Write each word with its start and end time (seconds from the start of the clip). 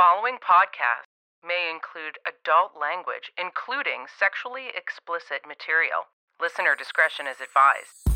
following 0.00 0.38
podcast 0.40 1.04
may 1.44 1.68
include 1.70 2.16
adult 2.24 2.72
language, 2.72 3.28
including 3.36 4.08
sexually 4.08 4.72
explicit 4.74 5.44
material. 5.46 6.08
Listener 6.40 6.74
discretion 6.74 7.26
is 7.28 7.36
advised. 7.36 8.08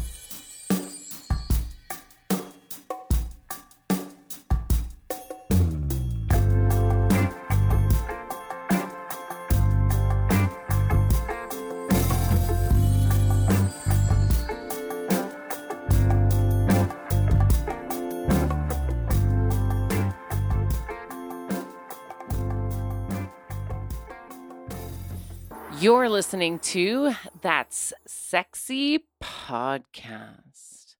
You're 25.84 26.08
listening 26.08 26.60
to 26.60 27.12
That's 27.42 27.92
Sexy 28.06 29.04
Podcast, 29.22 30.94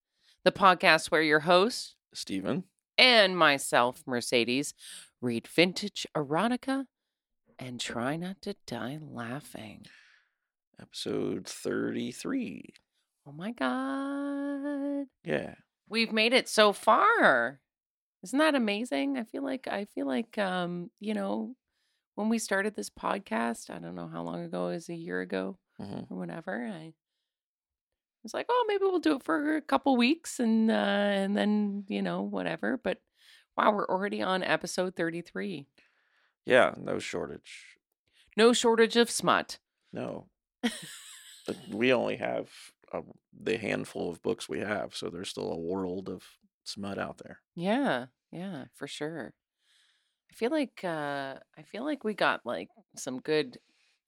the 0.45 0.53
podcast 0.53 1.11
where 1.11 1.23
your 1.23 1.41
host 1.41 1.97
Stephen. 2.13 2.65
and 2.99 3.35
myself, 3.35 4.03
Mercedes, 4.07 4.75
read 5.23 5.49
vintage 5.49 6.07
erotica 6.15 6.85
and 7.59 7.81
try 7.81 8.17
not 8.17 8.43
to 8.43 8.57
die 8.67 8.99
laughing. 9.01 9.87
Episode 10.79 11.47
33. 11.47 12.75
Oh 13.27 13.33
my 13.33 13.53
God. 13.53 15.07
Yeah. 15.25 15.55
We've 15.89 16.13
made 16.13 16.35
it 16.35 16.47
so 16.47 16.75
far. 16.75 17.59
Isn't 18.23 18.39
that 18.39 18.55
amazing? 18.55 19.17
I 19.17 19.25
feel 19.25 19.45
like, 19.45 19.67
I 19.67 19.87
feel 19.87 20.07
like, 20.07 20.37
um, 20.37 20.91
you 21.01 21.15
know, 21.15 21.55
when 22.15 22.29
we 22.29 22.39
started 22.39 22.75
this 22.75 22.91
podcast, 22.91 23.71
I 23.71 23.79
don't 23.79 23.95
know 23.95 24.09
how 24.09 24.23
long 24.23 24.43
ago, 24.45 24.69
it 24.69 24.75
was 24.75 24.89
a 24.89 24.95
year 24.95 25.21
ago. 25.21 25.59
Mhm. 25.81 26.09
or 26.11 26.17
whatever. 26.17 26.65
I 26.67 26.93
was 28.23 28.33
like, 28.33 28.47
oh, 28.49 28.65
maybe 28.69 28.85
we'll 28.85 29.01
do 29.01 29.17
it 29.17 29.25
for 29.25 29.57
a 29.57 29.61
couple 29.61 29.97
weeks 29.97 30.39
and 30.39 30.71
uh, 30.71 30.75
and 30.75 31.37
then 31.37 31.85
you 31.89 32.01
know 32.01 32.23
whatever. 32.23 32.77
But 32.83 33.01
wow, 33.57 33.73
we're 33.73 33.89
already 33.89 34.23
on 34.23 34.43
episode 34.45 34.95
thirty 34.95 35.21
three. 35.21 35.67
Yeah. 36.47 36.75
No 36.79 36.99
shortage. 37.01 37.77
No 38.37 38.53
shortage 38.53 38.97
of 38.97 39.11
smut. 39.11 39.59
No. 39.93 40.29
But 41.47 41.57
we 41.71 41.93
only 41.93 42.17
have 42.17 42.49
uh, 42.91 43.03
the 43.39 43.59
handful 43.59 44.09
of 44.11 44.23
books 44.23 44.49
we 44.49 44.61
have, 44.61 44.95
so 44.97 45.11
there's 45.11 45.29
still 45.29 45.53
a 45.53 45.59
world 45.59 46.09
of 46.09 46.23
smut 46.63 46.99
out 46.99 47.19
there. 47.19 47.41
Yeah, 47.55 48.07
yeah, 48.33 48.65
for 48.75 48.87
sure. 48.89 49.35
I 50.35 50.37
feel 50.37 50.51
like 50.51 50.81
uh, 50.83 51.37
I 51.57 51.63
feel 51.63 51.85
like 51.85 52.03
we 52.03 52.13
got 52.13 52.45
like 52.45 52.69
some 52.97 53.21
good 53.21 53.59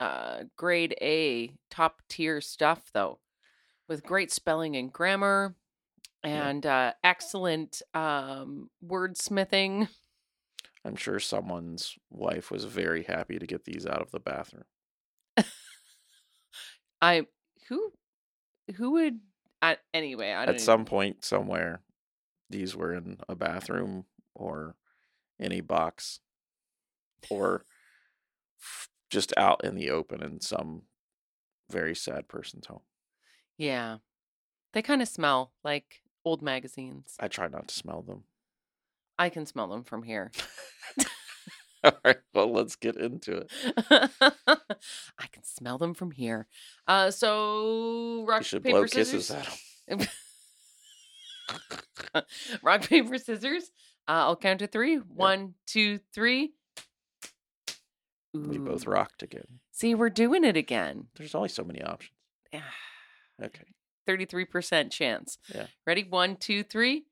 uh, 0.01 0.43
grade 0.57 0.97
A 1.01 1.53
top 1.71 2.03
tier 2.09 2.41
stuff 2.41 2.91
though, 2.93 3.21
with 3.89 4.03
great 4.03 4.33
spelling 4.33 4.75
and 4.75 4.93
grammar. 4.93 5.55
Yeah. 6.25 6.49
And 6.49 6.67
uh, 6.67 6.95
excellent 7.05 7.81
um, 7.95 8.71
wordsmithing. 8.85 9.87
I'm 10.85 10.97
sure 10.97 11.21
someone's 11.21 11.95
wife 12.11 12.51
was 12.51 12.65
very 12.65 13.05
happy 13.05 13.39
to 13.39 13.47
get 13.47 13.65
these 13.65 13.87
out 13.87 14.03
of 14.03 14.11
the 14.11 14.19
bathroom. 14.19 14.65
I 17.01 17.27
who 17.69 17.93
who 18.75 18.91
would 18.93 19.21
I, 19.63 19.77
anyway. 19.95 20.33
I 20.33 20.47
don't 20.47 20.57
At 20.57 20.61
some 20.61 20.87
point, 20.87 21.25
somewhere, 21.25 21.83
these 22.51 22.75
were 22.75 22.93
in 22.95 23.19
a 23.29 23.37
bathroom 23.37 24.07
or 24.35 24.75
any 25.41 25.61
box 25.61 26.21
or 27.31 27.65
just 29.11 29.33
out 29.37 29.65
in 29.65 29.75
the 29.75 29.91
open 29.91 30.23
in 30.23 30.41
some 30.41 30.83
very 31.71 31.95
sad 31.95 32.29
person's 32.29 32.67
home. 32.67 32.81
Yeah. 33.57 33.99
They 34.73 34.83
kind 34.83 35.03
of 35.03 35.09
smell 35.09 35.53
like 35.65 36.03
old 36.25 36.43
magazines. 36.43 37.15
I 37.21 37.29
try 37.29 37.49
not 37.49 37.69
to 37.69 37.75
smell 37.75 38.03
them. 38.03 38.25
I 39.19 39.31
can 39.31 39.47
smell 39.47 39.69
them 39.69 39.85
from 39.85 40.03
here. 40.03 40.31
All 41.85 41.93
right, 42.05 42.17
well, 42.35 42.53
let's 42.53 42.75
get 42.77 42.97
into 42.97 43.37
it. 43.37 43.51
I 43.91 45.27
can 45.31 45.45
smell 45.45 45.79
them 45.79 45.95
from 45.95 46.11
here. 46.11 46.47
Uh, 46.87 47.11
so 47.11 48.25
rock 48.27 48.41
You 48.41 48.45
should 48.45 48.65
paper 48.65 48.79
blow 48.79 48.87
scissors. 48.87 49.31
kisses 49.31 49.59
at 49.89 49.99
them. 49.99 50.09
rock 52.63 52.83
paper 52.83 53.19
scissors. 53.19 53.71
Uh, 54.09 54.13
I'll 54.27 54.37
count 54.37 54.61
to 54.61 54.67
three. 54.67 54.97
One, 54.97 55.55
two, 55.67 56.01
three. 56.15 56.53
We 58.35 58.59
both 58.59 58.87
rocked 58.87 59.23
again. 59.23 59.61
See, 59.73 59.95
we're 59.95 60.11
doing 60.11 60.45
it 60.45 60.57
again. 60.57 61.07
There's 61.17 61.35
only 61.35 61.49
so 61.49 61.65
many 61.65 61.83
options. 61.83 62.13
Yeah. 62.53 62.61
Okay. 63.43 63.65
Thirty-three 64.07 64.45
percent 64.45 64.93
chance. 64.93 65.39
Yeah. 65.53 65.67
Ready? 65.87 66.07
One, 66.09 66.37
two, 66.37 66.63
three. 66.63 67.05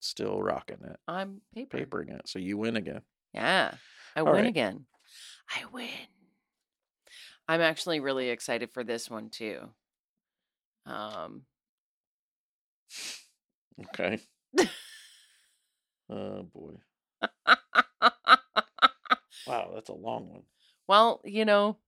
Still 0.00 0.42
rocking 0.42 0.78
it, 0.84 0.96
I'm 1.06 1.42
paper. 1.54 1.78
papering 1.78 2.08
it. 2.08 2.28
So 2.28 2.38
you 2.38 2.56
win 2.56 2.76
again. 2.76 3.02
Yeah. 3.34 3.74
I 4.16 4.20
All 4.20 4.26
win 4.26 4.34
right. 4.36 4.46
again. 4.46 4.86
I 5.54 5.64
win. 5.72 5.88
I'm 7.46 7.60
actually 7.60 8.00
really 8.00 8.30
excited 8.30 8.70
for 8.72 8.82
this 8.82 9.10
one 9.10 9.28
too. 9.28 9.58
Um 10.86 11.42
Okay. 13.88 14.20
oh 16.10 16.42
boy. 16.54 16.74
Wow, 19.46 19.70
that's 19.74 19.88
a 19.88 19.94
long 19.94 20.28
one. 20.30 20.42
well, 20.86 21.20
you 21.24 21.44
know, 21.44 21.78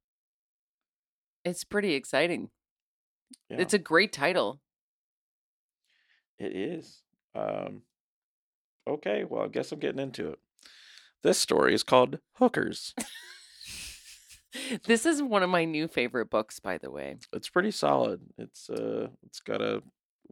it's 1.44 1.64
pretty 1.64 1.94
exciting. 1.94 2.50
Yeah, 3.48 3.58
It's 3.60 3.74
a 3.74 3.78
great 3.78 4.12
title. 4.12 4.60
it 6.38 6.56
is. 6.56 7.02
Um, 7.34 7.82
okay, 8.88 9.24
well, 9.24 9.44
I 9.44 9.48
guess 9.48 9.72
I'm 9.72 9.78
getting 9.78 10.00
into 10.00 10.28
it. 10.30 10.38
This 11.22 11.38
story 11.38 11.74
is 11.74 11.82
called 11.82 12.18
Hookers. 12.38 12.94
this 14.86 15.04
is 15.04 15.22
one 15.22 15.42
of 15.42 15.50
my 15.50 15.64
new 15.66 15.86
favorite 15.86 16.30
books, 16.30 16.60
by 16.60 16.78
the 16.78 16.90
way. 16.90 17.18
It's 17.32 17.50
pretty 17.50 17.70
solid. 17.72 18.20
It's 18.38 18.70
uh, 18.70 19.08
it's 19.26 19.40
got 19.40 19.60
a 19.60 19.82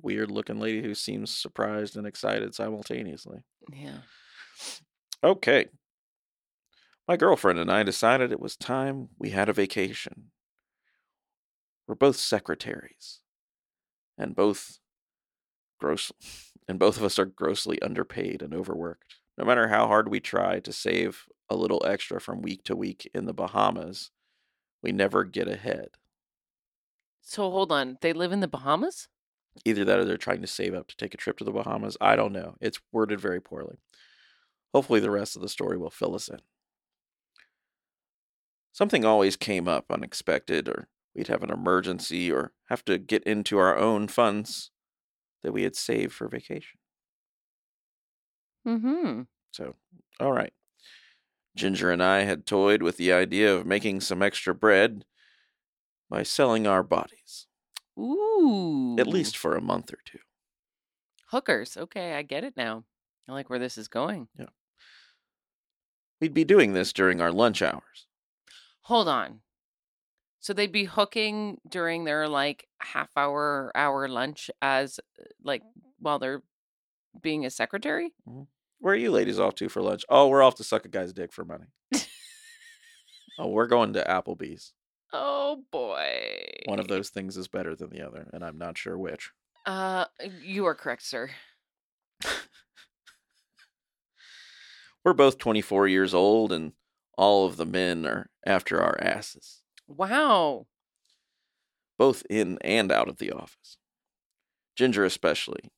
weird 0.02 0.30
looking 0.30 0.60
lady 0.60 0.82
who 0.82 0.94
seems 0.94 1.34
surprised 1.34 1.96
and 1.96 2.06
excited 2.06 2.54
simultaneously. 2.54 3.40
Yeah. 3.72 3.98
Okay. 5.22 5.66
My 7.06 7.16
girlfriend 7.16 7.58
and 7.58 7.70
I 7.70 7.82
decided 7.82 8.32
it 8.32 8.40
was 8.40 8.56
time 8.56 9.08
we 9.18 9.30
had 9.30 9.48
a 9.48 9.54
vacation. 9.54 10.30
We're 11.86 11.94
both 11.94 12.16
secretaries, 12.16 13.20
and 14.18 14.36
both 14.36 14.78
gross, 15.80 16.12
and 16.68 16.78
both 16.78 16.98
of 16.98 17.04
us 17.04 17.18
are 17.18 17.24
grossly 17.24 17.80
underpaid 17.80 18.42
and 18.42 18.52
overworked. 18.52 19.16
No 19.38 19.44
matter 19.44 19.68
how 19.68 19.86
hard 19.86 20.08
we 20.08 20.20
try 20.20 20.60
to 20.60 20.72
save 20.72 21.24
a 21.48 21.56
little 21.56 21.82
extra 21.86 22.20
from 22.20 22.42
week 22.42 22.62
to 22.64 22.76
week 22.76 23.10
in 23.14 23.24
the 23.24 23.32
Bahamas, 23.32 24.10
we 24.82 24.92
never 24.92 25.24
get 25.24 25.48
ahead. 25.48 25.90
So 27.22 27.50
hold 27.50 27.72
on. 27.72 27.98
They 28.00 28.12
live 28.12 28.32
in 28.32 28.40
the 28.40 28.48
Bahamas? 28.48 29.08
Either 29.64 29.84
that 29.84 29.98
or 29.98 30.04
they're 30.04 30.16
trying 30.16 30.40
to 30.40 30.46
save 30.46 30.74
up 30.74 30.88
to 30.88 30.96
take 30.96 31.14
a 31.14 31.16
trip 31.18 31.38
to 31.38 31.44
the 31.44 31.52
Bahamas. 31.52 31.96
I 32.00 32.16
don't 32.16 32.32
know. 32.32 32.56
It's 32.60 32.80
worded 32.92 33.20
very 33.20 33.40
poorly. 33.40 33.78
Hopefully, 34.74 35.00
the 35.00 35.10
rest 35.10 35.36
of 35.36 35.42
the 35.42 35.48
story 35.48 35.76
will 35.76 35.90
fill 35.90 36.14
us 36.14 36.28
in. 36.28 36.40
Something 38.72 39.04
always 39.04 39.36
came 39.36 39.66
up 39.66 39.86
unexpected, 39.90 40.68
or 40.68 40.88
we'd 41.14 41.28
have 41.28 41.42
an 41.42 41.50
emergency, 41.50 42.30
or 42.30 42.52
have 42.68 42.84
to 42.84 42.98
get 42.98 43.24
into 43.24 43.58
our 43.58 43.76
own 43.76 44.08
funds 44.08 44.70
that 45.42 45.52
we 45.52 45.64
had 45.64 45.74
saved 45.74 46.12
for 46.12 46.28
vacation. 46.28 46.78
Mm-hmm. 48.66 49.22
So, 49.50 49.74
all 50.20 50.32
right. 50.32 50.52
Ginger 51.56 51.90
and 51.90 52.02
I 52.02 52.20
had 52.20 52.46
toyed 52.46 52.82
with 52.82 52.98
the 52.98 53.12
idea 53.12 53.52
of 53.52 53.66
making 53.66 54.00
some 54.00 54.22
extra 54.22 54.54
bread 54.54 55.04
by 56.08 56.22
selling 56.22 56.66
our 56.66 56.84
bodies, 56.84 57.47
Ooh. 57.98 58.96
at 58.98 59.06
least 59.06 59.36
for 59.36 59.56
a 59.56 59.60
month 59.60 59.92
or 59.92 59.98
two. 60.04 60.18
hookers. 61.26 61.76
Okay, 61.76 62.14
I 62.14 62.22
get 62.22 62.44
it 62.44 62.56
now. 62.56 62.84
I 63.28 63.32
like 63.32 63.50
where 63.50 63.58
this 63.58 63.76
is 63.76 63.88
going. 63.88 64.28
Yeah. 64.38 64.46
We'd 66.20 66.34
be 66.34 66.44
doing 66.44 66.72
this 66.72 66.92
during 66.92 67.20
our 67.20 67.30
lunch 67.30 67.60
hours. 67.62 68.06
Hold 68.82 69.08
on. 69.08 69.40
So 70.40 70.52
they'd 70.52 70.72
be 70.72 70.84
hooking 70.84 71.58
during 71.68 72.04
their 72.04 72.28
like 72.28 72.68
half 72.80 73.10
hour 73.16 73.70
hour 73.74 74.08
lunch 74.08 74.50
as 74.62 74.98
uh, 75.20 75.24
like 75.42 75.62
while 75.98 76.18
they're 76.18 76.42
being 77.20 77.44
a 77.46 77.50
secretary? 77.50 78.12
Where 78.80 78.94
are 78.94 78.96
you 78.96 79.10
ladies 79.10 79.40
off 79.40 79.54
to 79.56 79.68
for 79.68 79.82
lunch? 79.82 80.04
Oh, 80.08 80.28
we're 80.28 80.42
off 80.42 80.54
to 80.56 80.64
suck 80.64 80.84
a 80.84 80.88
guy's 80.88 81.12
dick 81.12 81.32
for 81.32 81.44
money. 81.44 81.66
oh, 83.38 83.48
we're 83.48 83.66
going 83.66 83.92
to 83.94 84.04
Applebee's. 84.04 84.72
Oh 85.12 85.62
boy. 85.70 86.42
One 86.66 86.78
of 86.80 86.88
those 86.88 87.08
things 87.10 87.36
is 87.36 87.48
better 87.48 87.74
than 87.74 87.90
the 87.90 88.06
other, 88.06 88.28
and 88.32 88.44
I'm 88.44 88.58
not 88.58 88.76
sure 88.78 88.98
which. 88.98 89.30
Uh 89.66 90.04
you 90.42 90.66
are 90.66 90.74
correct, 90.74 91.02
sir. 91.02 91.30
We're 95.04 95.12
both 95.14 95.38
24 95.38 95.88
years 95.88 96.12
old, 96.14 96.52
and 96.52 96.72
all 97.16 97.46
of 97.46 97.56
the 97.56 97.64
men 97.66 98.04
are 98.06 98.28
after 98.46 98.80
our 98.82 98.98
asses, 99.00 99.62
Wow. 99.86 100.66
both 101.96 102.22
in 102.28 102.58
and 102.62 102.92
out 102.92 103.08
of 103.08 103.18
the 103.18 103.30
office. 103.32 103.78
Ginger, 104.76 105.04
especially. 105.04 105.70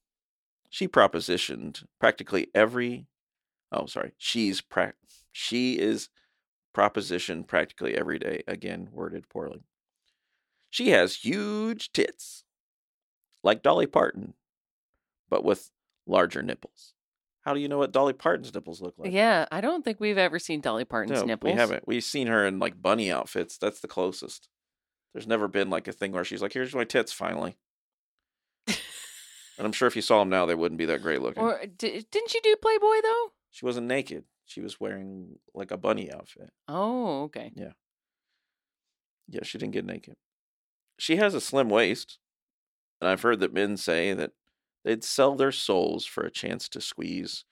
She 0.68 0.88
propositioned 0.88 1.84
practically 1.98 2.48
every. 2.54 3.06
Oh, 3.72 3.86
sorry. 3.86 4.12
She's 4.18 4.60
pra- 4.60 4.94
She 5.32 5.78
is 5.78 6.08
propositioned 6.75 7.46
practically 7.46 7.96
every 7.96 8.19
day. 8.19 8.43
Again, 8.46 8.88
worded 8.93 9.28
poorly. 9.28 9.64
She 10.70 10.90
has 10.90 11.17
huge 11.17 11.93
tits, 11.93 12.44
like 13.43 13.62
Dolly 13.62 13.87
Parton, 13.87 14.34
but 15.28 15.44
with 15.44 15.70
larger 16.06 16.43
nipples. 16.43 16.94
How 17.43 17.55
do 17.55 17.61
you 17.61 17.69
know 17.69 17.78
what 17.78 17.93
Dolly 17.93 18.12
Parton's 18.12 18.55
nipples 18.55 18.81
look 18.82 18.94
like? 18.99 19.12
yeah, 19.12 19.46
I 19.50 19.61
don't 19.61 19.84
think 19.84 19.99
we've 19.99 20.19
ever 20.19 20.38
seen 20.38 20.61
Dolly 20.61 20.84
Parton's 20.84 21.20
no, 21.20 21.26
nipples. 21.26 21.52
we 21.52 21.58
haven't. 21.58 21.87
We've 21.87 22.05
seen 22.05 22.26
her 22.26 22.46
in 22.46 22.58
like 22.58 22.81
bunny 22.81 23.11
outfits. 23.11 23.56
That's 23.58 23.81
the 23.81 23.88
closest. 23.88 24.49
There's 25.12 25.26
never 25.26 25.49
been 25.49 25.70
like 25.70 25.88
a 25.88 25.93
thing 25.93 26.12
where 26.12 26.25
she's 26.25 26.43
like, 26.43 26.52
"Here's 26.52 26.75
my 26.75 26.84
tits, 26.84 27.12
finally." 27.12 27.56
and 28.69 28.76
I'm 29.58 29.73
sure 29.73 29.88
if 29.88 29.96
you 29.96 30.02
saw 30.02 30.20
them 30.20 30.28
now, 30.28 30.46
they 30.46 30.55
wouldn't 30.55 30.78
be 30.78 30.87
that 30.87 31.02
great 31.02 31.23
looking. 31.23 31.43
Or 31.43 31.61
di- 31.64 32.06
didn't 32.11 32.31
she 32.31 32.40
do 32.40 32.55
Playboy 32.56 33.00
though? 33.02 33.32
She 33.50 33.64
wasn't 33.64 33.87
naked. 33.87 34.25
She 34.50 34.61
was 34.61 34.81
wearing 34.81 35.38
like 35.55 35.70
a 35.70 35.76
bunny 35.76 36.12
outfit. 36.12 36.50
Oh, 36.67 37.23
okay. 37.25 37.52
Yeah, 37.55 37.70
Yeah, 39.29 39.44
she 39.44 39.58
didn't 39.58 39.75
get 39.75 39.85
naked. 39.85 40.17
She 40.99 41.17
has 41.17 41.35
a 41.35 41.41
slim 41.41 41.69
waist, 41.69 42.19
and 43.00 43.08
I've 43.08 43.23
heard 43.23 43.38
that 43.41 43.55
men 43.55 43.76
say 43.76 44.12
that 44.12 44.32
they'd 44.85 45.05
sell 45.05 45.37
their 45.37 45.52
souls 45.52 46.05
for 46.05 46.25
a 46.25 46.32
chance 46.32 46.69
to 46.70 46.81
squeeze 46.81 47.44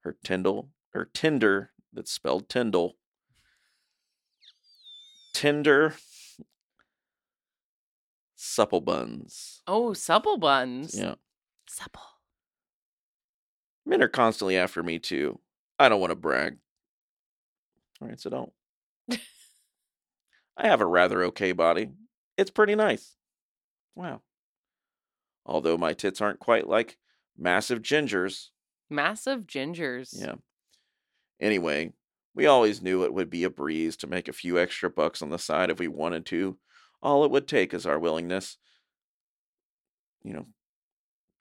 her 0.00 0.16
Tyndall, 0.24 0.70
her 0.94 1.04
Tinder, 1.12 1.72
that's 1.92 2.10
spelled 2.10 2.48
Tyndall, 2.48 2.96
Tinder, 5.34 5.94
supple 8.34 8.80
buns. 8.80 9.60
Oh, 9.66 9.92
supple 9.92 10.38
buns. 10.38 10.98
Yeah, 10.98 11.16
Supple. 11.68 12.00
men 13.84 14.02
are 14.02 14.08
constantly 14.08 14.56
after 14.56 14.82
me 14.82 14.98
too. 14.98 15.38
I 15.78 15.88
don't 15.88 16.00
want 16.00 16.10
to 16.10 16.16
brag. 16.16 16.56
All 18.00 18.08
right, 18.08 18.20
so 18.20 18.30
don't. 18.30 18.52
I 20.56 20.68
have 20.68 20.80
a 20.80 20.86
rather 20.86 21.24
okay 21.24 21.52
body. 21.52 21.90
It's 22.36 22.50
pretty 22.50 22.74
nice. 22.74 23.16
Wow. 23.94 24.22
Although 25.44 25.76
my 25.76 25.92
tits 25.92 26.20
aren't 26.20 26.38
quite 26.40 26.66
like 26.66 26.96
massive 27.36 27.82
gingers. 27.82 28.48
Massive 28.88 29.42
gingers. 29.46 30.10
Yeah. 30.12 30.34
Anyway, 31.40 31.92
we 32.34 32.46
always 32.46 32.82
knew 32.82 33.04
it 33.04 33.12
would 33.12 33.30
be 33.30 33.44
a 33.44 33.50
breeze 33.50 33.96
to 33.98 34.06
make 34.06 34.28
a 34.28 34.32
few 34.32 34.58
extra 34.58 34.90
bucks 34.90 35.22
on 35.22 35.30
the 35.30 35.38
side 35.38 35.70
if 35.70 35.78
we 35.78 35.88
wanted 35.88 36.26
to. 36.26 36.58
All 37.02 37.24
it 37.24 37.30
would 37.30 37.46
take 37.46 37.74
is 37.74 37.86
our 37.86 37.98
willingness, 37.98 38.56
you 40.22 40.32
know, 40.32 40.46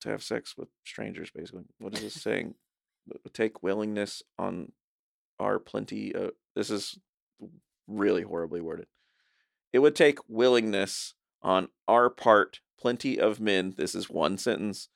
to 0.02 0.10
have 0.10 0.24
sex 0.24 0.56
with 0.58 0.68
strangers, 0.86 1.32
basically. 1.34 1.64
What 1.80 1.94
is 1.94 2.02
this 2.02 2.14
saying? 2.22 2.56
It 3.10 3.22
would 3.24 3.34
take 3.34 3.64
willingness 3.64 4.24
on 4.38 4.72
our 5.40 5.60
plenty. 5.60 6.16
Uh, 6.16 6.32
this 6.56 6.70
is 6.70 6.98
really 7.88 8.24
horribly 8.24 8.62
worded. 8.62 8.88
It 9.74 9.80
would 9.80 9.96
take 9.96 10.20
willingness 10.28 11.14
on 11.42 11.70
our 11.88 12.10
part. 12.10 12.62
Plenty 12.80 13.20
of 13.20 13.40
men, 13.40 13.74
this 13.78 13.96
is 13.96 14.10
one 14.10 14.38
sentence, 14.38 14.90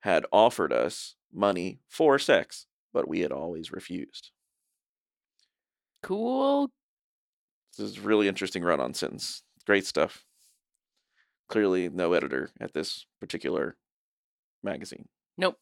had 0.00 0.26
offered 0.32 0.72
us 0.72 1.16
money 1.32 1.80
for 1.88 2.18
sex, 2.18 2.66
but 2.92 3.08
we 3.08 3.20
had 3.20 3.32
always 3.32 3.72
refused. 3.72 4.30
Cool. 6.02 6.70
This 7.76 7.90
is 7.90 7.98
a 7.98 8.02
really 8.02 8.28
interesting 8.28 8.62
run 8.62 8.80
on 8.80 8.94
sentence. 8.94 9.42
Great 9.66 9.86
stuff. 9.86 10.24
Clearly, 11.48 11.88
no 11.88 12.12
editor 12.12 12.50
at 12.60 12.74
this 12.74 13.06
particular 13.20 13.76
magazine. 14.62 15.08
Nope. 15.36 15.58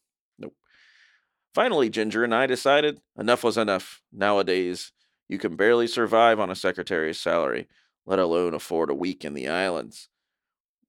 Finally, 1.53 1.89
Ginger 1.89 2.23
and 2.23 2.33
I 2.33 2.47
decided 2.47 3.01
enough 3.17 3.43
was 3.43 3.57
enough. 3.57 4.01
Nowadays, 4.11 4.91
you 5.29 5.37
can 5.37 5.55
barely 5.55 5.87
survive 5.87 6.39
on 6.39 6.49
a 6.49 6.55
secretary's 6.55 7.19
salary, 7.19 7.67
let 8.05 8.19
alone 8.19 8.53
afford 8.53 8.89
a 8.89 8.95
week 8.95 9.23
in 9.23 9.33
the 9.33 9.47
islands. 9.47 10.09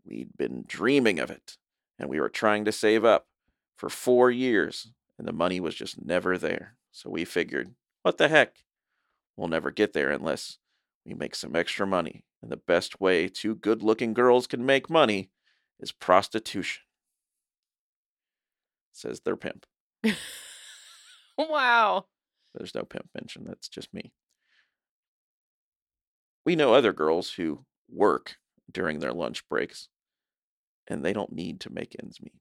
We'd 0.07 0.37
been 0.37 0.65
dreaming 0.67 1.19
of 1.19 1.31
it, 1.31 1.59
and 1.99 2.09
we 2.09 2.19
were 2.19 2.31
trying 2.31 2.65
to 2.65 2.73
save 2.73 3.05
up 3.05 3.27
for 3.77 3.91
four 3.91 4.31
years, 4.31 4.93
and 5.19 5.29
the 5.29 5.33
money 5.33 5.61
was 5.61 5.75
just 5.75 6.03
never 6.03 6.39
there. 6.39 6.77
So 6.93 7.11
we 7.11 7.25
figured, 7.25 7.75
what 8.03 8.17
the 8.17 8.29
heck? 8.29 8.65
We'll 9.37 9.49
never 9.49 9.71
get 9.71 9.93
there 9.93 10.11
unless 10.11 10.59
we 11.05 11.13
make 11.13 11.35
some 11.35 11.55
extra 11.55 11.87
money. 11.87 12.25
And 12.41 12.51
the 12.51 12.57
best 12.57 13.01
way 13.01 13.29
two 13.29 13.55
good 13.55 13.83
looking 13.83 14.15
girls 14.15 14.47
can 14.47 14.65
make 14.65 14.89
money 14.89 15.31
is 15.81 15.93
prostitution, 15.93 16.83
says 18.93 19.21
their 19.21 19.37
pimp. 19.37 19.67
Wow. 21.51 22.07
There's 22.55 22.75
no 22.75 22.85
pimp 22.85 23.09
mention. 23.15 23.45
That's 23.45 23.69
just 23.69 23.93
me. 23.93 24.13
We 26.47 26.57
know 26.57 26.75
other 26.75 26.93
girls 26.93 27.33
who 27.33 27.65
work 27.91 28.37
during 28.71 29.01
their 29.01 29.13
lunch 29.13 29.49
breaks, 29.49 29.89
and 30.87 31.05
they 31.05 31.13
don't 31.13 31.33
need 31.33 31.61
to 31.61 31.73
make 31.73 31.97
ends 32.01 32.21
meet. 32.21 32.33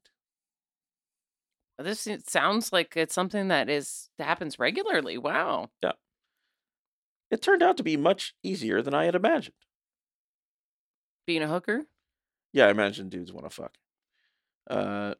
This 1.80 2.08
sounds 2.28 2.72
like 2.72 2.96
it's 2.96 3.16
something 3.16 3.48
that 3.48 3.70
is 3.70 4.10
that 4.18 4.26
happens 4.26 4.60
regularly. 4.60 5.18
Wow. 5.18 5.72
Yeah. 5.82 5.94
It 7.32 7.42
turned 7.42 7.64
out 7.64 7.78
to 7.78 7.84
be 7.84 7.98
much 7.98 8.36
easier 8.44 8.82
than 8.84 8.94
I 8.94 9.06
had 9.06 9.16
imagined. 9.16 9.56
Being 11.26 11.42
a 11.42 11.48
hooker? 11.48 11.88
Yeah, 12.52 12.68
I 12.68 12.70
imagine 12.70 13.10
dudes 13.10 13.34
want 13.34 13.50
to 13.50 13.56
fuck. 13.56 13.74
Uh, 14.70 15.16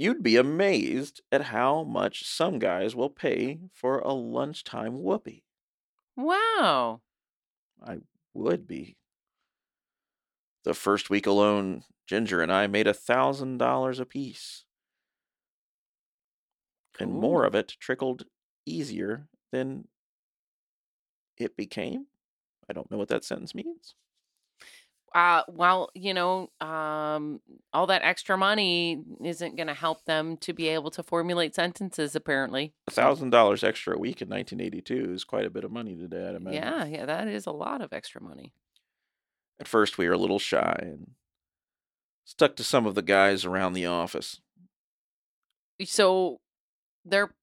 you'd 0.00 0.22
be 0.22 0.36
amazed 0.36 1.20
at 1.30 1.42
how 1.42 1.84
much 1.84 2.26
some 2.26 2.58
guys 2.58 2.96
will 2.96 3.10
pay 3.10 3.60
for 3.72 3.98
a 4.00 4.12
lunchtime 4.12 5.02
whoopee. 5.02 5.44
Wow. 6.16 7.02
I 7.82 7.98
would 8.32 8.66
be. 8.66 8.96
The 10.64 10.72
first 10.72 11.10
week 11.10 11.26
alone, 11.26 11.84
Ginger 12.06 12.40
and 12.40 12.50
I 12.50 12.66
made 12.66 12.86
a 12.86 12.94
thousand 12.94 13.58
dollars 13.58 14.00
apiece. 14.00 14.64
and 17.00 17.12
more 17.12 17.44
of 17.44 17.54
it 17.54 17.76
trickled 17.80 18.26
easier 18.66 19.28
than 19.52 19.88
it 21.36 21.56
became. 21.56 22.06
I 22.68 22.72
don't 22.72 22.90
know 22.90 22.98
what 22.98 23.08
that 23.08 23.24
sentence 23.24 23.54
means. 23.54 23.94
Uh 25.14 25.42
well, 25.48 25.90
you 25.94 26.14
know, 26.14 26.50
um 26.60 27.40
all 27.72 27.86
that 27.86 28.02
extra 28.02 28.36
money 28.38 29.02
isn't 29.24 29.56
going 29.56 29.66
to 29.66 29.74
help 29.74 30.04
them 30.04 30.36
to 30.38 30.52
be 30.52 30.68
able 30.68 30.90
to 30.92 31.02
formulate 31.02 31.54
sentences 31.54 32.14
apparently. 32.14 32.72
A 32.88 32.92
thousand 32.92 33.30
dollars 33.30 33.64
extra 33.64 33.96
a 33.96 33.98
week 33.98 34.22
in 34.22 34.28
1982 34.28 35.12
is 35.12 35.24
quite 35.24 35.46
a 35.46 35.50
bit 35.50 35.64
of 35.64 35.72
money 35.72 35.96
today, 35.96 36.28
I'd 36.28 36.36
imagine. 36.36 36.62
Yeah, 36.62 36.84
yeah, 36.84 37.06
that 37.06 37.28
is 37.28 37.46
a 37.46 37.52
lot 37.52 37.80
of 37.80 37.92
extra 37.92 38.22
money. 38.22 38.52
At 39.58 39.68
first, 39.68 39.98
we 39.98 40.06
were 40.06 40.14
a 40.14 40.18
little 40.18 40.38
shy 40.38 40.78
and 40.80 41.12
stuck 42.24 42.56
to 42.56 42.64
some 42.64 42.86
of 42.86 42.94
the 42.94 43.02
guys 43.02 43.44
around 43.44 43.72
the 43.72 43.86
office. 43.86 44.40
So 45.84 46.40
they're 47.04 47.34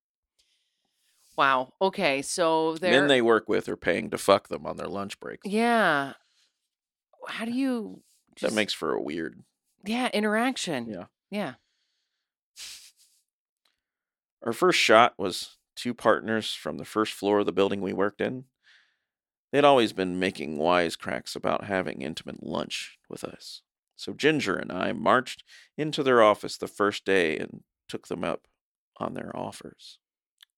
Wow. 1.38 1.74
Okay. 1.80 2.24
So 2.24 2.76
they're 2.76 3.00
Men 3.00 3.08
they 3.08 3.22
work 3.22 3.48
with 3.48 3.70
are 3.70 3.78
paying 3.78 4.10
to 4.10 4.18
fuck 4.18 4.48
them 4.48 4.66
on 4.66 4.78
their 4.78 4.88
lunch 4.88 5.20
breaks. 5.20 5.46
Yeah. 5.46 6.14
How 7.28 7.46
do 7.46 7.52
you 7.52 8.02
That 8.42 8.54
makes 8.54 8.74
for 8.74 8.94
a 8.94 9.02
weird. 9.02 9.44
Yeah, 9.86 10.10
interaction. 10.14 10.90
Yeah. 10.90 11.06
Yeah. 11.30 11.54
Our 14.44 14.54
first 14.54 14.80
shot 14.80 15.14
was 15.18 15.58
two 15.76 15.94
partners 15.94 16.54
from 16.54 16.78
the 16.78 16.86
first 16.86 17.14
floor 17.14 17.40
of 17.40 17.46
the 17.46 17.52
building 17.52 17.82
we 17.82 17.94
worked 17.94 18.22
in. 18.22 18.46
They'd 19.52 19.64
always 19.64 19.94
been 19.94 20.20
making 20.20 20.58
wisecracks 20.58 21.36
about 21.36 21.66
having 21.66 22.02
intimate 22.02 22.44
lunch 22.44 22.98
with 23.10 23.24
us. 23.24 23.62
So 23.96 24.14
Ginger 24.14 24.56
and 24.56 24.72
I 24.72 24.92
marched 24.92 25.44
into 25.78 26.04
their 26.04 26.22
office 26.22 26.58
the 26.58 26.68
first 26.68 27.06
day 27.06 27.38
and 27.38 27.64
took 27.88 28.08
them 28.08 28.24
up 28.24 28.48
on 28.98 29.14
their 29.14 29.36
offers. 29.36 30.00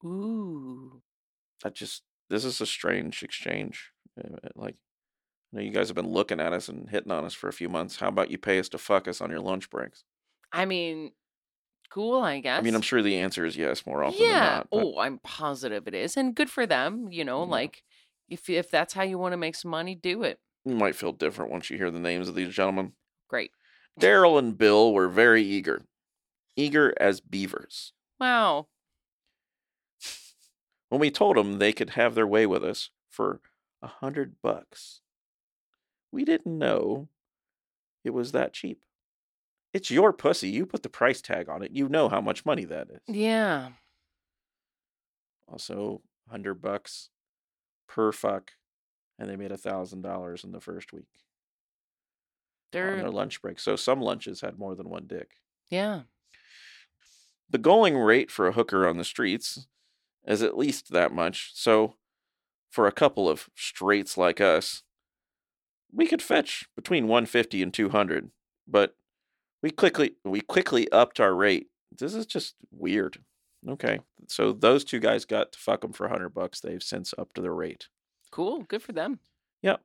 Ooh. 0.04 1.02
That 1.64 1.76
just, 1.76 2.04
this 2.30 2.44
is 2.46 2.60
a 2.62 2.66
strange 2.66 3.22
exchange. 3.24 3.92
Uh, 4.18 4.38
Like, 4.56 4.76
I 4.76 4.89
know 5.52 5.62
you 5.62 5.72
guys 5.72 5.88
have 5.90 5.96
been 5.96 6.10
looking 6.12 6.40
at 6.40 6.54
us 6.54 6.70
and 6.70 6.90
hitting 6.90 7.12
on 7.12 7.26
us 7.26 7.34
for 7.34 7.48
a 7.50 7.54
few 7.54 7.70
months. 7.70 7.98
How 7.98 8.08
about 8.08 8.30
you 8.32 8.38
pay 8.38 8.60
us 8.60 8.70
to 8.70 8.78
fuck 8.78 9.08
us 9.08 9.22
on 9.22 9.30
your 9.32 9.40
lunch 9.40 9.70
breaks? 9.70 10.04
I 10.52 10.66
mean, 10.66 11.12
cool, 11.90 12.22
I 12.22 12.40
guess. 12.40 12.60
I 12.60 12.62
mean, 12.62 12.76
I'm 12.76 12.82
sure 12.82 13.02
the 13.02 13.18
answer 13.18 13.46
is 13.46 13.58
yes 13.58 13.86
more 13.86 14.04
often 14.04 14.20
than 14.20 14.28
yeah. 14.30 14.40
not. 14.40 14.68
but- 14.72 14.84
Oh, 14.84 15.00
I'm 15.00 15.20
positive 15.20 15.88
it 15.88 15.94
is. 15.94 16.18
And 16.18 16.36
good 16.36 16.50
for 16.50 16.66
them, 16.66 17.12
you 17.12 17.24
know, 17.26 17.44
Yeah. 17.44 17.50
like 17.52 17.84
if 18.30 18.50
if 18.50 18.70
that's 18.70 18.94
how 18.94 19.04
you 19.04 19.18
want 19.18 19.34
to 19.34 19.38
make 19.38 19.56
some 19.56 19.72
money, 19.72 19.96
do 19.96 20.24
it. 20.24 20.40
You 20.66 20.76
might 20.76 20.96
feel 20.96 21.14
different 21.14 21.52
once 21.52 21.70
you 21.70 21.78
hear 21.78 21.90
the 21.90 22.00
names 22.00 22.28
of 22.30 22.36
these 22.36 22.54
gentlemen. 22.54 22.94
Great. 23.28 23.52
Daryl 24.00 24.38
and 24.38 24.58
Bill 24.58 24.94
were 24.94 25.08
very 25.10 25.44
eager, 25.44 25.82
eager 26.56 26.94
as 27.00 27.22
beavers. 27.22 27.94
Wow. 28.20 28.68
when 30.90 31.02
we 31.02 31.10
told 31.12 31.38
them 31.38 31.58
they 31.58 31.74
could 31.74 31.92
have 31.92 32.16
their 32.16 32.28
way 32.28 32.46
with 32.46 32.64
us 32.64 32.90
for 33.10 33.42
a 33.82 33.88
hundred 33.88 34.36
bucks. 34.42 35.02
We 36.12 36.26
didn't 36.26 36.58
know 36.58 37.08
it 38.04 38.12
was 38.12 38.32
that 38.32 38.54
cheap. 38.54 38.80
It's 39.74 39.92
your 39.92 40.12
pussy. 40.14 40.50
You 40.50 40.66
put 40.66 40.82
the 40.84 40.90
price 40.90 41.22
tag 41.22 41.48
on 41.50 41.62
it. 41.62 41.72
You 41.72 41.88
know 41.90 42.10
how 42.10 42.22
much 42.22 42.46
money 42.46 42.66
that 42.66 42.88
is. 42.90 43.02
Yeah. 43.08 43.70
Also, 45.48 46.02
hundred 46.30 46.62
bucks 46.62 47.10
per 47.88 48.12
fuck, 48.12 48.52
and 49.18 49.30
they 49.30 49.36
made 49.36 49.52
a 49.52 49.58
thousand 49.58 50.02
dollars 50.02 50.44
in 50.44 50.52
the 50.52 50.62
first 50.62 50.94
week 50.94 51.08
on 51.14 51.20
They're 52.72 52.96
their 52.98 53.10
lunch 53.10 53.42
break. 53.42 53.60
So 53.60 53.76
some 53.76 54.02
lunches 54.02 54.42
had 54.42 54.58
more 54.60 54.76
than 54.76 54.90
one 54.90 55.06
dick. 55.08 55.32
yeah. 55.70 56.02
The 57.52 57.58
going 57.58 57.98
rate 57.98 58.30
for 58.30 58.48
a 58.48 58.52
hooker 58.52 58.88
on 58.88 58.98
the 58.98 59.04
streets 59.04 59.66
is 60.28 60.44
at 60.44 60.56
least 60.56 60.92
that 60.92 61.12
much. 61.12 61.50
So, 61.56 61.96
for 62.70 62.86
a 62.86 62.92
couple 62.92 63.28
of 63.28 63.50
straights 63.56 64.20
like 64.20 64.40
us, 64.40 64.84
we 65.92 66.08
could 66.08 66.22
fetch 66.22 66.68
between 66.76 67.08
150 67.08 67.62
and 67.62 67.74
200, 67.74 68.32
but 68.68 68.96
we 69.62 69.72
quickly 69.72 70.16
we 70.24 70.42
quickly 70.42 70.92
upped 70.92 71.20
our 71.20 71.34
rate. 71.34 71.68
This 71.98 72.14
is 72.14 72.26
just 72.26 72.56
weird. 72.72 73.20
Okay, 73.68 74.00
so 74.28 74.54
those 74.54 74.84
two 74.86 75.00
guys 75.00 75.26
got 75.26 75.52
to 75.52 75.60
fuck 75.60 75.82
them 75.82 75.92
for 75.92 76.06
100 76.06 76.30
bucks. 76.30 76.62
They've 76.62 76.84
since 76.84 77.14
upped 77.18 77.42
their 77.42 77.54
rate. 77.54 77.88
Cool. 78.32 78.64
Good 78.64 78.82
for 78.82 78.94
them. 78.94 79.20
Yep. 79.62 79.82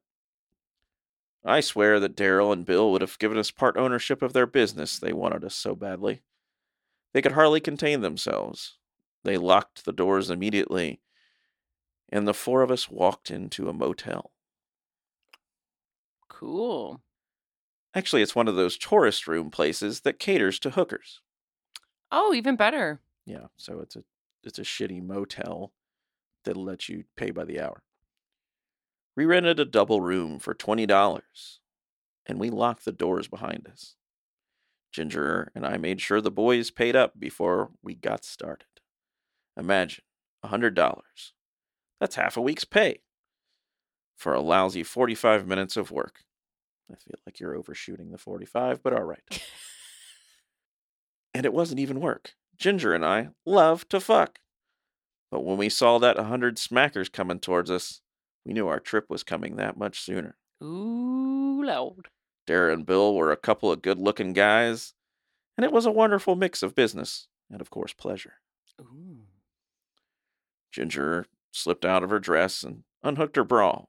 I 1.44 1.60
swear 1.60 1.98
that 2.00 2.16
Daryl 2.16 2.52
and 2.52 2.64
Bill 2.64 2.90
would 2.92 3.00
have 3.00 3.18
given 3.18 3.36
us 3.36 3.50
part 3.50 3.76
ownership 3.76 4.22
of 4.22 4.32
their 4.32 4.46
business. 4.46 4.98
They 4.98 5.12
wanted 5.12 5.44
us 5.44 5.54
so 5.54 5.74
badly. 5.74 6.22
They 7.12 7.22
could 7.22 7.32
hardly 7.32 7.60
contain 7.60 8.00
themselves. 8.00 8.78
They 9.24 9.36
locked 9.36 9.84
the 9.84 9.92
doors 9.92 10.30
immediately, 10.30 11.00
and 12.10 12.28
the 12.28 12.34
four 12.34 12.62
of 12.62 12.70
us 12.70 12.90
walked 12.90 13.30
into 13.30 13.68
a 13.68 13.72
motel. 13.72 14.33
Cool. 16.38 17.00
Actually, 17.94 18.22
it's 18.22 18.34
one 18.34 18.48
of 18.48 18.56
those 18.56 18.76
tourist 18.76 19.28
room 19.28 19.50
places 19.50 20.00
that 20.00 20.18
caters 20.18 20.58
to 20.58 20.70
hookers. 20.70 21.20
Oh, 22.10 22.34
even 22.34 22.56
better. 22.56 23.00
Yeah, 23.24 23.46
so 23.56 23.78
it's 23.80 23.94
a 23.94 24.02
it's 24.42 24.58
a 24.58 24.62
shitty 24.62 25.00
motel 25.00 25.72
that'll 26.44 26.64
let 26.64 26.88
you 26.88 27.04
pay 27.16 27.30
by 27.30 27.44
the 27.44 27.60
hour. 27.60 27.82
We 29.16 29.24
rented 29.26 29.60
a 29.60 29.64
double 29.64 30.00
room 30.00 30.40
for 30.40 30.54
twenty 30.54 30.86
dollars, 30.86 31.60
and 32.26 32.40
we 32.40 32.50
locked 32.50 32.84
the 32.84 32.92
doors 32.92 33.28
behind 33.28 33.68
us. 33.70 33.94
Ginger 34.92 35.52
and 35.54 35.64
I 35.64 35.76
made 35.76 36.00
sure 36.00 36.20
the 36.20 36.32
boys 36.32 36.72
paid 36.72 36.96
up 36.96 37.18
before 37.18 37.70
we 37.80 37.94
got 37.94 38.24
started. 38.24 38.66
Imagine 39.56 40.04
a 40.42 40.48
hundred 40.48 40.74
dollars. 40.74 41.32
That's 42.00 42.16
half 42.16 42.36
a 42.36 42.42
week's 42.42 42.64
pay 42.64 43.02
for 44.16 44.34
a 44.34 44.40
lousy 44.40 44.82
forty-five 44.82 45.46
minutes 45.46 45.76
of 45.76 45.90
work. 45.90 46.20
I 46.90 46.96
feel 46.96 47.18
like 47.26 47.40
you're 47.40 47.56
overshooting 47.56 48.10
the 48.10 48.18
forty-five, 48.18 48.82
but 48.82 48.92
all 48.92 49.04
right. 49.04 49.42
and 51.34 51.44
it 51.44 51.52
wasn't 51.52 51.80
even 51.80 52.00
work. 52.00 52.34
Ginger 52.56 52.94
and 52.94 53.04
I 53.04 53.30
love 53.44 53.88
to 53.88 54.00
fuck. 54.00 54.38
But 55.30 55.44
when 55.44 55.56
we 55.56 55.68
saw 55.68 55.98
that 55.98 56.18
a 56.18 56.24
hundred 56.24 56.56
smackers 56.56 57.10
coming 57.10 57.40
towards 57.40 57.70
us, 57.70 58.00
we 58.44 58.52
knew 58.52 58.68
our 58.68 58.78
trip 58.78 59.06
was 59.08 59.24
coming 59.24 59.56
that 59.56 59.76
much 59.76 60.00
sooner. 60.00 60.36
Ooh, 60.62 61.64
loud. 61.64 62.08
Dara 62.46 62.72
and 62.72 62.86
Bill 62.86 63.14
were 63.14 63.32
a 63.32 63.36
couple 63.36 63.72
of 63.72 63.82
good 63.82 63.98
looking 63.98 64.32
guys, 64.32 64.94
and 65.56 65.64
it 65.64 65.72
was 65.72 65.86
a 65.86 65.90
wonderful 65.90 66.36
mix 66.36 66.62
of 66.62 66.74
business 66.74 67.26
and, 67.50 67.60
of 67.60 67.70
course, 67.70 67.92
pleasure. 67.92 68.34
Ooh. 68.80 69.22
Ginger 70.70 71.26
slipped 71.52 71.84
out 71.84 72.02
of 72.02 72.10
her 72.10 72.18
dress 72.18 72.62
and 72.62 72.84
unhooked 73.02 73.36
her 73.36 73.44
bra. 73.44 73.84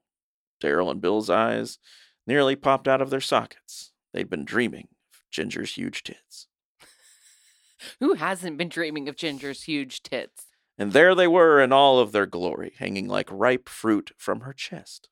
Daryl 0.60 0.90
and 0.90 1.00
Bill's 1.00 1.30
eyes 1.30 1.78
nearly 2.26 2.56
popped 2.56 2.88
out 2.88 3.00
of 3.00 3.10
their 3.10 3.20
sockets. 3.20 3.92
They'd 4.12 4.30
been 4.30 4.44
dreaming 4.44 4.88
of 5.12 5.20
Ginger's 5.30 5.74
huge 5.74 6.02
tits. 6.02 6.48
Who 8.00 8.14
hasn't 8.14 8.58
been 8.58 8.68
dreaming 8.68 9.08
of 9.08 9.16
Ginger's 9.16 9.64
huge 9.64 10.02
tits? 10.02 10.46
And 10.78 10.92
there 10.92 11.14
they 11.14 11.28
were 11.28 11.60
in 11.60 11.72
all 11.72 11.98
of 11.98 12.12
their 12.12 12.26
glory, 12.26 12.74
hanging 12.78 13.08
like 13.08 13.28
ripe 13.30 13.68
fruit 13.68 14.12
from 14.18 14.40
her 14.40 14.52
chest. 14.52 15.08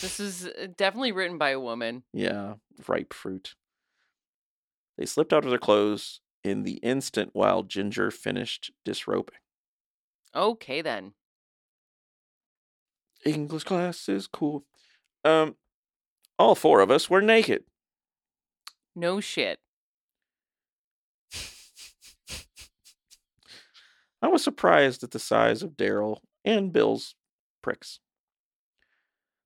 This 0.00 0.20
is 0.20 0.46
uh, 0.46 0.66
definitely 0.76 1.12
written 1.12 1.38
by 1.38 1.50
a 1.50 1.60
woman. 1.60 2.02
Yeah, 2.12 2.54
ripe 2.86 3.12
fruit. 3.12 3.54
They 4.98 5.06
slipped 5.06 5.32
out 5.32 5.44
of 5.44 5.50
their 5.50 5.58
clothes 5.58 6.20
in 6.42 6.62
the 6.62 6.74
instant 6.74 7.30
while 7.32 7.62
Ginger 7.62 8.10
finished 8.10 8.70
disrobing. 8.84 9.38
Okay, 10.34 10.82
then. 10.82 11.14
English 13.24 13.64
class 13.64 14.08
is 14.08 14.26
cool. 14.26 14.64
Um, 15.24 15.56
all 16.38 16.54
four 16.54 16.80
of 16.80 16.90
us 16.90 17.08
were 17.08 17.22
naked. 17.22 17.64
No 18.94 19.20
shit. 19.20 19.58
I 24.22 24.28
was 24.28 24.42
surprised 24.42 25.02
at 25.04 25.10
the 25.10 25.18
size 25.18 25.62
of 25.62 25.76
Daryl 25.76 26.20
and 26.44 26.72
Bill's 26.72 27.14
pricks. 27.62 28.00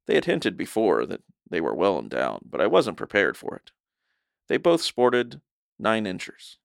They 0.06 0.14
had 0.14 0.26
hinted 0.26 0.56
before 0.56 1.04
that 1.06 1.22
they 1.50 1.60
were 1.60 1.74
well 1.74 1.98
endowed, 1.98 2.42
but 2.48 2.60
I 2.60 2.66
wasn't 2.68 2.96
prepared 2.96 3.36
for 3.36 3.56
it. 3.56 3.72
They 4.48 4.56
both 4.56 4.82
sported 4.82 5.40
nine 5.78 6.06
inchers. 6.06 6.58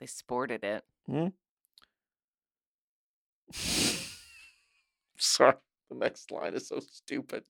They 0.00 0.06
sported 0.06 0.64
it. 0.64 0.84
Hmm? 1.06 1.28
Sorry, 5.18 5.54
the 5.92 6.04
next 6.04 6.30
line 6.30 6.54
is 6.54 6.68
so 6.68 6.80
stupid. 6.80 7.44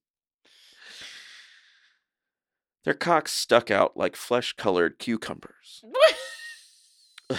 Their 2.85 2.95
cocks 2.95 3.33
stuck 3.33 3.71
out 3.71 3.97
like 3.97 4.17
flesh 4.17 4.55
colored 4.55 4.99
cucumbers. 4.99 5.85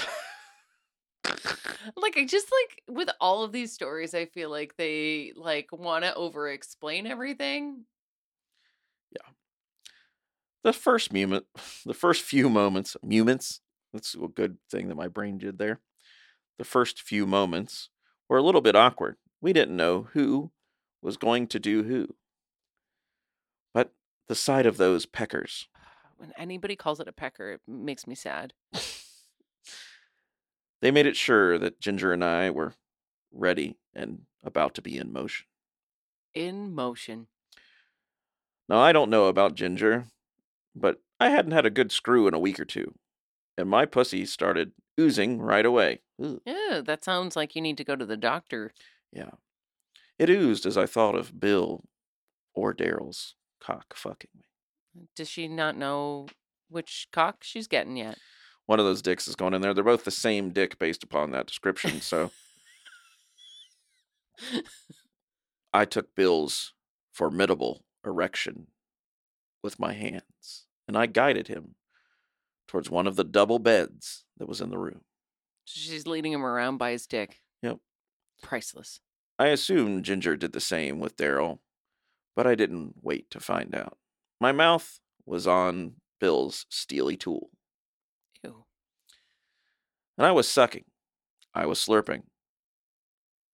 like 1.97 2.17
I 2.17 2.25
just 2.25 2.47
like 2.47 2.95
with 2.95 3.09
all 3.19 3.43
of 3.43 3.51
these 3.51 3.73
stories, 3.73 4.13
I 4.13 4.25
feel 4.25 4.49
like 4.49 4.75
they 4.77 5.33
like 5.35 5.67
want 5.71 6.05
to 6.05 6.15
over 6.15 6.47
explain 6.47 7.05
everything. 7.05 7.83
Yeah. 9.11 9.33
The 10.63 10.73
first 10.73 11.11
moment, 11.11 11.45
the 11.85 11.93
first 11.93 12.21
few 12.21 12.49
moments, 12.49 12.95
moments. 13.03 13.59
That's 13.91 14.15
a 14.15 14.27
good 14.27 14.57
thing 14.71 14.87
that 14.87 14.95
my 14.95 15.07
brain 15.07 15.37
did 15.37 15.59
there. 15.59 15.79
The 16.57 16.63
first 16.63 16.99
few 17.01 17.27
moments 17.27 17.89
were 18.27 18.37
a 18.37 18.41
little 18.41 18.61
bit 18.61 18.75
awkward. 18.75 19.17
We 19.39 19.53
didn't 19.53 19.75
know 19.75 20.07
who 20.13 20.51
was 21.03 21.17
going 21.17 21.47
to 21.47 21.59
do 21.59 21.83
who. 21.83 22.15
But 23.73 23.91
the 24.27 24.35
sight 24.35 24.65
of 24.65 24.77
those 24.77 25.05
peckers, 25.05 25.67
When 26.17 26.31
anybody 26.37 26.75
calls 26.75 26.99
it 26.99 27.07
a 27.07 27.11
pecker, 27.11 27.51
it 27.51 27.61
makes 27.67 28.07
me 28.07 28.15
sad. 28.15 28.53
they 30.81 30.89
made 30.89 31.05
it 31.05 31.17
sure 31.17 31.57
that 31.57 31.81
Ginger 31.81 32.13
and 32.13 32.23
I 32.23 32.49
were 32.49 32.73
ready 33.31 33.77
and 33.93 34.21
about 34.43 34.73
to 34.75 34.81
be 34.81 34.97
in 34.97 35.11
motion. 35.11 35.45
In 36.33 36.73
motion. 36.73 37.27
Now, 38.69 38.79
I 38.79 38.93
don't 38.93 39.09
know 39.09 39.25
about 39.25 39.55
Ginger, 39.55 40.05
but 40.73 41.01
I 41.19 41.29
hadn't 41.29 41.51
had 41.51 41.65
a 41.65 41.69
good 41.69 41.91
screw 41.91 42.27
in 42.27 42.33
a 42.33 42.39
week 42.39 42.59
or 42.59 42.65
two, 42.65 42.93
and 43.57 43.69
my 43.69 43.85
pussy 43.85 44.25
started 44.25 44.71
oozing 44.99 45.41
right 45.41 45.65
away. 45.65 46.01
Yeah, 46.17 46.81
that 46.85 47.03
sounds 47.03 47.35
like 47.35 47.55
you 47.55 47.61
need 47.61 47.77
to 47.77 47.83
go 47.83 47.95
to 47.95 48.05
the 48.05 48.17
doctor. 48.17 48.71
Yeah. 49.11 49.31
It 50.23 50.29
oozed 50.29 50.65
as 50.65 50.77
I 50.77 50.85
thought 50.85 51.15
of 51.15 51.37
Bill 51.37 51.83
or 52.53 52.73
Daryl's 52.73 53.35
cock 53.59 53.93
fucking 53.93 54.29
me. 54.33 54.45
Does 55.17 55.27
she 55.27 55.49
not 55.49 55.75
know 55.75 56.27
which 56.69 57.09
cock 57.11 57.39
she's 57.41 57.67
getting 57.67 57.97
yet? 57.97 58.17
One 58.65 58.79
of 58.79 58.85
those 58.85 59.01
dicks 59.01 59.27
is 59.27 59.35
going 59.35 59.53
in 59.53 59.61
there. 59.61 59.73
They're 59.73 59.83
both 59.83 60.05
the 60.05 60.11
same 60.11 60.51
dick 60.51 60.79
based 60.79 61.03
upon 61.03 61.31
that 61.31 61.45
description, 61.45 61.99
so 61.99 62.31
I 65.73 65.83
took 65.83 66.15
Bill's 66.15 66.71
formidable 67.11 67.83
erection 68.05 68.67
with 69.61 69.77
my 69.77 69.91
hands, 69.91 70.67
and 70.87 70.97
I 70.97 71.05
guided 71.05 71.49
him 71.49 71.75
towards 72.69 72.89
one 72.89 73.07
of 73.07 73.17
the 73.17 73.25
double 73.25 73.59
beds 73.59 74.23
that 74.37 74.47
was 74.47 74.61
in 74.61 74.69
the 74.69 74.79
room. 74.79 75.01
She's 75.65 76.07
leading 76.07 76.31
him 76.31 76.45
around 76.45 76.77
by 76.77 76.91
his 76.91 77.07
dick. 77.07 77.41
Yep. 77.61 77.79
Priceless. 78.41 79.01
I 79.39 79.47
assumed 79.47 80.05
Ginger 80.05 80.35
did 80.37 80.53
the 80.53 80.59
same 80.59 80.99
with 80.99 81.17
Daryl, 81.17 81.59
but 82.35 82.45
I 82.45 82.55
didn't 82.55 82.95
wait 83.01 83.29
to 83.31 83.39
find 83.39 83.73
out. 83.75 83.97
My 84.39 84.51
mouth 84.51 84.99
was 85.25 85.47
on 85.47 85.95
Bill's 86.19 86.65
steely 86.69 87.17
tool, 87.17 87.49
Ew. 88.43 88.65
and 90.17 90.27
I 90.27 90.31
was 90.31 90.47
sucking. 90.47 90.85
I 91.53 91.65
was 91.65 91.79
slurping 91.79 92.23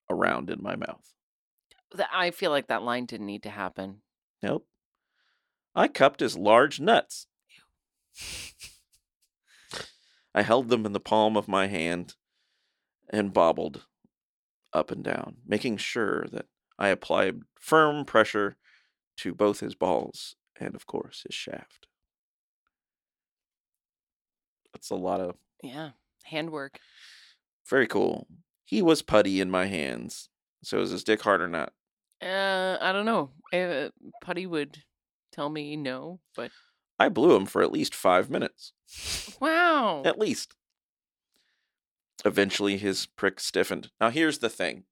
around 0.08 0.50
in 0.50 0.62
my 0.62 0.76
mouth. 0.76 1.14
I 2.12 2.30
feel 2.30 2.50
like 2.50 2.68
that 2.68 2.82
line 2.82 3.06
didn't 3.06 3.26
need 3.26 3.42
to 3.44 3.50
happen. 3.50 4.02
Nope. 4.42 4.66
I 5.74 5.88
cupped 5.88 6.20
his 6.20 6.36
large 6.36 6.80
nuts. 6.80 7.26
I 10.34 10.42
held 10.42 10.68
them 10.68 10.86
in 10.86 10.92
the 10.92 11.00
palm 11.00 11.36
of 11.36 11.48
my 11.48 11.66
hand 11.66 12.14
and 13.08 13.32
bobbled 13.32 13.86
up 14.72 14.90
and 14.90 15.02
down, 15.04 15.36
making 15.46 15.76
sure 15.78 16.26
that 16.32 16.46
I 16.78 16.88
applied 16.88 17.40
firm 17.58 18.04
pressure 18.04 18.56
to 19.18 19.34
both 19.34 19.60
his 19.60 19.74
balls 19.74 20.36
and, 20.58 20.74
of 20.74 20.86
course, 20.86 21.22
his 21.26 21.34
shaft. 21.34 21.86
That's 24.72 24.90
a 24.90 24.94
lot 24.96 25.20
of 25.20 25.36
Yeah. 25.62 25.90
Handwork. 26.24 26.78
very 27.68 27.86
cool. 27.86 28.26
He 28.64 28.82
was 28.82 29.02
putty 29.02 29.40
in 29.40 29.50
my 29.50 29.66
hands. 29.66 30.28
So 30.62 30.80
is 30.80 30.90
his 30.90 31.04
dick 31.04 31.22
hard 31.22 31.40
or 31.40 31.48
not? 31.48 31.72
Uh, 32.22 32.76
I 32.80 32.92
don't 32.92 33.06
know. 33.06 33.32
Uh, 33.52 33.90
Putty 34.22 34.46
would 34.46 34.82
tell 35.32 35.48
me 35.48 35.76
no, 35.76 36.20
but 36.36 36.50
I 36.98 37.08
blew 37.08 37.34
him 37.34 37.46
for 37.46 37.62
at 37.62 37.72
least 37.72 37.94
five 37.94 38.28
minutes. 38.30 38.72
wow. 39.40 40.02
At 40.04 40.18
least. 40.18 40.54
Eventually, 42.24 42.76
his 42.76 43.06
prick 43.06 43.40
stiffened. 43.40 43.90
Now, 44.00 44.10
here's 44.10 44.38
the 44.38 44.50
thing 44.50 44.84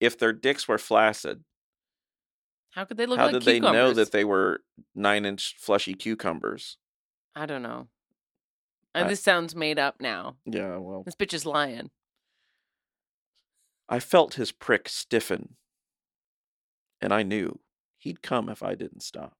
if 0.00 0.16
their 0.18 0.32
dicks 0.32 0.66
were 0.68 0.78
flaccid, 0.78 1.44
How 2.70 2.84
could 2.84 2.96
they 2.96 3.06
look 3.06 3.18
how 3.18 3.26
like 3.26 3.32
did 3.34 3.42
they 3.42 3.60
know 3.60 3.92
that 3.92 4.12
they 4.12 4.24
were 4.24 4.62
nine 4.94 5.24
inch 5.24 5.56
fleshy 5.58 5.94
cucumbers? 5.94 6.76
I 7.34 7.46
don't 7.46 7.62
know. 7.62 7.88
Uh, 8.94 9.00
I- 9.00 9.08
this 9.08 9.22
sounds 9.22 9.54
made 9.54 9.78
up 9.78 10.00
now. 10.00 10.36
Yeah, 10.44 10.76
well, 10.78 11.02
This 11.04 11.14
bitch 11.16 11.34
is 11.34 11.46
lying. 11.46 11.90
I 13.88 14.00
felt 14.00 14.34
his 14.34 14.52
prick 14.52 14.88
stiffen, 14.88 15.56
and 17.00 17.12
I 17.12 17.22
knew 17.22 17.60
he'd 17.96 18.22
come 18.22 18.48
if 18.48 18.62
I 18.62 18.74
didn't 18.74 19.02
stop. 19.02 19.34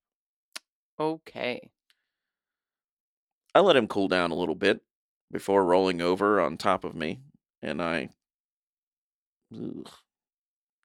Okay. 0.99 1.71
I 3.55 3.61
let 3.61 3.77
him 3.77 3.89
cool 3.89 4.09
down 4.09 4.31
a 4.31 4.35
little 4.35 4.55
bit 4.55 4.81
before 5.31 5.65
rolling 5.65 6.01
over 6.01 6.41
on 6.41 6.57
top 6.57 6.85
of 6.85 6.95
me, 6.95 7.21
and 7.63 7.83
I 7.83 8.11
ugh, 9.55 9.89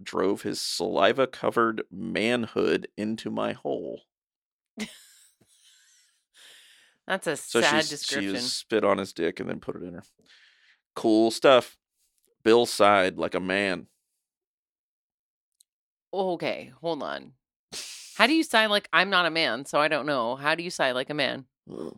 drove 0.01 0.41
his 0.43 0.59
saliva 0.62 1.27
covered 1.27 1.83
manhood 1.91 2.88
into 2.97 3.29
my 3.29 3.53
hole. 3.53 4.01
That's 7.07 7.27
a 7.27 7.35
So 7.35 7.62
sad 7.62 7.81
she's, 7.81 7.89
description. 7.89 8.35
she 8.35 8.41
spit 8.41 8.83
on 8.83 8.97
his 8.97 9.13
dick 9.13 9.39
and 9.39 9.50
then 9.50 9.59
put 9.59 9.75
it 9.75 9.83
in 9.83 9.93
her. 9.95 10.03
Cool 10.95 11.31
stuff. 11.31 11.77
Bill 12.43 12.65
sighed 12.65 13.17
like 13.17 13.35
a 13.35 13.39
man. 13.39 13.88
Okay, 16.13 16.71
hold 16.81 17.01
on. 17.03 17.33
How 18.15 18.27
do 18.27 18.33
you 18.35 18.43
sigh 18.43 18.67
like 18.67 18.88
I'm 18.93 19.09
not 19.09 19.25
a 19.25 19.31
man, 19.31 19.65
so 19.65 19.79
I 19.79 19.88
don't 19.88 20.05
know. 20.05 20.35
How 20.35 20.55
do 20.55 20.63
you 20.63 20.69
sigh 20.69 20.91
like 20.91 21.09
a 21.09 21.13
man? 21.15 21.45
Ugh, 21.69 21.97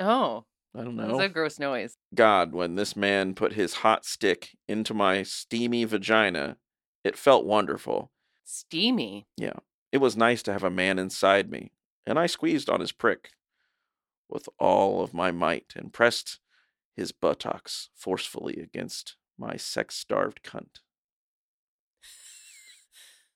Oh, 0.00 0.44
I 0.74 0.84
don't 0.84 0.96
know. 0.96 1.08
that's 1.18 1.20
a 1.20 1.28
gross 1.28 1.58
noise. 1.58 1.96
God, 2.14 2.52
when 2.52 2.76
this 2.76 2.96
man 2.96 3.34
put 3.34 3.52
his 3.52 3.74
hot 3.74 4.04
stick 4.06 4.56
into 4.66 4.94
my 4.94 5.22
steamy 5.22 5.84
vagina, 5.84 6.56
it 7.04 7.16
felt 7.16 7.44
wonderful. 7.44 8.10
Steamy. 8.44 9.26
Yeah. 9.36 9.58
It 9.90 9.98
was 9.98 10.16
nice 10.16 10.42
to 10.44 10.52
have 10.52 10.64
a 10.64 10.70
man 10.70 10.98
inside 10.98 11.50
me, 11.50 11.72
and 12.06 12.18
I 12.18 12.26
squeezed 12.26 12.70
on 12.70 12.80
his 12.80 12.92
prick 12.92 13.30
with 14.30 14.48
all 14.58 15.02
of 15.02 15.12
my 15.12 15.30
might 15.30 15.74
and 15.76 15.92
pressed 15.92 16.38
his 16.96 17.12
buttocks 17.12 17.90
forcefully 17.94 18.54
against 18.54 19.16
my 19.38 19.56
sex 19.56 19.96
starved 19.96 20.40
cunt. 20.42 20.80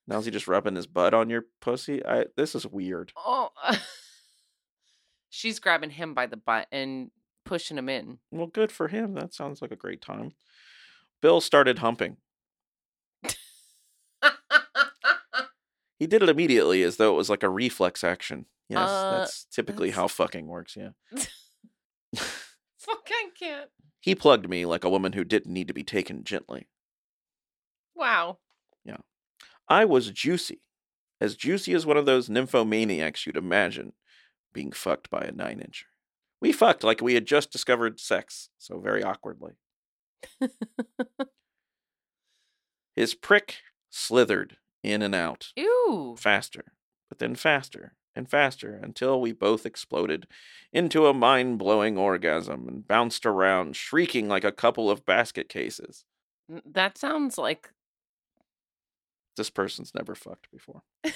Now 0.09 0.19
is 0.19 0.25
he 0.25 0.31
just 0.31 0.47
rubbing 0.49 0.76
his 0.76 0.87
butt 0.87 1.14
on 1.14 1.28
your 1.31 1.47
pussy? 1.61 2.05
I 2.07 2.26
this 2.37 2.55
is 2.55 2.66
weird. 2.66 3.12
Oh. 3.16 3.50
She's 5.31 5.59
grabbing 5.59 5.90
him 5.90 6.14
by 6.14 6.26
the 6.26 6.37
butt 6.37 6.69
and 6.71 7.11
pushing 7.47 7.79
him 7.79 7.88
in. 7.88 8.19
Well, 8.31 8.47
good 8.49 8.71
for 8.71 8.88
him. 8.88 9.15
That 9.15 9.33
sounds 9.33 9.62
like 9.62 9.73
a 9.73 9.76
great 9.76 10.03
time. 10.03 10.33
Bill 11.23 11.41
started 11.41 11.79
humping. 11.79 12.19
He 15.99 16.07
did 16.07 16.23
it 16.23 16.29
immediately 16.29 16.82
as 16.82 16.99
though 16.99 17.15
it 17.15 17.17
was 17.17 17.30
like 17.30 17.43
a 17.43 17.49
reflex 17.49 18.04
action. 18.04 18.45
Yes, 18.69 18.80
Uh, 18.91 19.19
that's 19.19 19.45
typically 19.47 19.91
how 19.93 20.09
fucking 20.09 20.47
works, 20.47 20.76
yeah. 20.76 20.91
Fuck, 22.15 23.09
I 23.11 23.28
can't. 23.39 23.71
He 24.00 24.15
plugged 24.15 24.47
me 24.49 24.67
like 24.67 24.85
a 24.85 24.91
woman 24.91 25.15
who 25.15 25.25
didn't 25.25 25.52
need 25.54 25.69
to 25.69 25.75
be 25.75 25.82
taken 25.85 26.23
gently. 26.23 26.69
Wow. 27.95 28.39
Yeah. 28.85 28.99
I 29.71 29.87
was 29.87 30.11
juicy. 30.11 30.61
As 31.19 31.35
juicy 31.35 31.73
as 31.73 31.87
one 31.87 31.97
of 31.97 32.04
those 32.04 32.28
nymphomaniacs 32.28 33.25
you'd 33.25 33.39
imagine 33.39 33.95
being 34.52 34.73
fucked 34.73 35.09
by 35.09 35.23
a 35.23 35.32
nine 35.32 35.61
incher. 35.67 35.85
We 36.41 36.53
fucked 36.53 36.85
like 36.85 37.01
we 37.01 37.15
had 37.15 37.27
just 37.27 37.51
discovered 37.51 37.99
sex, 37.99 38.51
so 38.59 38.79
very 38.79 39.03
awkwardly. 39.03 39.55
His 42.95 43.15
prick 43.15 43.57
slithered 43.91 44.57
in 44.83 45.03
and 45.03 45.15
out, 45.15 45.53
Ew. 45.57 46.17
faster, 46.19 46.65
but 47.09 47.19
then 47.19 47.35
faster 47.35 47.95
and 48.15 48.29
faster 48.31 48.79
until 48.83 49.21
we 49.21 49.33
both 49.33 49.67
exploded 49.67 50.27
into 50.73 51.07
a 51.07 51.13
mind 51.15 51.59
blowing 51.59 51.99
orgasm 51.99 52.67
and 52.67 52.87
bounced 52.89 53.27
around, 53.27 53.77
shrieking 53.77 54.29
like 54.29 54.45
a 54.45 54.53
couple 54.53 54.91
of 54.91 55.05
basket 55.05 55.49
cases. 55.49 56.05
That 56.65 56.97
sounds 56.97 57.37
like 57.37 57.71
This 59.37 59.51
person's 59.51 59.95
never 59.95 60.15
fucked 60.15 60.51
before. 60.51 60.83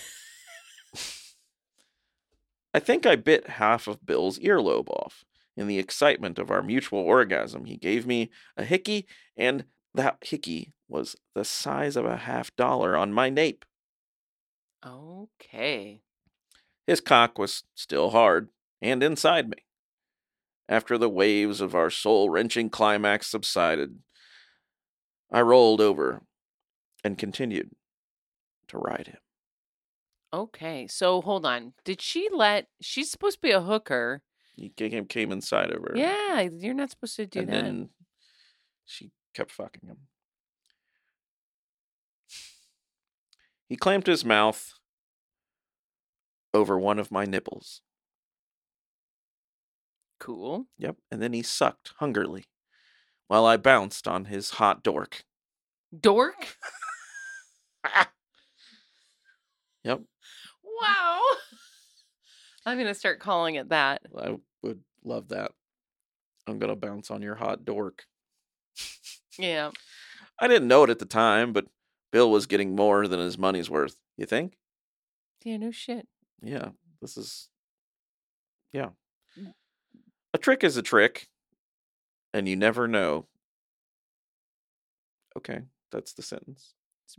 I 2.73 2.79
think 2.79 3.07
I 3.07 3.17
bit 3.17 3.49
half 3.49 3.89
of 3.89 4.07
Bill's 4.07 4.39
earlobe 4.39 4.89
off. 4.89 5.25
In 5.57 5.67
the 5.67 5.79
excitement 5.79 6.39
of 6.39 6.51
our 6.51 6.63
mutual 6.63 7.01
orgasm, 7.01 7.65
he 7.65 7.77
gave 7.77 8.07
me 8.07 8.31
a 8.57 8.65
hickey, 8.65 9.07
and 9.37 9.65
that 9.95 10.19
hickey 10.23 10.73
was 10.89 11.17
the 11.35 11.45
size 11.45 11.97
of 11.97 12.05
a 12.05 12.17
half 12.17 12.55
dollar 12.57 12.97
on 12.97 13.13
my 13.13 13.29
nape. 13.29 13.65
okay. 14.87 16.01
His 16.87 17.01
cock 17.01 17.39
was 17.39 17.65
still 17.75 18.11
hard 18.11 18.49
and 18.81 19.03
inside 19.03 19.49
me. 19.49 19.59
After 20.69 20.97
the 20.97 21.09
waves 21.09 21.61
of 21.61 21.75
our 21.75 21.91
soul 21.91 22.31
wrenching 22.31 22.71
climax 22.71 23.27
subsided, 23.27 23.99
I 25.31 25.41
rolled 25.43 25.81
over 25.81 26.23
and 27.05 27.19
continued 27.19 27.71
to 28.69 28.79
ride 28.79 29.09
him. 29.09 29.19
Okay. 30.33 30.87
So 30.87 31.21
hold 31.21 31.45
on. 31.45 31.73
Did 31.85 32.01
she 32.01 32.29
let? 32.33 32.69
She's 32.81 33.11
supposed 33.11 33.37
to 33.39 33.43
be 33.43 33.51
a 33.51 33.61
hooker. 33.61 34.23
He 34.57 34.69
came, 34.69 35.07
came 35.07 35.33
inside 35.33 35.71
of 35.71 35.83
her. 35.83 35.93
Yeah, 35.95 36.41
you're 36.41 36.75
not 36.75 36.91
supposed 36.91 37.17
to 37.17 37.27
do 37.27 37.41
and 37.41 37.49
that. 37.49 37.53
then 37.53 37.89
she 38.85 39.11
kept 39.35 39.51
fucking 39.51 39.89
him. 39.89 39.97
He 43.69 43.77
clamped 43.77 44.07
his 44.07 44.25
mouth 44.25 44.75
over 46.53 46.79
one 46.79 46.99
of 46.99 47.11
my 47.11 47.25
nipples. 47.25 47.81
Cool. 50.19 50.67
Yep. 50.79 50.97
And 51.11 51.23
then 51.23 51.33
he 51.33 51.43
sucked 51.43 51.93
hungrily 51.99 52.45
while 53.29 53.47
I 53.47 53.57
bounced 53.57 54.07
on 54.07 54.27
his 54.27 54.51
hot 54.51 54.83
dork. 54.83 55.25
Dork. 55.99 56.59
Yep. 59.83 60.03
Wow. 60.81 61.21
I'm 62.67 62.79
gonna 62.79 62.95
start 62.95 63.21
calling 63.21 63.55
it 63.55 63.71
that. 63.71 64.03
I 64.17 64.37
would 64.63 64.81
love 65.05 65.29
that. 65.29 65.53
I'm 66.47 66.59
going 66.59 66.71
to 66.71 66.77
bounce 66.77 67.11
on 67.11 67.23
your 67.23 67.37
hot 67.37 67.65
dork. 67.65 68.05
Yeah. 69.39 69.71
I 70.39 70.49
didn't 70.49 70.69
know 70.69 70.85
it 70.85 70.91
at 70.91 70.99
the 70.99 71.05
time, 71.05 71.53
but 71.53 71.67
Bill 72.13 72.31
was 72.31 72.47
getting 72.47 72.75
more 72.75 73.07
than 73.07 73.21
his 73.21 73.39
money's 73.39 73.71
worth. 73.71 73.97
You 74.17 74.27
think? 74.27 74.57
Yeah. 75.45 75.59
No 75.59 75.71
shit. 75.71 76.07
Yeah. 76.43 76.71
This 77.01 77.17
is. 77.17 77.49
Mm. 78.75 78.93
Yeah. 79.37 79.51
A 80.33 80.39
trick 80.39 80.63
is 80.63 80.77
a 80.77 80.83
trick, 80.83 81.29
and 82.33 82.49
you 82.49 82.55
never 82.57 82.87
know. 82.87 83.27
Okay, 85.37 85.63
that's 85.91 86.13
the 86.13 86.23
sentence. 86.23 86.75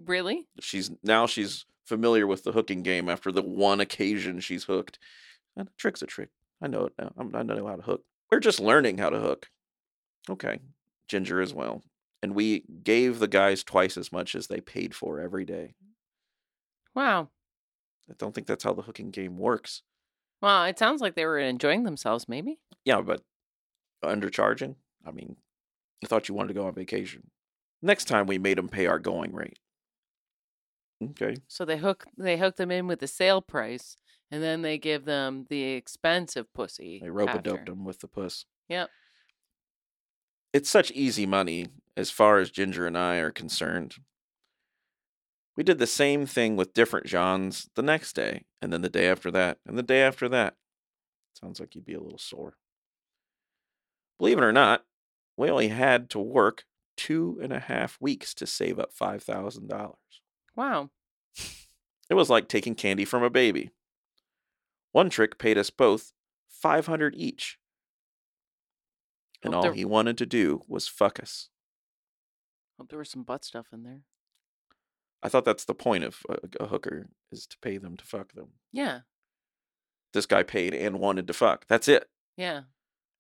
Really? 0.06 0.48
She's 0.62 0.92
now 1.04 1.26
she's 1.26 1.66
familiar 1.92 2.26
with 2.26 2.46
the 2.46 2.54
hooking 2.54 2.84
game 2.84 3.10
after 3.10 3.34
the 3.34 3.42
one 3.42 3.82
occasion 3.82 4.40
she's 4.40 4.64
hooked. 4.64 4.98
And 5.58 5.68
a 5.68 5.72
trick's 5.78 6.02
a 6.02 6.06
trick. 6.06 6.30
I 6.62 6.68
know 6.68 6.86
it 6.86 6.94
now. 6.98 7.12
I'm, 7.18 7.36
I 7.36 7.44
know 7.44 7.68
how 7.68 7.76
to 7.76 7.82
hook. 7.82 8.06
We're 8.32 8.40
just 8.40 8.62
learning 8.62 8.98
how 8.98 9.10
to 9.10 9.20
hook. 9.20 9.50
Okay, 10.30 10.60
Ginger 11.10 11.42
as 11.42 11.54
well. 11.54 11.84
And 12.24 12.34
we 12.34 12.64
gave 12.82 13.20
the 13.20 13.28
guys 13.28 13.62
twice 13.62 13.98
as 13.98 14.10
much 14.10 14.36
as 14.36 14.48
they 14.48 14.62
paid 14.62 14.96
for 14.96 15.20
every 15.20 15.44
day. 15.44 15.74
Wow. 16.96 17.28
I 18.10 18.14
don't 18.18 18.34
think 18.34 18.48
that's 18.48 18.64
how 18.64 18.72
the 18.72 18.84
hooking 18.84 19.12
game 19.12 19.38
works. 19.38 19.82
Well, 20.42 20.64
it 20.64 20.80
sounds 20.80 21.02
like 21.02 21.16
they 21.16 21.26
were 21.26 21.40
enjoying 21.40 21.84
themselves. 21.84 22.30
Maybe. 22.30 22.58
Yeah, 22.86 23.02
but 23.02 23.22
undercharging? 24.02 24.76
I 25.06 25.12
mean, 25.12 25.36
I 26.02 26.08
thought 26.08 26.30
you 26.30 26.36
wanted 26.36 26.50
to 26.50 26.54
go 26.54 26.68
on 26.68 26.74
vacation. 26.74 27.32
Next 27.82 28.06
time 28.06 28.28
we 28.28 28.38
made 28.38 28.58
them 28.58 28.70
pay 28.70 28.88
our 28.88 29.00
going 29.00 29.34
rate. 29.34 29.60
Okay. 31.02 31.36
So 31.48 31.66
they 31.66 31.78
hook 31.78 32.06
they 32.18 32.38
hook 32.38 32.58
them 32.58 32.72
in 32.72 32.88
with 32.88 33.00
the 33.00 33.08
sale 33.08 33.42
price, 33.42 33.96
and 34.30 34.44
then 34.44 34.62
they 34.62 34.78
give 34.78 35.06
them 35.06 35.46
the 35.50 35.64
expensive 35.64 36.54
pussy. 36.54 37.00
They 37.02 37.10
rope 37.10 37.34
a 37.34 37.42
doped 37.42 37.66
them 37.68 37.86
with 37.86 38.00
the 38.00 38.08
puss. 38.08 38.46
Yep. 38.70 38.90
It's 40.54 40.70
such 40.70 40.92
easy 40.92 41.26
money 41.26 41.68
as 41.96 42.12
far 42.12 42.40
as 42.40 42.52
Ginger 42.52 42.86
and 42.86 42.98
I 42.98 43.18
are 43.18 43.32
concerned. 43.32 43.96
We 45.58 45.64
did 45.64 45.80
the 45.80 45.88
same 45.88 46.26
thing 46.26 46.56
with 46.56 46.74
different 46.74 47.08
Johns 47.08 47.70
the 47.76 47.82
next 47.82 48.14
day, 48.14 48.46
and 48.62 48.72
then 48.72 48.82
the 48.82 48.90
day 48.90 49.08
after 49.08 49.32
that, 49.32 49.58
and 49.66 49.78
the 49.78 49.84
day 49.84 50.02
after 50.02 50.30
that. 50.30 50.56
Sounds 51.34 51.60
like 51.60 51.76
you'd 51.76 51.86
be 51.86 51.94
a 51.94 52.02
little 52.02 52.18
sore. 52.18 52.56
Believe 54.18 54.38
it 54.38 54.44
or 54.44 54.52
not, 54.52 54.86
we 55.38 55.50
only 55.50 55.70
had 55.70 56.10
to 56.12 56.20
work 56.20 56.66
two 56.96 57.40
and 57.42 57.52
a 57.52 57.60
half 57.60 57.98
weeks 58.00 58.34
to 58.36 58.46
save 58.46 58.80
up 58.80 58.92
$5,000. 58.94 59.94
Wow. 60.62 60.92
It 62.08 62.14
was 62.14 62.30
like 62.30 62.48
taking 62.48 62.76
candy 62.76 63.04
from 63.04 63.24
a 63.24 63.32
baby. 63.32 63.72
One 64.92 65.10
trick 65.10 65.40
paid 65.40 65.58
us 65.58 65.72
both 65.72 66.12
500 66.50 67.16
each. 67.18 67.58
And 69.44 69.54
Hope 69.56 69.58
all 69.58 69.64
there- 69.64 69.74
he 69.74 69.86
wanted 69.86 70.20
to 70.20 70.28
do 70.28 70.62
was 70.68 70.88
fuck 70.88 71.20
us. 71.20 71.50
Hope 72.78 72.90
there 72.90 73.00
was 73.00 73.10
some 73.10 73.24
butt 73.24 73.44
stuff 73.44 73.68
in 73.74 73.82
there. 73.82 74.02
I 75.24 75.30
thought 75.30 75.46
that's 75.46 75.66
the 75.66 75.74
point 75.74 76.04
of 76.04 76.18
a, 76.30 76.38
a 76.66 76.68
hooker 76.68 77.10
is 77.32 77.48
to 77.48 77.58
pay 77.60 77.78
them 77.78 77.98
to 77.98 78.06
fuck 78.06 78.34
them. 78.34 78.50
Yeah. 78.72 79.00
This 80.14 80.28
guy 80.28 80.44
paid 80.44 80.76
and 80.76 81.00
wanted 81.00 81.26
to 81.26 81.34
fuck. 81.34 81.66
That's 81.68 81.88
it. 81.88 82.08
Yeah. 82.38 82.64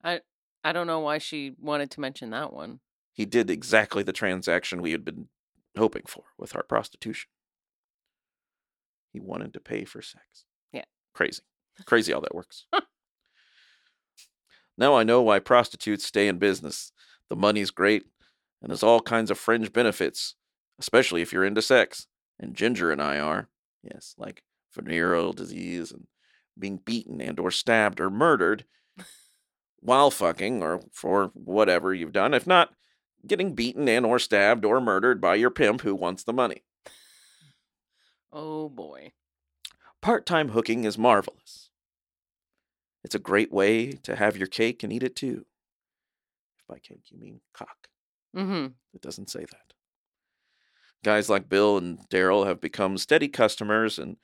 I 0.03 0.21
I 0.63 0.73
don't 0.73 0.85
know 0.87 0.99
why 0.99 1.17
she 1.17 1.55
wanted 1.59 1.89
to 1.91 2.01
mention 2.01 2.29
that 2.31 2.53
one. 2.53 2.81
He 3.13 3.25
did 3.25 3.49
exactly 3.49 4.03
the 4.03 4.13
transaction 4.13 4.81
we 4.83 4.91
had 4.91 5.03
been 5.03 5.27
hoping 5.77 6.03
for 6.07 6.23
with 6.37 6.55
our 6.55 6.63
prostitution. 6.63 7.29
He 9.11 9.19
wanted 9.19 9.53
to 9.53 9.59
pay 9.59 9.83
for 9.83 10.01
sex. 10.01 10.45
Yeah. 10.71 10.85
Crazy. 11.13 11.41
Crazy 11.85 12.13
how 12.13 12.21
that 12.21 12.35
works. 12.35 12.65
now 14.77 14.95
I 14.95 15.03
know 15.03 15.21
why 15.21 15.39
prostitutes 15.39 16.05
stay 16.05 16.27
in 16.27 16.37
business. 16.37 16.91
The 17.29 17.35
money's 17.35 17.71
great, 17.71 18.03
and 18.61 18.69
there's 18.69 18.83
all 18.83 19.01
kinds 19.01 19.31
of 19.31 19.39
fringe 19.39 19.71
benefits, 19.71 20.35
especially 20.79 21.21
if 21.21 21.31
you're 21.31 21.45
into 21.45 21.61
sex. 21.61 22.07
And 22.39 22.55
Ginger 22.55 22.91
and 22.91 23.01
I 23.01 23.19
are. 23.19 23.49
Yes, 23.83 24.15
like 24.17 24.43
venereal 24.73 25.33
disease 25.33 25.91
and 25.91 26.07
being 26.57 26.77
beaten 26.77 27.21
and 27.21 27.39
or 27.39 27.51
stabbed 27.51 27.99
or 27.99 28.09
murdered 28.09 28.65
while 29.79 30.11
fucking 30.11 30.61
or 30.61 30.81
for 30.91 31.31
whatever 31.33 31.93
you've 31.93 32.11
done. 32.11 32.33
If 32.33 32.45
not, 32.45 32.71
getting 33.25 33.55
beaten 33.55 33.87
and 33.87 34.05
or 34.05 34.19
stabbed 34.19 34.65
or 34.65 34.81
murdered 34.81 35.21
by 35.21 35.35
your 35.35 35.49
pimp 35.49 35.81
who 35.81 35.95
wants 35.95 36.23
the 36.23 36.33
money. 36.33 36.63
Oh 38.31 38.69
boy. 38.69 39.11
Part-time 40.01 40.49
hooking 40.49 40.83
is 40.83 40.97
marvelous. 40.97 41.69
It's 43.03 43.15
a 43.15 43.19
great 43.19 43.51
way 43.51 43.91
to 43.91 44.15
have 44.15 44.37
your 44.37 44.47
cake 44.47 44.83
and 44.83 44.93
eat 44.93 45.03
it 45.03 45.15
too. 45.15 45.45
If 46.57 46.67
by 46.67 46.79
cake 46.79 47.05
you 47.09 47.19
mean 47.19 47.41
cock. 47.53 47.87
Mm-hmm. 48.35 48.67
It 48.93 49.01
doesn't 49.01 49.29
say 49.29 49.41
that. 49.41 49.73
Guys 51.03 51.29
like 51.29 51.49
Bill 51.49 51.77
and 51.77 51.99
Daryl 52.09 52.45
have 52.45 52.61
become 52.61 52.97
steady 52.97 53.27
customers, 53.27 53.97
and 53.97 54.17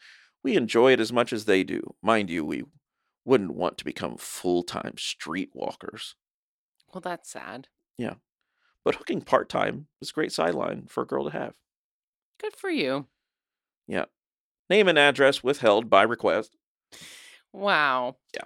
we 0.43 0.55
enjoy 0.55 0.93
it 0.93 0.99
as 0.99 1.11
much 1.11 1.33
as 1.33 1.45
they 1.45 1.63
do. 1.63 1.95
Mind 2.03 2.29
you, 2.29 2.45
we 2.45 2.63
wouldn't 3.25 3.55
want 3.55 3.77
to 3.79 3.85
become 3.85 4.15
full 4.17 4.63
time 4.63 4.93
streetwalkers. 4.95 6.13
Well, 6.93 7.01
that's 7.01 7.31
sad. 7.31 7.67
But 8.87 8.95
hooking 8.95 9.19
part 9.19 9.49
time 9.49 9.87
is 10.01 10.11
a 10.11 10.13
great 10.13 10.31
sideline 10.31 10.85
for 10.87 11.03
a 11.03 11.05
girl 11.05 11.25
to 11.25 11.31
have. 11.31 11.55
Good 12.39 12.55
for 12.55 12.69
you. 12.69 13.07
Yeah. 13.85 14.05
Name 14.69 14.87
and 14.87 14.97
address 14.97 15.43
withheld 15.43 15.89
by 15.89 16.03
request. 16.03 16.55
Wow. 17.51 18.15
Yeah. 18.33 18.45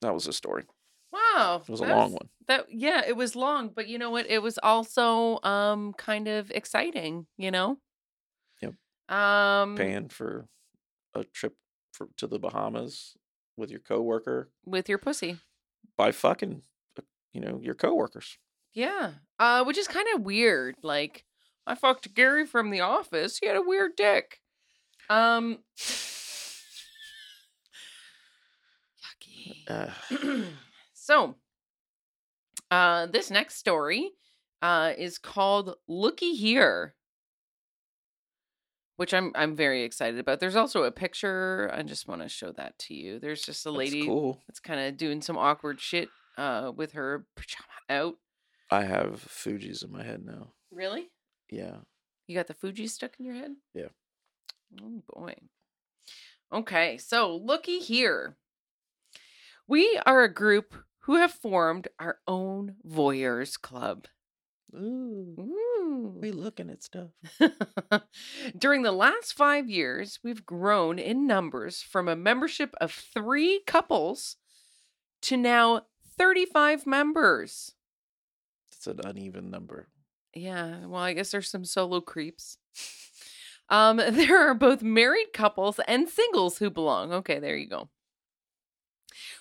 That 0.00 0.14
was 0.14 0.28
a 0.28 0.32
story. 0.32 0.66
Wow. 1.12 1.62
It 1.66 1.68
was 1.68 1.80
a 1.80 1.86
long 1.86 2.12
one. 2.12 2.28
That 2.46 2.66
yeah, 2.70 3.02
it 3.04 3.16
was 3.16 3.34
long, 3.34 3.70
but 3.74 3.88
you 3.88 3.98
know 3.98 4.10
what? 4.10 4.30
It 4.30 4.40
was 4.40 4.56
also 4.62 5.40
um 5.42 5.94
kind 5.94 6.28
of 6.28 6.52
exciting, 6.52 7.26
you 7.36 7.50
know? 7.50 7.78
Yep. 8.60 8.74
Um 9.08 9.74
Paying 9.74 10.10
for 10.10 10.46
a 11.12 11.24
trip 11.24 11.56
for, 11.92 12.06
to 12.18 12.28
the 12.28 12.38
Bahamas 12.38 13.14
with 13.56 13.72
your 13.72 13.80
coworker 13.80 14.48
with 14.64 14.88
your 14.88 14.98
pussy. 14.98 15.38
by 15.96 16.12
fucking, 16.12 16.62
uh, 16.96 17.02
you 17.32 17.40
know, 17.40 17.58
your 17.60 17.74
coworkers. 17.74 18.38
Yeah. 18.74 19.12
Uh 19.38 19.64
which 19.64 19.78
is 19.78 19.88
kind 19.88 20.06
of 20.14 20.22
weird. 20.22 20.76
Like 20.82 21.24
I 21.66 21.74
fucked 21.74 22.14
Gary 22.14 22.46
from 22.46 22.70
the 22.70 22.80
office. 22.80 23.38
He 23.38 23.46
had 23.46 23.56
a 23.56 23.62
weird 23.62 23.92
dick. 23.96 24.40
Um 25.10 25.58
Yucky. 29.02 29.62
Uh, 29.68 30.44
so, 30.94 31.36
uh, 32.70 33.06
this 33.06 33.30
next 33.30 33.56
story 33.56 34.10
uh, 34.60 34.92
is 34.96 35.18
called 35.18 35.74
"Looky 35.88 36.34
Here," 36.34 36.94
which 38.96 39.12
I'm 39.12 39.32
I'm 39.34 39.54
very 39.56 39.82
excited 39.82 40.18
about. 40.18 40.40
There's 40.40 40.56
also 40.56 40.84
a 40.84 40.90
picture. 40.92 41.70
I 41.74 41.82
just 41.82 42.08
want 42.08 42.22
to 42.22 42.28
show 42.28 42.52
that 42.52 42.78
to 42.80 42.94
you. 42.94 43.18
There's 43.18 43.42
just 43.42 43.66
a 43.66 43.70
that's 43.70 43.78
lady 43.78 44.06
cool. 44.06 44.40
that's 44.48 44.60
kind 44.60 44.80
of 44.80 44.96
doing 44.96 45.20
some 45.22 45.36
awkward 45.36 45.80
shit 45.80 46.08
uh, 46.38 46.72
with 46.74 46.92
her 46.92 47.26
pajama 47.36 47.66
out. 47.90 48.14
I 48.72 48.84
have 48.84 49.20
Fuji's 49.20 49.82
in 49.82 49.92
my 49.92 50.02
head 50.02 50.24
now. 50.24 50.54
Really? 50.70 51.10
Yeah. 51.50 51.76
You 52.26 52.34
got 52.34 52.46
the 52.46 52.54
Fuji 52.54 52.86
stuck 52.86 53.12
in 53.18 53.26
your 53.26 53.34
head? 53.34 53.50
Yeah. 53.74 53.88
Oh 54.80 55.02
boy. 55.14 55.34
Okay, 56.50 56.96
so 56.96 57.36
looky 57.36 57.80
here. 57.80 58.38
We 59.68 60.00
are 60.06 60.22
a 60.22 60.32
group 60.32 60.74
who 61.00 61.16
have 61.16 61.32
formed 61.32 61.88
our 61.98 62.20
own 62.26 62.76
voyeurs 62.88 63.60
club. 63.60 64.06
Ooh, 64.74 65.36
Ooh. 65.38 66.16
we 66.18 66.32
looking 66.32 66.70
at 66.70 66.82
stuff. 66.82 67.10
During 68.58 68.84
the 68.84 68.92
last 68.92 69.34
five 69.34 69.68
years, 69.68 70.18
we've 70.24 70.46
grown 70.46 70.98
in 70.98 71.26
numbers 71.26 71.82
from 71.82 72.08
a 72.08 72.16
membership 72.16 72.74
of 72.80 72.90
three 72.90 73.60
couples 73.66 74.36
to 75.22 75.36
now 75.36 75.82
35 76.16 76.86
members. 76.86 77.74
It's 78.84 78.98
an 78.98 79.06
uneven 79.06 79.48
number. 79.48 79.86
Yeah, 80.34 80.86
well, 80.86 81.02
I 81.02 81.12
guess 81.12 81.30
there's 81.30 81.48
some 81.48 81.64
solo 81.64 82.00
creeps. 82.00 82.58
Um, 83.68 83.96
there 84.10 84.50
are 84.50 84.54
both 84.54 84.82
married 84.82 85.32
couples 85.32 85.80
and 85.88 86.06
singles 86.06 86.58
who 86.58 86.68
belong. 86.68 87.10
Okay, 87.12 87.38
there 87.38 87.56
you 87.56 87.68
go. 87.68 87.88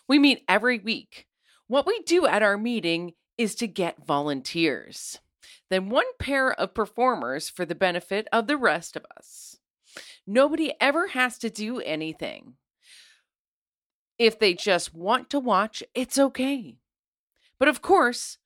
We 0.08 0.19
meet 0.19 0.45
every 0.47 0.80
week. 0.80 1.27
What 1.67 1.86
we 1.86 1.99
do 2.04 2.27
at 2.27 2.43
our 2.43 2.58
meeting 2.58 3.13
is 3.38 3.56
to 3.56 3.67
get 3.67 4.06
volunteers, 4.06 5.19
then 5.69 5.89
one 5.89 6.06
pair 6.17 6.54
of 6.54 6.73
performers 6.73 7.49
for 7.49 7.65
the 7.65 7.75
benefit 7.75 8.27
of 8.32 8.47
the 8.47 8.58
rest 8.58 8.95
of 8.95 9.06
us. 9.17 9.58
Nobody 10.25 10.71
ever 10.80 11.08
has 11.08 11.38
to 11.39 11.49
do 11.49 11.82
anything. 11.82 12.54
If 14.17 14.39
they 14.39 14.54
just 14.54 14.93
want 14.93 15.30
to 15.32 15.39
watch, 15.39 15.84
it's 15.93 16.17
okay. 16.17 16.77
But 17.60 17.67
of 17.67 17.82
course, 17.82 18.38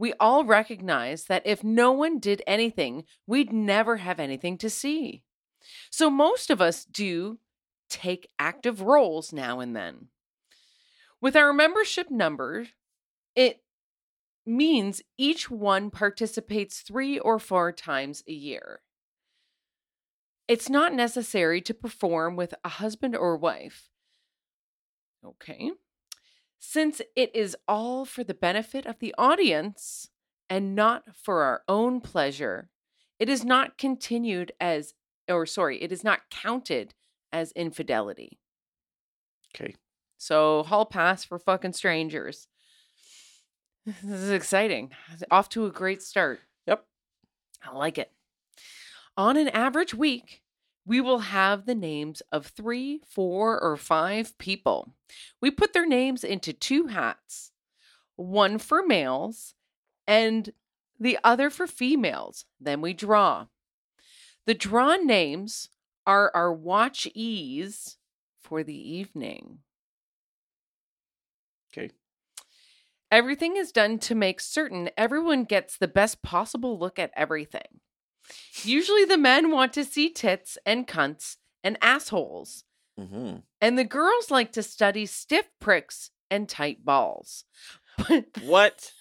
we 0.00 0.14
all 0.18 0.44
recognize 0.44 1.24
that 1.24 1.42
if 1.44 1.62
no 1.62 1.92
one 1.92 2.18
did 2.18 2.42
anything, 2.46 3.04
we'd 3.26 3.52
never 3.52 3.98
have 3.98 4.18
anything 4.18 4.56
to 4.56 4.70
see. 4.70 5.22
So 5.90 6.08
most 6.08 6.48
of 6.48 6.58
us 6.58 6.86
do 6.86 7.38
take 7.90 8.30
active 8.38 8.80
roles 8.80 9.30
now 9.30 9.60
and 9.60 9.76
then. 9.76 10.06
With 11.20 11.36
our 11.36 11.52
membership 11.52 12.10
number, 12.10 12.68
it 13.36 13.60
means 14.46 15.02
each 15.18 15.50
one 15.50 15.90
participates 15.90 16.80
three 16.80 17.18
or 17.18 17.38
four 17.38 17.70
times 17.70 18.24
a 18.26 18.32
year. 18.32 18.80
It's 20.48 20.70
not 20.70 20.94
necessary 20.94 21.60
to 21.60 21.74
perform 21.74 22.36
with 22.36 22.54
a 22.64 22.70
husband 22.70 23.14
or 23.14 23.36
wife. 23.36 23.90
Okay. 25.22 25.72
Since 26.60 27.00
it 27.16 27.34
is 27.34 27.56
all 27.66 28.04
for 28.04 28.22
the 28.22 28.34
benefit 28.34 28.84
of 28.84 28.98
the 28.98 29.14
audience 29.16 30.10
and 30.48 30.74
not 30.74 31.04
for 31.16 31.42
our 31.42 31.62
own 31.66 32.02
pleasure, 32.02 32.68
it 33.18 33.30
is 33.30 33.44
not 33.44 33.78
continued 33.78 34.52
as, 34.60 34.92
or 35.26 35.46
sorry, 35.46 35.82
it 35.82 35.90
is 35.90 36.04
not 36.04 36.30
counted 36.30 36.94
as 37.32 37.52
infidelity. 37.52 38.38
Okay. 39.54 39.74
So, 40.18 40.62
hall 40.64 40.84
pass 40.84 41.24
for 41.24 41.38
fucking 41.38 41.72
strangers. 41.72 42.46
This 43.86 44.20
is 44.20 44.30
exciting. 44.30 44.90
Off 45.30 45.48
to 45.50 45.64
a 45.64 45.70
great 45.70 46.02
start. 46.02 46.40
Yep. 46.66 46.84
I 47.64 47.74
like 47.74 47.96
it. 47.96 48.12
On 49.16 49.38
an 49.38 49.48
average 49.48 49.94
week, 49.94 50.42
we 50.90 51.00
will 51.00 51.20
have 51.20 51.66
the 51.66 51.74
names 51.76 52.20
of 52.32 52.46
three, 52.46 53.00
four, 53.06 53.62
or 53.62 53.76
five 53.76 54.36
people. 54.38 54.92
We 55.40 55.52
put 55.52 55.72
their 55.72 55.86
names 55.86 56.24
into 56.24 56.52
two 56.52 56.88
hats 56.88 57.52
one 58.16 58.58
for 58.58 58.82
males 58.84 59.54
and 60.08 60.50
the 60.98 61.16
other 61.22 61.48
for 61.48 61.68
females. 61.68 62.44
Then 62.60 62.80
we 62.80 62.92
draw. 62.92 63.46
The 64.46 64.54
drawn 64.54 65.06
names 65.06 65.68
are 66.08 66.32
our 66.34 66.52
watchees 66.52 67.94
for 68.42 68.64
the 68.64 68.74
evening. 68.74 69.58
Okay. 71.72 71.92
Everything 73.12 73.56
is 73.56 73.70
done 73.70 74.00
to 74.00 74.16
make 74.16 74.40
certain 74.40 74.90
everyone 74.98 75.44
gets 75.44 75.78
the 75.78 75.86
best 75.86 76.20
possible 76.20 76.76
look 76.76 76.98
at 76.98 77.12
everything. 77.14 77.78
Usually 78.62 79.04
the 79.04 79.18
men 79.18 79.50
want 79.50 79.72
to 79.74 79.84
see 79.84 80.08
tits 80.10 80.56
and 80.66 80.86
cunts 80.86 81.36
and 81.64 81.76
assholes, 81.82 82.64
hmm 82.98 83.36
and 83.60 83.78
the 83.78 83.84
girls 83.84 84.30
like 84.30 84.52
to 84.52 84.62
study 84.62 85.04
stiff 85.06 85.46
pricks 85.60 86.10
and 86.30 86.48
tight 86.48 86.84
balls. 86.84 87.44
But 88.08 88.24
What? 88.42 88.92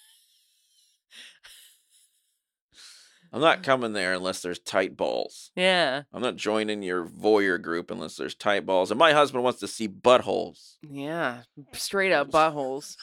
I'm 3.31 3.41
not 3.41 3.61
coming 3.61 3.93
there 3.93 4.13
unless 4.13 4.41
there's 4.41 4.57
tight 4.59 4.97
balls. 4.97 5.51
yeah, 5.55 6.01
I'm 6.11 6.21
not 6.21 6.35
joining 6.35 6.81
your 6.81 7.05
voyeur 7.05 7.61
group 7.61 7.91
unless 7.91 8.15
there's 8.15 8.33
tight 8.33 8.65
balls. 8.65 8.89
And 8.89 8.97
my 8.97 9.13
husband 9.13 9.43
wants 9.43 9.59
to 9.59 9.67
see 9.67 9.87
buttholes. 9.87 10.77
yeah, 10.81 11.43
straight 11.73 12.11
up 12.11 12.31
buttholes. 12.31 12.95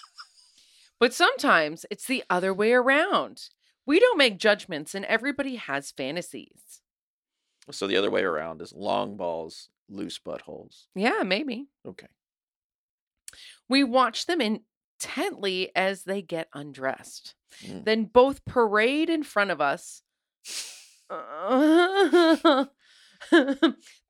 But 0.99 1.15
sometimes 1.15 1.87
it's 1.91 2.07
the 2.07 2.25
other 2.29 2.53
way 2.53 2.73
around. 2.73 3.51
We 3.87 4.01
don't 4.01 4.19
make 4.19 4.39
judgments, 4.39 4.95
and 4.95 5.05
everybody 5.05 5.57
has 5.57 5.93
fantasies. 5.93 6.83
So 7.71 7.87
the 7.87 7.97
other 7.97 8.11
way 8.11 8.23
around 8.23 8.61
is 8.61 8.73
long 8.73 9.17
balls, 9.17 9.69
loose 9.89 10.19
buttholes. 10.19 10.87
Yeah, 10.95 11.23
maybe. 11.25 11.69
Okay. 11.87 12.09
We 13.69 13.85
watch 13.85 14.27
them 14.27 14.41
intently 14.41 15.71
as 15.75 16.05
they 16.05 16.23
get 16.23 16.49
undressed. 16.53 17.35
Mm. 17.65 17.85
Then 17.85 18.05
both 18.05 18.45
parade 18.45 19.09
in 19.09 19.23
front 19.23 19.51
of 19.51 19.61
us. 19.61 20.03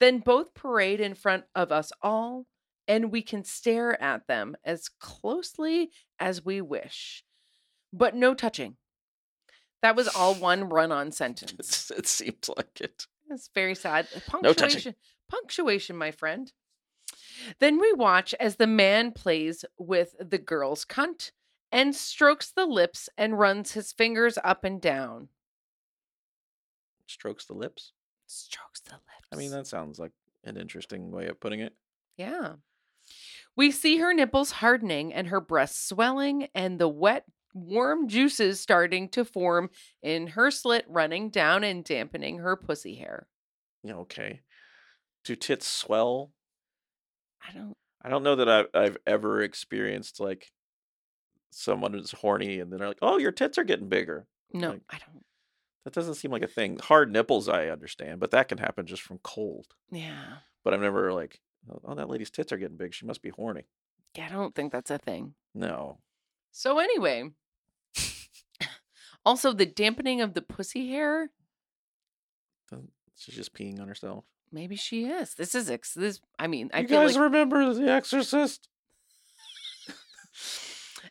then 0.00 0.18
both 0.18 0.54
parade 0.54 1.00
in 1.00 1.14
front 1.14 1.44
of 1.54 1.70
us 1.70 1.92
all, 2.02 2.46
and 2.88 3.12
we 3.12 3.22
can 3.22 3.44
stare 3.44 4.00
at 4.02 4.26
them 4.26 4.56
as 4.64 4.88
closely 5.00 5.90
as 6.18 6.44
we 6.44 6.60
wish. 6.60 7.24
But 7.92 8.14
no 8.14 8.34
touching. 8.34 8.76
That 9.82 9.96
was 9.96 10.08
all 10.08 10.34
one 10.34 10.68
run 10.68 10.92
on 10.92 11.12
sentence. 11.12 11.90
It 11.96 12.06
seems 12.06 12.48
like 12.56 12.80
it. 12.80 13.06
It's 13.30 13.50
very 13.54 13.74
sad. 13.74 14.06
No 14.42 14.52
touching. 14.52 14.92
Punctuation, 14.92 14.94
punctuation, 15.30 15.96
my 15.96 16.10
friend. 16.10 16.52
Then 17.60 17.78
we 17.80 17.92
watch 17.92 18.34
as 18.40 18.56
the 18.56 18.66
man 18.66 19.12
plays 19.12 19.64
with 19.78 20.14
the 20.18 20.38
girl's 20.38 20.84
cunt 20.84 21.32
and 21.70 21.94
strokes 21.94 22.50
the 22.50 22.66
lips 22.66 23.08
and 23.18 23.38
runs 23.38 23.72
his 23.72 23.92
fingers 23.92 24.38
up 24.42 24.64
and 24.64 24.80
down. 24.80 25.28
Strokes 27.06 27.44
the 27.46 27.54
lips. 27.54 27.92
Strokes 28.26 28.80
the 28.80 28.92
lips. 28.94 29.28
I 29.32 29.36
mean, 29.36 29.50
that 29.50 29.66
sounds 29.66 29.98
like 29.98 30.12
an 30.44 30.56
interesting 30.56 31.10
way 31.10 31.26
of 31.26 31.40
putting 31.40 31.60
it. 31.60 31.74
yeah. 32.16 32.54
We 33.54 33.70
see 33.70 33.98
her 33.98 34.12
nipples 34.12 34.50
hardening 34.50 35.14
and 35.14 35.28
her 35.28 35.40
breasts 35.40 35.88
swelling 35.88 36.48
and 36.54 36.78
the 36.78 36.88
wet, 36.88 37.24
warm 37.56 38.06
juices 38.08 38.60
starting 38.60 39.08
to 39.10 39.24
form 39.24 39.70
in 40.02 40.28
her 40.28 40.50
slit, 40.50 40.84
running 40.88 41.30
down 41.30 41.64
and 41.64 41.82
dampening 41.84 42.38
her 42.38 42.54
pussy 42.56 42.96
hair. 42.96 43.26
Okay. 43.88 44.40
Do 45.24 45.34
tits 45.34 45.66
swell? 45.66 46.32
I 47.48 47.52
don't. 47.52 47.76
I 48.02 48.08
don't 48.08 48.22
know 48.22 48.36
that 48.36 48.48
I've, 48.48 48.66
I've 48.74 48.96
ever 49.06 49.42
experienced 49.42 50.20
like 50.20 50.52
someone 51.50 51.92
who's 51.92 52.12
horny 52.12 52.60
and 52.60 52.70
then 52.70 52.78
they're 52.78 52.88
like, 52.88 52.98
oh, 53.02 53.18
your 53.18 53.32
tits 53.32 53.58
are 53.58 53.64
getting 53.64 53.88
bigger. 53.88 54.26
No, 54.52 54.70
Like- 54.70 54.82
I 54.90 54.98
don't. 54.98 55.24
That 55.84 55.94
doesn't 55.94 56.14
seem 56.16 56.32
like 56.32 56.42
a 56.42 56.48
thing. 56.48 56.78
Hard 56.82 57.12
nipples, 57.12 57.48
I 57.48 57.68
understand, 57.68 58.18
but 58.18 58.32
that 58.32 58.48
can 58.48 58.58
happen 58.58 58.86
just 58.86 59.02
from 59.02 59.18
cold. 59.22 59.66
Yeah. 59.92 60.38
But 60.64 60.74
I've 60.74 60.80
never 60.80 61.12
like, 61.12 61.40
oh, 61.70 61.80
oh 61.84 61.94
that 61.94 62.08
lady's 62.10 62.30
tits 62.30 62.50
are 62.50 62.56
getting 62.56 62.76
big. 62.76 62.92
She 62.92 63.06
must 63.06 63.22
be 63.22 63.30
horny. 63.30 63.66
Yeah, 64.16 64.26
I 64.26 64.32
don't 64.32 64.52
think 64.52 64.72
that's 64.72 64.90
a 64.90 64.98
thing. 64.98 65.34
No. 65.54 65.98
So 66.50 66.80
anyway, 66.80 67.30
also 69.26 69.52
the 69.52 69.66
dampening 69.66 70.22
of 70.22 70.32
the 70.32 70.40
pussy 70.40 70.88
hair. 70.88 71.30
She's 73.18 73.34
just 73.34 73.54
peeing 73.54 73.80
on 73.80 73.88
herself. 73.88 74.24
Maybe 74.52 74.76
she 74.76 75.06
is. 75.06 75.34
This 75.34 75.54
is 75.54 75.70
ex- 75.70 75.94
this. 75.94 76.20
I 76.38 76.46
mean, 76.46 76.70
I 76.72 76.80
you 76.80 76.88
feel 76.88 77.00
guys 77.00 77.16
like, 77.16 77.24
remember 77.24 77.74
The 77.74 77.90
Exorcist? 77.90 78.68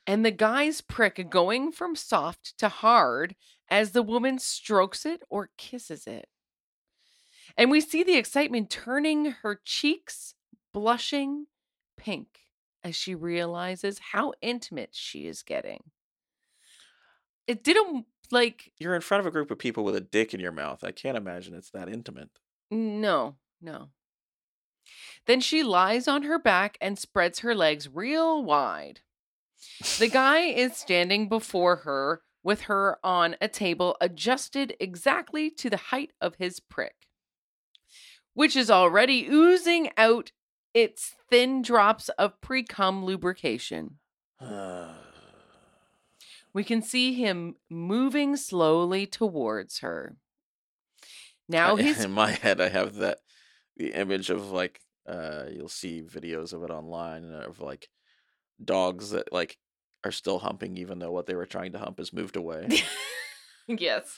and 0.08 0.24
the 0.24 0.32
guy's 0.32 0.82
prick 0.82 1.30
going 1.30 1.72
from 1.72 1.96
soft 1.96 2.58
to 2.60 2.70
hard 2.70 3.36
as 3.70 3.92
the 3.92 4.04
woman 4.04 4.38
strokes 4.40 5.06
it 5.06 5.24
or 5.30 5.50
kisses 5.58 6.06
it, 6.06 6.30
and 7.58 7.72
we 7.72 7.82
see 7.82 8.04
the 8.04 8.18
excitement 8.18 8.70
turning 8.70 9.32
her 9.42 9.60
cheeks 9.66 10.36
blushing 10.74 11.48
pink 11.98 12.28
as 12.84 12.96
she 12.96 13.16
realizes 13.16 14.00
how 14.12 14.34
intimate 14.44 14.92
she 14.94 15.26
is 15.26 15.42
getting. 15.42 15.82
It 17.48 17.64
didn't 17.64 18.06
like 18.32 18.72
You're 18.80 18.96
in 18.96 19.02
front 19.02 19.20
of 19.20 19.28
a 19.28 19.32
group 19.32 19.52
of 19.52 19.60
people 19.60 19.84
with 19.84 19.96
a 19.96 20.02
dick 20.02 20.34
in 20.34 20.40
your 20.40 20.52
mouth. 20.52 20.84
I 20.84 20.92
can't 20.92 21.18
imagine 21.18 21.54
it's 21.54 21.72
that 21.72 21.90
intimate. 21.90 22.30
No, 22.72 23.36
no. 23.62 23.90
Then 25.28 25.42
she 25.42 25.64
lies 25.64 26.08
on 26.08 26.24
her 26.24 26.40
back 26.40 26.78
and 26.82 26.98
spreads 26.98 27.40
her 27.40 27.56
legs 27.56 27.90
real 27.90 28.44
wide. 28.44 29.02
The 30.00 30.08
guy 30.12 30.42
is 30.42 30.76
standing 30.76 31.28
before 31.30 31.78
her 31.78 32.22
with 32.44 32.62
her 32.62 32.98
on 33.04 33.36
a 33.42 33.48
table 33.48 33.98
adjusted 34.00 34.76
exactly 34.80 35.50
to 35.50 35.70
the 35.70 35.78
height 35.78 36.12
of 36.22 36.36
his 36.36 36.60
prick, 36.60 37.08
which 38.34 38.56
is 38.56 38.70
already 38.70 39.28
oozing 39.28 39.90
out 39.98 40.32
its 40.74 41.16
thin 41.30 41.62
drops 41.62 42.10
of 42.10 42.40
pre 42.42 42.64
cum 42.64 43.06
lubrication. 43.06 43.98
Ah. 44.42 45.05
We 46.56 46.64
can 46.64 46.82
see 46.82 47.14
him 47.14 47.56
moving 47.70 48.38
slowly 48.38 49.06
towards 49.06 49.80
her. 49.80 50.16
Now 51.50 51.76
I- 51.76 51.82
he's 51.84 52.04
in 52.04 52.12
my 52.12 52.32
head 52.32 52.62
i 52.62 52.70
have 52.70 52.96
that 52.96 53.20
the 53.78 53.92
image 53.92 54.30
of 54.30 54.52
like 54.52 54.80
uh 55.06 55.44
you'll 55.52 55.68
see 55.68 56.02
videos 56.02 56.54
of 56.54 56.64
it 56.64 56.72
online 56.72 57.32
of 57.32 57.60
like 57.60 57.90
dogs 58.64 59.12
that 59.12 59.34
like 59.34 59.58
are 60.06 60.14
still 60.14 60.40
humping 60.40 60.78
even 60.78 60.98
though 60.98 61.12
what 61.12 61.26
they 61.26 61.36
were 61.36 61.46
trying 61.46 61.74
to 61.74 61.78
hump 61.78 61.98
has 61.98 62.14
moved 62.14 62.38
away 62.38 62.70
yes. 63.68 64.18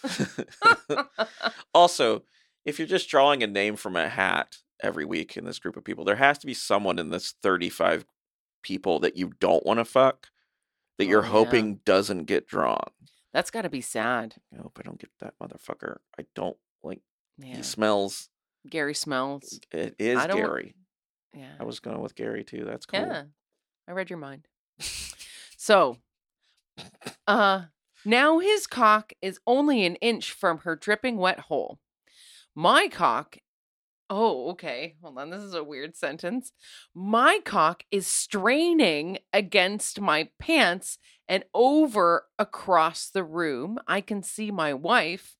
also 1.74 2.24
if 2.66 2.78
you're 2.78 2.88
just 2.88 3.10
drawing 3.10 3.42
a 3.42 3.48
name 3.48 3.76
from 3.76 3.96
a 3.96 4.08
hat 4.08 4.58
every 4.82 5.06
week 5.06 5.38
in 5.38 5.44
this 5.44 5.60
group 5.60 5.76
of 5.76 5.84
people 5.84 6.06
there 6.06 6.16
has 6.16 6.38
to 6.38 6.46
be 6.46 6.54
someone 6.54 7.00
in 7.00 7.10
this 7.10 7.34
35 7.42 8.06
people 8.62 9.00
that 9.00 9.18
you 9.18 9.34
don't 9.40 9.66
want 9.66 9.80
to 9.80 9.86
fuck 9.86 10.28
that 10.98 11.06
Oh, 11.06 11.10
you're 11.10 11.24
yeah. 11.24 11.30
hoping 11.30 11.80
doesn't 11.86 12.24
get 12.26 12.48
drawn 12.48 12.90
That's 13.34 13.52
got 13.52 13.64
to 13.64 13.70
be 13.70 13.82
sad. 13.82 14.36
i 14.54 14.62
hope 14.62 14.78
i 14.80 14.82
don't 14.84 15.00
get 15.00 15.12
that 15.20 15.34
motherfucker 15.42 15.98
i 16.20 16.26
don't 16.36 16.58
like 16.84 17.02
Yeah. 17.38 17.58
he 17.58 17.64
smells 17.64 18.30
Gary 18.70 18.94
smells. 18.94 19.60
it 19.72 19.96
is 20.00 20.18
I 20.18 20.28
gary 20.28 20.76
Yeah. 21.34 21.54
I 21.60 21.64
was 21.64 21.80
going 21.80 22.02
with 22.02 22.16
Gary 22.16 22.44
too. 22.44 22.66
That's 22.66 22.86
cool. 22.86 23.00
Yeah. 23.00 23.24
I 23.88 23.92
read 23.94 24.10
your 24.10 24.20
mind. 24.20 24.48
so, 25.58 25.98
uh, 27.28 27.64
now 28.06 28.40
his 28.40 28.68
cock 28.68 29.14
is 29.22 29.40
only 29.48 29.86
an 29.86 29.96
inch 29.98 30.32
from 30.32 30.60
her 30.60 30.76
dripping 30.76 31.18
wet 31.18 31.42
hole. 31.42 31.80
My 32.56 32.88
cock. 32.88 33.38
Oh, 34.10 34.52
okay. 34.52 34.96
Hold 35.02 35.18
on. 35.18 35.30
This 35.30 35.42
is 35.42 35.54
a 35.54 35.64
weird 35.64 35.96
sentence. 35.96 36.52
My 36.96 37.40
cock 37.44 37.84
is 37.92 38.08
straining 38.08 39.20
against 39.34 40.00
my 40.00 40.30
pants 40.40 40.98
and 41.28 41.44
over 41.54 42.26
across 42.40 43.10
the 43.10 43.24
room. 43.24 43.80
I 43.88 44.02
can 44.02 44.24
see 44.24 44.50
my 44.50 44.74
wife, 44.74 45.36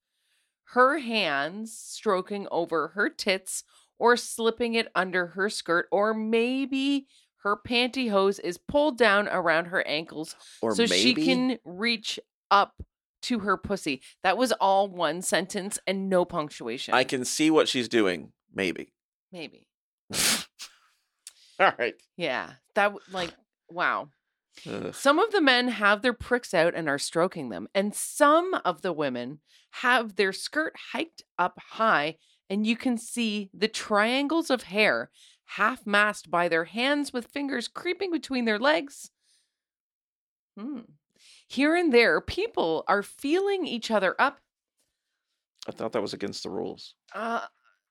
her 0.72 1.00
hands 1.00 1.78
stroking 1.78 2.48
over 2.52 2.90
her 2.90 3.10
tits 3.10 3.64
or 4.00 4.18
slipping 4.18 4.76
it 4.76 4.90
under 4.94 5.28
her 5.28 5.50
skirt, 5.50 5.88
or 5.92 6.14
maybe 6.14 7.08
her 7.44 7.56
pantyhose 7.56 8.40
is 8.44 8.58
pulled 8.58 8.98
down 8.98 9.28
around 9.28 9.66
her 9.66 9.86
ankles 9.88 10.36
Or 10.62 10.76
so 10.76 10.84
maybe 10.84 10.96
she 10.96 11.14
can 11.16 11.60
reach 11.64 12.20
up 12.52 12.84
to 13.24 13.40
her 13.40 13.58
pussy. 13.58 14.02
That 14.24 14.38
was 14.38 14.52
all 14.54 14.88
one 14.88 15.22
sentence 15.22 15.80
and 15.88 16.10
no 16.10 16.26
punctuation. 16.26 16.94
I 16.94 17.04
can 17.04 17.26
see 17.26 17.50
what 17.50 17.68
she's 17.68 17.88
doing. 17.88 18.34
Maybe. 18.58 18.92
maybe. 19.32 19.68
All 21.60 21.72
right. 21.78 21.94
Yeah. 22.18 22.54
That 22.74 22.94
like 23.12 23.32
wow. 23.70 24.10
Ugh. 24.68 24.96
Some 24.96 25.20
of 25.20 25.32
the 25.32 25.42
men 25.42 25.68
have 25.68 26.02
their 26.02 26.14
pricks 26.14 26.56
out 26.56 26.74
and 26.74 26.90
are 26.90 26.98
stroking 26.98 27.50
them, 27.50 27.68
and 27.76 27.94
some 27.94 28.56
of 28.66 28.82
the 28.82 28.92
women 28.92 29.42
have 29.84 30.16
their 30.16 30.34
skirt 30.34 30.74
hiked 30.92 31.22
up 31.38 31.60
high, 31.74 32.18
and 32.50 32.66
you 32.66 32.76
can 32.76 32.98
see 32.98 33.52
the 33.54 33.68
triangles 33.68 34.50
of 34.50 34.64
hair 34.64 35.12
half 35.52 35.86
masked 35.86 36.32
by 36.32 36.48
their 36.48 36.66
hands 36.66 37.14
with 37.14 37.28
fingers 37.28 37.68
creeping 37.68 38.12
between 38.12 38.46
their 38.46 38.58
legs. 38.58 39.12
Hmm. 40.58 40.80
Here 41.48 41.76
and 41.76 41.94
there, 41.94 42.20
people 42.20 42.84
are 42.88 43.04
feeling 43.04 43.68
each 43.68 43.92
other 43.92 44.16
up. 44.18 44.40
I 45.68 45.72
thought 45.72 45.92
that 45.92 46.02
was 46.02 46.14
against 46.14 46.42
the 46.42 46.50
rules. 46.50 46.96
Uh, 47.14 47.42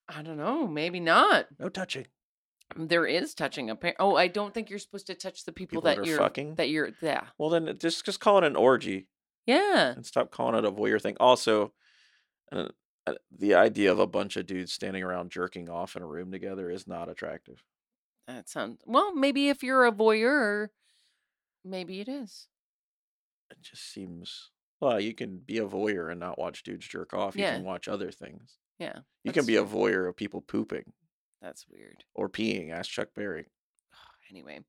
I 0.08 0.22
don't 0.22 0.36
know, 0.36 0.66
maybe 0.66 1.00
not. 1.00 1.46
No 1.58 1.68
touching. 1.68 2.06
There 2.76 3.06
is 3.06 3.34
touching 3.34 3.70
a 3.70 3.76
parent. 3.76 3.96
Oh, 4.00 4.16
I 4.16 4.26
don't 4.28 4.52
think 4.52 4.70
you're 4.70 4.78
supposed 4.78 5.06
to 5.08 5.14
touch 5.14 5.44
the 5.44 5.52
people, 5.52 5.80
People 5.80 5.82
that 5.90 5.96
that, 5.98 6.06
you're 6.06 6.18
fucking? 6.18 6.56
that 6.56 6.68
you're 6.68 6.90
yeah. 7.00 7.24
Well, 7.38 7.50
then 7.50 7.76
just 7.78 8.04
just 8.04 8.20
call 8.20 8.38
it 8.38 8.44
an 8.44 8.56
orgy 8.56 9.08
Yeah. 9.46 9.92
and 9.92 10.04
stop 10.04 10.30
calling 10.30 10.56
it 10.56 10.64
a 10.64 10.70
voyeur 10.72 11.00
thing. 11.00 11.16
Also, 11.20 11.72
uh, 12.52 12.68
uh, 13.06 13.14
the 13.30 13.54
idea 13.54 13.92
of 13.92 14.00
a 14.00 14.06
bunch 14.06 14.36
of 14.36 14.46
dudes 14.46 14.72
standing 14.72 15.02
around 15.04 15.30
jerking 15.30 15.68
off 15.68 15.94
in 15.96 16.02
a 16.02 16.06
room 16.06 16.32
together 16.32 16.68
is 16.70 16.86
not 16.88 17.08
attractive. 17.08 17.62
That 18.26 18.48
sounds 18.48 18.80
well, 18.84 19.14
maybe 19.14 19.48
if 19.48 19.62
you're 19.62 19.86
a 19.86 19.92
voyeur, 19.92 20.68
maybe 21.64 22.00
it 22.00 22.08
is. 22.08 22.48
It 23.50 23.58
just 23.62 23.92
seems. 23.92 24.50
Well, 24.80 24.98
you 25.00 25.14
can 25.14 25.38
be 25.38 25.58
a 25.58 25.66
voyeur 25.66 26.10
and 26.10 26.18
not 26.18 26.36
watch 26.38 26.64
dudes 26.64 26.86
jerk 26.88 27.14
off. 27.14 27.36
You 27.36 27.42
Yeah. 27.42 27.54
can 27.54 27.64
watch 27.64 27.86
other 27.86 28.10
things. 28.10 28.58
Yeah. 28.78 28.98
You 29.24 29.32
can 29.32 29.46
be 29.46 29.56
a 29.56 29.64
voyeur 29.64 30.08
of 30.08 30.16
people 30.16 30.40
pooping 30.40 30.92
That's 31.40 31.66
weird. 31.68 32.04
or 32.14 32.28
peeing. 32.28 32.70
Ask 32.70 32.90
Chuck 32.90 33.08
Berry. 33.14 33.46
Anyway. 34.30 34.60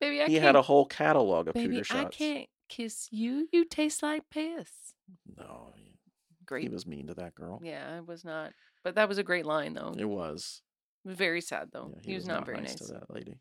Baby, 0.00 0.22
I 0.22 0.26
he 0.26 0.36
had 0.36 0.56
a 0.56 0.62
whole 0.62 0.86
catalog 0.86 1.48
of 1.48 1.54
baby, 1.54 1.76
Tudor 1.82 1.98
I 1.98 2.04
can't 2.06 2.48
kiss 2.68 3.08
you. 3.10 3.46
You 3.52 3.66
taste 3.66 4.02
like 4.02 4.22
piss. 4.30 4.70
No, 5.36 5.74
Great. 6.46 6.62
he 6.62 6.68
was 6.70 6.86
mean 6.86 7.08
to 7.08 7.14
that 7.14 7.34
girl. 7.34 7.60
Yeah, 7.62 7.96
I 7.98 8.00
was 8.00 8.24
not. 8.24 8.52
But 8.82 8.94
that 8.94 9.08
was 9.08 9.18
a 9.18 9.22
great 9.22 9.44
line 9.44 9.74
though. 9.74 9.94
It 9.96 10.08
was. 10.08 10.62
Very 11.04 11.40
sad 11.40 11.68
though. 11.72 11.92
Yeah, 11.94 12.00
he, 12.02 12.14
was, 12.14 12.26
not, 12.26 12.46
very 12.46 12.60
nice. 12.60 12.74
to 12.76 12.92
that 12.94 13.10
lady. 13.10 13.36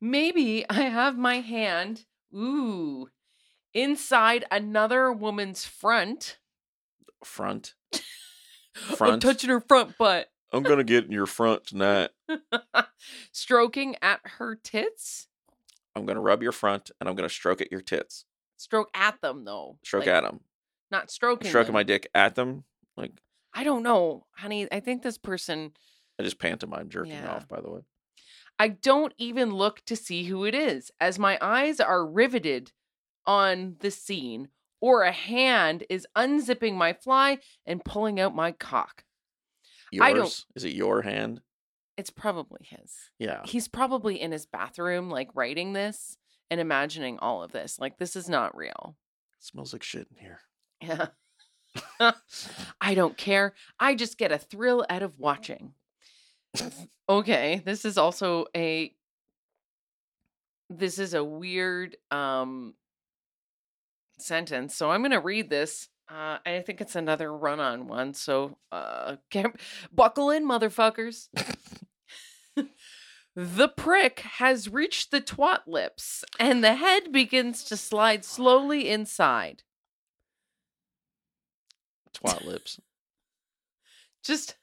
Maybe 0.00 0.64
I 0.68 0.82
have 0.82 1.18
my 1.18 1.40
hand, 1.40 2.06
ooh, 2.34 3.08
inside 3.74 4.44
another 4.50 5.12
woman's 5.12 5.64
front. 5.64 6.38
Front. 7.22 7.74
I'm 9.00 9.20
touching 9.20 9.50
her 9.50 9.60
front 9.60 9.96
butt. 9.98 10.28
I'm 10.52 10.62
gonna 10.62 10.84
get 10.84 11.04
in 11.04 11.12
your 11.12 11.26
front 11.26 11.66
tonight. 11.66 12.10
Stroking 13.32 13.96
at 14.02 14.20
her 14.24 14.54
tits. 14.56 15.28
I'm 15.96 16.06
gonna 16.06 16.20
rub 16.20 16.42
your 16.42 16.52
front 16.52 16.90
and 17.00 17.08
I'm 17.08 17.14
gonna 17.14 17.28
stroke 17.28 17.60
at 17.60 17.70
your 17.70 17.80
tits. 17.80 18.24
Stroke 18.56 18.90
at 18.94 19.20
them 19.20 19.44
though. 19.44 19.78
Stroke 19.84 20.06
Like, 20.06 20.14
at 20.14 20.22
them. 20.24 20.40
Not 20.90 21.10
stroking. 21.10 21.48
Stroking 21.48 21.68
them. 21.68 21.74
my 21.74 21.82
dick 21.82 22.08
at 22.14 22.34
them. 22.34 22.64
Like 22.96 23.12
I 23.52 23.64
don't 23.64 23.82
know, 23.82 24.26
honey. 24.36 24.66
I 24.72 24.80
think 24.80 25.02
this 25.02 25.18
person. 25.18 25.72
I 26.18 26.22
just 26.22 26.38
pantomime 26.38 26.88
jerking 26.88 27.12
Yeah. 27.12 27.34
off. 27.34 27.48
By 27.48 27.60
the 27.60 27.70
way. 27.70 27.80
I 28.58 28.68
don't 28.68 29.12
even 29.18 29.50
look 29.50 29.84
to 29.86 29.96
see 29.96 30.24
who 30.24 30.44
it 30.44 30.54
is, 30.54 30.92
as 31.00 31.18
my 31.18 31.36
eyes 31.40 31.80
are 31.80 32.06
riveted 32.06 32.70
on 33.26 33.76
the 33.80 33.90
scene, 33.90 34.48
or 34.84 35.04
a 35.04 35.12
hand 35.12 35.82
is 35.88 36.06
unzipping 36.14 36.74
my 36.74 36.92
fly 36.92 37.38
and 37.64 37.82
pulling 37.82 38.20
out 38.20 38.34
my 38.34 38.52
cock. 38.52 39.02
Yours 39.90 40.04
I 40.06 40.12
don't- 40.12 40.44
is 40.54 40.64
it 40.64 40.74
your 40.74 41.00
hand? 41.00 41.40
It's 41.96 42.10
probably 42.10 42.60
his. 42.64 42.92
Yeah. 43.18 43.40
He's 43.46 43.66
probably 43.66 44.20
in 44.20 44.30
his 44.30 44.44
bathroom, 44.44 45.08
like 45.08 45.30
writing 45.34 45.72
this 45.72 46.18
and 46.50 46.60
imagining 46.60 47.18
all 47.20 47.42
of 47.42 47.50
this. 47.50 47.78
Like, 47.78 47.96
this 47.96 48.14
is 48.14 48.28
not 48.28 48.54
real. 48.54 48.98
It 49.38 49.44
smells 49.46 49.72
like 49.72 49.82
shit 49.82 50.06
in 50.10 50.18
here. 50.18 50.40
Yeah. 50.82 51.06
I 52.82 52.94
don't 52.94 53.16
care. 53.16 53.54
I 53.80 53.94
just 53.94 54.18
get 54.18 54.32
a 54.32 54.38
thrill 54.38 54.84
out 54.90 55.02
of 55.02 55.18
watching. 55.18 55.72
Okay, 57.08 57.62
this 57.64 57.84
is 57.84 57.98
also 57.98 58.46
a 58.56 58.94
this 60.70 60.98
is 60.98 61.12
a 61.12 61.22
weird 61.22 61.96
um 62.10 62.74
sentence. 64.18 64.74
So 64.74 64.90
I'm 64.90 65.00
going 65.00 65.10
to 65.10 65.20
read 65.20 65.50
this. 65.50 65.88
Uh 66.08 66.38
I 66.44 66.62
think 66.66 66.80
it's 66.80 66.96
another 66.96 67.34
run-on 67.34 67.86
one. 67.86 68.12
So 68.14 68.58
uh 68.70 69.16
get, 69.30 69.46
buckle 69.92 70.30
in 70.30 70.46
motherfuckers. 70.46 71.28
the 73.34 73.68
prick 73.68 74.20
has 74.20 74.68
reached 74.68 75.10
the 75.10 75.20
twat 75.20 75.60
lips 75.66 76.24
and 76.38 76.62
the 76.62 76.74
head 76.74 77.10
begins 77.10 77.64
to 77.64 77.76
slide 77.76 78.24
slowly 78.24 78.88
inside. 78.88 79.62
Twat 82.12 82.44
lips. 82.44 82.80
Just 84.22 84.56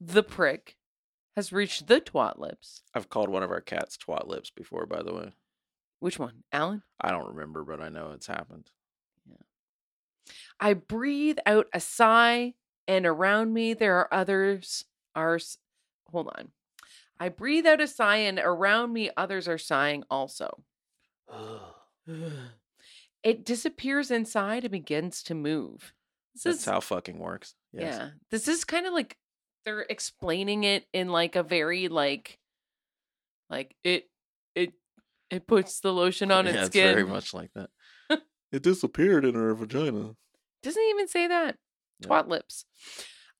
the 0.00 0.22
prick 0.22 0.76
has 1.36 1.52
reached 1.52 1.86
the 1.86 2.00
twat 2.00 2.38
lips. 2.38 2.82
I've 2.94 3.10
called 3.10 3.28
one 3.28 3.42
of 3.42 3.50
our 3.50 3.60
cats 3.60 3.96
twat 3.96 4.26
lips 4.26 4.50
before, 4.50 4.86
by 4.86 5.02
the 5.02 5.14
way. 5.14 5.32
Which 6.00 6.18
one? 6.18 6.42
Alan? 6.52 6.82
I 7.00 7.10
don't 7.10 7.28
remember, 7.34 7.62
but 7.64 7.80
I 7.80 7.88
know 7.90 8.12
it's 8.12 8.26
happened. 8.26 8.70
Yeah. 9.28 10.34
I 10.58 10.74
breathe 10.74 11.38
out 11.46 11.66
a 11.72 11.80
sigh, 11.80 12.54
and 12.88 13.06
around 13.06 13.52
me 13.52 13.74
there 13.74 13.96
are 13.96 14.12
others 14.12 14.84
are 15.14 15.38
hold 16.10 16.28
on. 16.36 16.48
I 17.18 17.28
breathe 17.28 17.66
out 17.66 17.82
a 17.82 17.86
sigh, 17.86 18.16
and 18.16 18.38
around 18.38 18.92
me 18.92 19.10
others 19.16 19.46
are 19.46 19.58
sighing 19.58 20.04
also. 20.10 20.64
It 23.22 23.44
disappears 23.44 24.10
inside 24.10 24.64
and 24.64 24.72
begins 24.72 25.22
to 25.24 25.34
move. 25.34 25.92
This 26.34 26.44
That's 26.44 26.58
is 26.60 26.64
how 26.64 26.80
fucking 26.80 27.18
works. 27.18 27.54
Yes. 27.72 27.96
yeah. 27.98 28.08
This 28.30 28.48
is 28.48 28.64
kind 28.64 28.86
of 28.86 28.94
like 28.94 29.16
they're 29.64 29.84
explaining 29.90 30.64
it 30.64 30.86
in 30.92 31.10
like 31.10 31.36
a 31.36 31.42
very 31.42 31.88
like 31.88 32.38
like 33.50 33.74
it 33.84 34.08
it 34.54 34.72
it 35.30 35.46
puts 35.46 35.80
the 35.80 35.92
lotion 35.92 36.30
on 36.30 36.46
its 36.46 36.56
yeah, 36.56 36.64
skin. 36.64 36.86
It's 36.86 36.94
very 36.94 37.06
much 37.06 37.32
like 37.34 37.50
that. 37.54 37.70
it 38.52 38.62
disappeared 38.62 39.24
in 39.24 39.34
her 39.34 39.54
vagina. 39.54 40.16
Doesn't 40.62 40.82
even 40.82 41.08
say 41.08 41.26
that. 41.26 41.56
Yeah. 42.00 42.08
Twat 42.08 42.28
lips. 42.28 42.64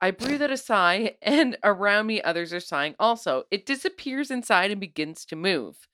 I 0.00 0.12
breathe 0.12 0.42
out 0.42 0.50
a 0.50 0.56
sigh, 0.56 1.16
and 1.22 1.58
around 1.62 2.06
me 2.06 2.22
others 2.22 2.52
are 2.52 2.60
sighing 2.60 2.94
also. 2.98 3.44
It 3.50 3.66
disappears 3.66 4.30
inside 4.30 4.70
and 4.70 4.80
begins 4.80 5.24
to 5.26 5.36
move. 5.36 5.88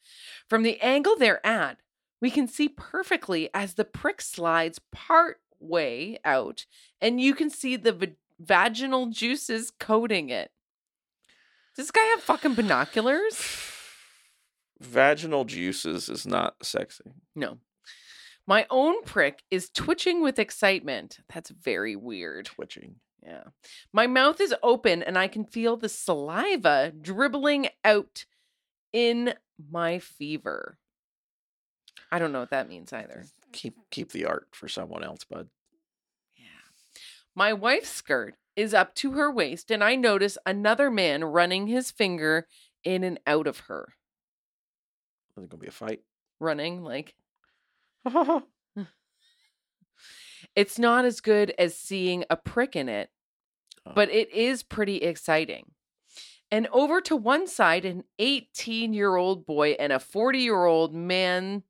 From 0.48 0.62
the 0.62 0.80
angle 0.80 1.16
they're 1.16 1.44
at, 1.44 1.78
we 2.20 2.30
can 2.30 2.48
see 2.48 2.68
perfectly 2.68 3.50
as 3.52 3.74
the 3.74 3.85
prick 3.85 4.20
slides 4.20 4.80
part 4.92 5.40
way 5.59 6.18
out, 6.24 6.66
and 7.00 7.20
you 7.20 7.35
can 7.35 7.50
see 7.50 7.76
the 7.76 7.92
va- 7.92 8.16
vaginal 8.38 9.06
juices 9.06 9.70
coating 9.70 10.30
it. 10.30 10.50
Does 11.74 11.87
this 11.87 11.90
guy 11.90 12.04
have 12.04 12.22
fucking 12.22 12.54
binoculars? 12.54 13.70
Vaginal 14.80 15.44
juices 15.44 16.08
is 16.08 16.26
not 16.26 16.56
sexy. 16.62 17.12
No. 17.34 17.58
My 18.46 18.66
own 18.70 19.02
prick 19.02 19.42
is 19.50 19.70
twitching 19.70 20.22
with 20.22 20.38
excitement. 20.38 21.18
That's 21.32 21.50
very 21.50 21.96
weird. 21.96 22.46
Twitching. 22.46 22.96
Yeah. 23.22 23.44
My 23.92 24.06
mouth 24.06 24.40
is 24.40 24.54
open 24.62 25.02
and 25.02 25.18
I 25.18 25.26
can 25.26 25.44
feel 25.44 25.76
the 25.76 25.88
saliva 25.88 26.92
dribbling 27.00 27.68
out 27.84 28.24
in 28.92 29.34
my 29.70 29.98
fever. 29.98 30.78
I 32.12 32.20
don't 32.20 32.30
know 32.30 32.40
what 32.40 32.50
that 32.50 32.68
means 32.68 32.92
either. 32.92 33.24
Keep 33.52 33.76
keep 33.90 34.12
the 34.12 34.26
art 34.26 34.48
for 34.52 34.68
someone 34.68 35.02
else, 35.02 35.24
bud. 35.24 35.48
Yeah. 36.36 36.44
My 37.34 37.52
wife's 37.52 37.88
skirt 37.88 38.36
is 38.54 38.72
up 38.72 38.94
to 38.96 39.12
her 39.12 39.30
waist 39.30 39.72
and 39.72 39.82
I 39.82 39.96
notice 39.96 40.38
another 40.46 40.88
man 40.88 41.24
running 41.24 41.66
his 41.66 41.90
finger 41.90 42.46
in 42.84 43.02
and 43.02 43.18
out 43.26 43.48
of 43.48 43.60
her. 43.60 43.94
It 45.44 45.49
gonna 45.51 45.61
be 45.61 45.66
a 45.68 45.70
fight? 45.72 46.01
Running 46.40 46.83
like 46.83 47.14
it's 50.55 50.79
not 50.79 51.05
as 51.05 51.20
good 51.20 51.53
as 51.59 51.77
seeing 51.79 52.25
a 52.31 52.37
prick 52.37 52.77
in 52.77 52.88
it, 52.88 53.11
Oh. 53.85 53.92
but 53.94 54.11
it 54.11 54.31
is 54.33 54.62
pretty 54.62 54.96
exciting. 54.99 55.72
And 56.51 56.66
over 56.72 57.01
to 57.03 57.16
one 57.16 57.46
side, 57.49 57.85
an 57.85 58.05
18 58.18 58.92
year 58.94 59.16
old 59.16 59.46
boy 59.46 59.70
and 59.72 59.92
a 59.92 59.99
40 59.99 60.38
year 60.40 60.64
old 60.64 60.94
man 60.94 61.62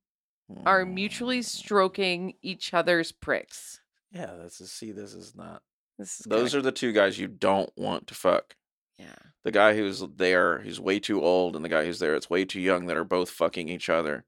are 0.64 0.84
mutually 0.84 1.40
Mm. 1.40 1.44
stroking 1.44 2.34
each 2.42 2.72
other's 2.74 3.10
pricks. 3.12 3.80
Yeah, 4.12 4.34
this 4.36 4.60
is 4.60 4.70
see, 4.72 4.92
this 4.92 5.12
is 5.14 5.34
not 5.34 5.62
This 5.98 6.20
is 6.20 6.26
those 6.26 6.54
are 6.54 6.62
the 6.62 6.72
two 6.72 6.92
guys 6.92 7.18
you 7.18 7.26
don't 7.28 7.72
want 7.76 8.06
to 8.08 8.14
fuck. 8.14 8.56
Yeah. 8.98 9.14
The 9.44 9.52
guy 9.52 9.74
who's 9.74 10.02
there, 10.16 10.60
he's 10.60 10.80
way 10.80 10.98
too 10.98 11.22
old, 11.22 11.54
and 11.54 11.64
the 11.64 11.68
guy 11.68 11.84
who's 11.84 11.98
there, 11.98 12.14
it's 12.14 12.30
way 12.30 12.44
too 12.44 12.60
young 12.60 12.86
that 12.86 12.96
are 12.96 13.04
both 13.04 13.30
fucking 13.30 13.68
each 13.68 13.88
other. 13.88 14.24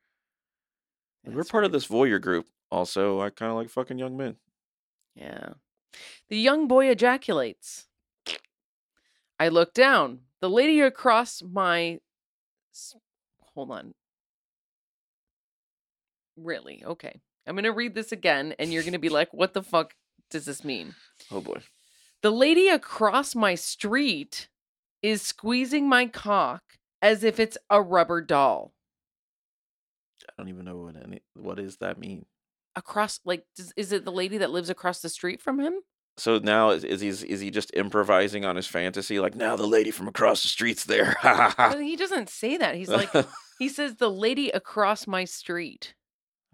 And 1.24 1.34
we're 1.34 1.44
part 1.44 1.64
of 1.64 1.72
this 1.72 1.86
voyeur 1.86 2.20
group. 2.20 2.46
Also, 2.70 3.20
I 3.20 3.30
kind 3.30 3.50
of 3.50 3.56
like 3.56 3.70
fucking 3.70 3.98
young 3.98 4.16
men. 4.16 4.36
Yeah. 5.14 5.54
The 6.28 6.38
young 6.38 6.68
boy 6.68 6.88
ejaculates. 6.88 7.86
I 9.40 9.48
look 9.48 9.74
down. 9.74 10.20
The 10.40 10.50
lady 10.50 10.80
across 10.80 11.42
my. 11.42 12.00
Hold 13.54 13.70
on. 13.70 13.94
Really? 16.36 16.84
Okay. 16.84 17.20
I'm 17.46 17.54
going 17.54 17.64
to 17.64 17.72
read 17.72 17.94
this 17.94 18.12
again, 18.12 18.54
and 18.58 18.72
you're 18.72 18.82
going 18.82 18.92
to 18.92 18.98
be 18.98 19.08
like, 19.08 19.32
what 19.32 19.54
the 19.54 19.62
fuck 19.62 19.94
does 20.30 20.44
this 20.44 20.62
mean? 20.62 20.94
Oh 21.32 21.40
boy. 21.40 21.60
The 22.22 22.30
lady 22.30 22.68
across 22.68 23.34
my 23.34 23.54
street 23.54 24.48
is 25.02 25.22
squeezing 25.22 25.88
my 25.88 26.06
cock 26.06 26.62
as 27.02 27.24
if 27.24 27.38
it's 27.38 27.58
a 27.70 27.80
rubber 27.80 28.20
doll. 28.20 28.72
I 30.28 30.32
don't 30.36 30.48
even 30.48 30.64
know 30.64 30.76
what 30.76 30.96
any 30.96 31.22
what 31.34 31.56
does 31.56 31.76
that 31.78 31.98
mean. 31.98 32.26
Across, 32.76 33.20
like, 33.24 33.44
does, 33.56 33.72
is 33.76 33.92
it 33.92 34.04
the 34.04 34.12
lady 34.12 34.38
that 34.38 34.50
lives 34.50 34.70
across 34.70 35.00
the 35.00 35.08
street 35.08 35.40
from 35.40 35.58
him? 35.58 35.74
So 36.16 36.38
now 36.38 36.70
is, 36.70 36.84
is 36.84 37.00
he 37.00 37.08
is 37.08 37.40
he 37.40 37.50
just 37.50 37.72
improvising 37.74 38.44
on 38.44 38.56
his 38.56 38.66
fantasy? 38.66 39.20
Like 39.20 39.36
now 39.36 39.54
the 39.54 39.66
lady 39.66 39.92
from 39.92 40.08
across 40.08 40.42
the 40.42 40.48
street's 40.48 40.84
there. 40.84 41.16
He 41.78 41.96
doesn't 41.96 42.28
say 42.28 42.56
that. 42.56 42.74
He's 42.74 42.88
like, 42.88 43.10
he 43.58 43.68
says, 43.68 43.96
the 43.96 44.10
lady 44.10 44.50
across 44.50 45.06
my 45.06 45.24
street. 45.24 45.94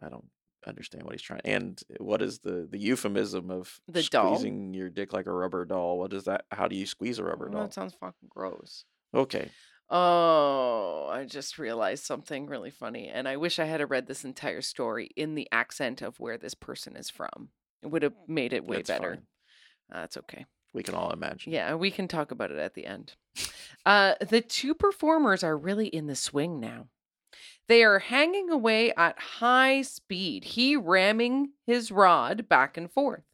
I 0.03 0.09
don't 0.09 0.27
understand 0.67 1.05
what 1.05 1.13
he's 1.15 1.23
trying. 1.23 1.41
And 1.45 1.81
what 1.99 2.23
is 2.23 2.41
the 2.41 2.67
the 2.71 2.79
euphemism 2.79 3.51
of 3.51 3.81
The 3.89 4.03
doll? 4.03 4.35
squeezing 4.37 4.75
your 4.75 4.91
dick 4.91 5.13
like 5.13 5.27
a 5.27 5.33
rubber 5.33 5.65
doll? 5.65 5.99
What 5.99 6.13
is 6.13 6.25
that? 6.25 6.45
How 6.51 6.69
do 6.69 6.77
you 6.77 6.87
squeeze 6.87 7.19
a 7.19 7.25
rubber 7.25 7.49
Oh, 7.49 7.53
doll? 7.53 7.63
that 7.63 7.75
sounds 7.75 7.95
fucking 7.95 8.29
gross. 8.29 8.85
Okay. 9.15 9.51
Oh, 9.91 11.09
I 11.13 11.25
just 11.25 11.59
realized 11.59 12.05
something 12.05 12.47
really 12.47 12.71
funny. 12.71 13.09
And 13.09 13.29
I 13.29 13.37
wish 13.37 13.59
I 13.59 13.67
had 13.67 13.89
read 13.91 14.07
this 14.07 14.25
entire 14.25 14.63
story 14.63 15.11
in 15.15 15.35
the 15.35 15.47
accent 15.53 16.03
of 16.03 16.19
where 16.19 16.39
this 16.39 16.55
person 16.55 16.97
is 16.97 17.11
from. 17.11 17.51
It 17.83 17.89
would 17.89 18.03
have 18.03 18.15
made 18.27 18.53
it 18.53 18.65
way 18.67 18.77
That's 18.79 18.89
better. 18.89 19.19
That's 19.91 20.17
okay. 20.17 20.47
We 20.73 20.83
can 20.83 20.95
all 20.95 21.13
imagine. 21.13 21.53
Yeah, 21.53 21.75
we 21.75 21.91
can 21.91 22.09
talk 22.09 22.31
about 22.31 22.51
it 22.51 22.59
at 22.59 22.75
the 22.75 22.87
end. 22.87 23.15
Uh, 23.87 24.15
the 24.27 24.41
two 24.41 24.75
performers 24.75 25.45
are 25.45 25.57
really 25.57 25.87
in 25.87 26.07
the 26.07 26.17
swing 26.17 26.59
now. 26.59 26.89
They 27.69 27.83
are 27.83 27.99
hanging 27.99 28.51
away 28.51 28.93
at 28.95 29.19
high 29.19 29.83
speed, 29.83 30.45
he 30.45 30.77
ramming 30.77 31.51
his 31.67 31.91
rod 31.91 32.49
back 32.49 32.77
and 32.77 32.91
forth. 32.91 33.25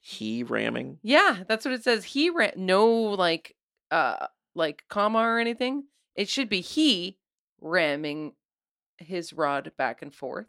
He 0.00 0.42
ramming. 0.42 0.98
Yeah, 1.02 1.44
that's 1.46 1.64
what 1.64 1.74
it 1.74 1.84
says. 1.84 2.04
He 2.04 2.30
ran 2.30 2.52
no 2.56 2.90
like 2.90 3.56
uh 3.90 4.26
like 4.54 4.84
comma 4.88 5.20
or 5.20 5.38
anything. 5.38 5.84
It 6.14 6.28
should 6.28 6.48
be 6.48 6.60
he 6.60 7.18
ramming 7.60 8.32
his 8.98 9.32
rod 9.32 9.72
back 9.76 10.02
and 10.02 10.14
forth. 10.14 10.46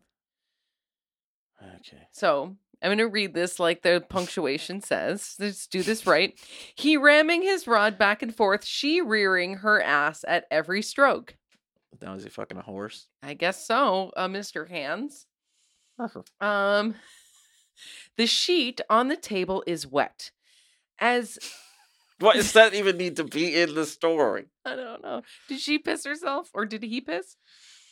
Okay. 1.61 2.07
So 2.11 2.55
I'm 2.81 2.89
going 2.89 2.97
to 2.97 3.07
read 3.07 3.33
this 3.33 3.59
like 3.59 3.81
the 3.81 4.03
punctuation 4.09 4.81
says. 4.81 5.35
Let's 5.39 5.67
do 5.67 5.83
this 5.83 6.05
right. 6.07 6.37
He 6.75 6.97
ramming 6.97 7.41
his 7.41 7.67
rod 7.67 7.97
back 7.97 8.21
and 8.21 8.35
forth, 8.35 8.65
she 8.65 9.01
rearing 9.01 9.57
her 9.57 9.81
ass 9.81 10.25
at 10.27 10.45
every 10.51 10.81
stroke. 10.81 11.35
Now 12.01 12.13
is 12.15 12.23
he 12.23 12.29
fucking 12.29 12.57
a 12.57 12.61
horse? 12.61 13.07
I 13.21 13.33
guess 13.33 13.65
so, 13.65 14.11
uh, 14.15 14.27
Mr. 14.27 14.69
Hands. 14.69 15.25
Um, 16.41 16.95
the 18.17 18.27
sheet 18.27 18.81
on 18.89 19.07
the 19.07 19.15
table 19.15 19.63
is 19.67 19.87
wet. 19.87 20.31
As 20.99 21.37
What 22.19 22.35
does 22.35 22.53
that 22.53 22.73
even 22.73 22.97
need 22.97 23.17
to 23.17 23.23
be 23.23 23.59
in 23.59 23.75
the 23.75 23.85
story? 23.85 24.45
I 24.65 24.75
don't 24.75 25.03
know, 25.03 25.23
did 25.47 25.59
she 25.59 25.77
piss 25.77 26.05
herself 26.05 26.49
or 26.53 26.65
did 26.65 26.83
he 26.83 27.01
piss? 27.01 27.35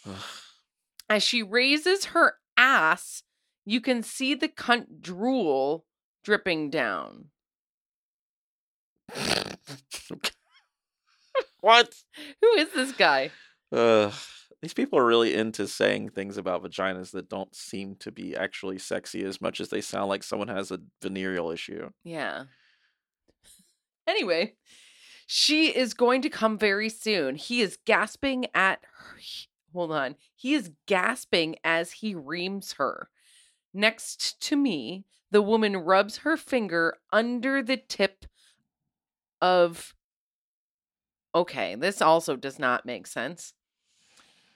As 1.09 1.23
she 1.23 1.43
raises 1.43 2.05
her 2.05 2.35
ass, 2.55 3.23
you 3.65 3.81
can 3.81 4.01
see 4.03 4.33
the 4.33 4.47
cunt 4.47 5.01
drool 5.01 5.85
dripping 6.23 6.69
down. 6.69 7.25
what? 11.59 11.93
Who 12.39 12.47
is 12.53 12.69
this 12.73 12.93
guy? 12.93 13.31
Uh, 13.71 14.11
these 14.61 14.73
people 14.73 14.99
are 14.99 15.05
really 15.05 15.33
into 15.33 15.67
saying 15.67 16.09
things 16.09 16.37
about 16.37 16.63
vaginas 16.63 17.11
that 17.11 17.29
don't 17.29 17.55
seem 17.55 17.95
to 17.95 18.11
be 18.11 18.35
actually 18.35 18.77
sexy 18.77 19.23
as 19.23 19.41
much 19.41 19.59
as 19.59 19.69
they 19.69 19.81
sound 19.81 20.09
like 20.09 20.23
someone 20.23 20.49
has 20.49 20.71
a 20.71 20.79
venereal 21.01 21.49
issue. 21.49 21.89
Yeah. 22.03 22.43
Anyway, 24.07 24.53
she 25.25 25.75
is 25.75 25.93
going 25.93 26.21
to 26.21 26.29
come 26.29 26.57
very 26.57 26.89
soon. 26.89 27.35
He 27.35 27.61
is 27.61 27.77
gasping 27.85 28.45
at 28.53 28.79
her. 28.97 29.17
Hold 29.73 29.91
on. 29.91 30.15
He 30.35 30.53
is 30.53 30.71
gasping 30.85 31.55
as 31.63 31.93
he 31.93 32.13
reams 32.13 32.73
her. 32.73 33.09
Next 33.73 34.41
to 34.41 34.55
me, 34.55 35.05
the 35.31 35.41
woman 35.41 35.77
rubs 35.77 36.17
her 36.17 36.35
finger 36.35 36.97
under 37.11 37.63
the 37.63 37.77
tip 37.77 38.25
of. 39.41 39.95
Okay, 41.33 41.75
this 41.75 42.01
also 42.01 42.35
does 42.35 42.59
not 42.59 42.85
make 42.85 43.07
sense. 43.07 43.53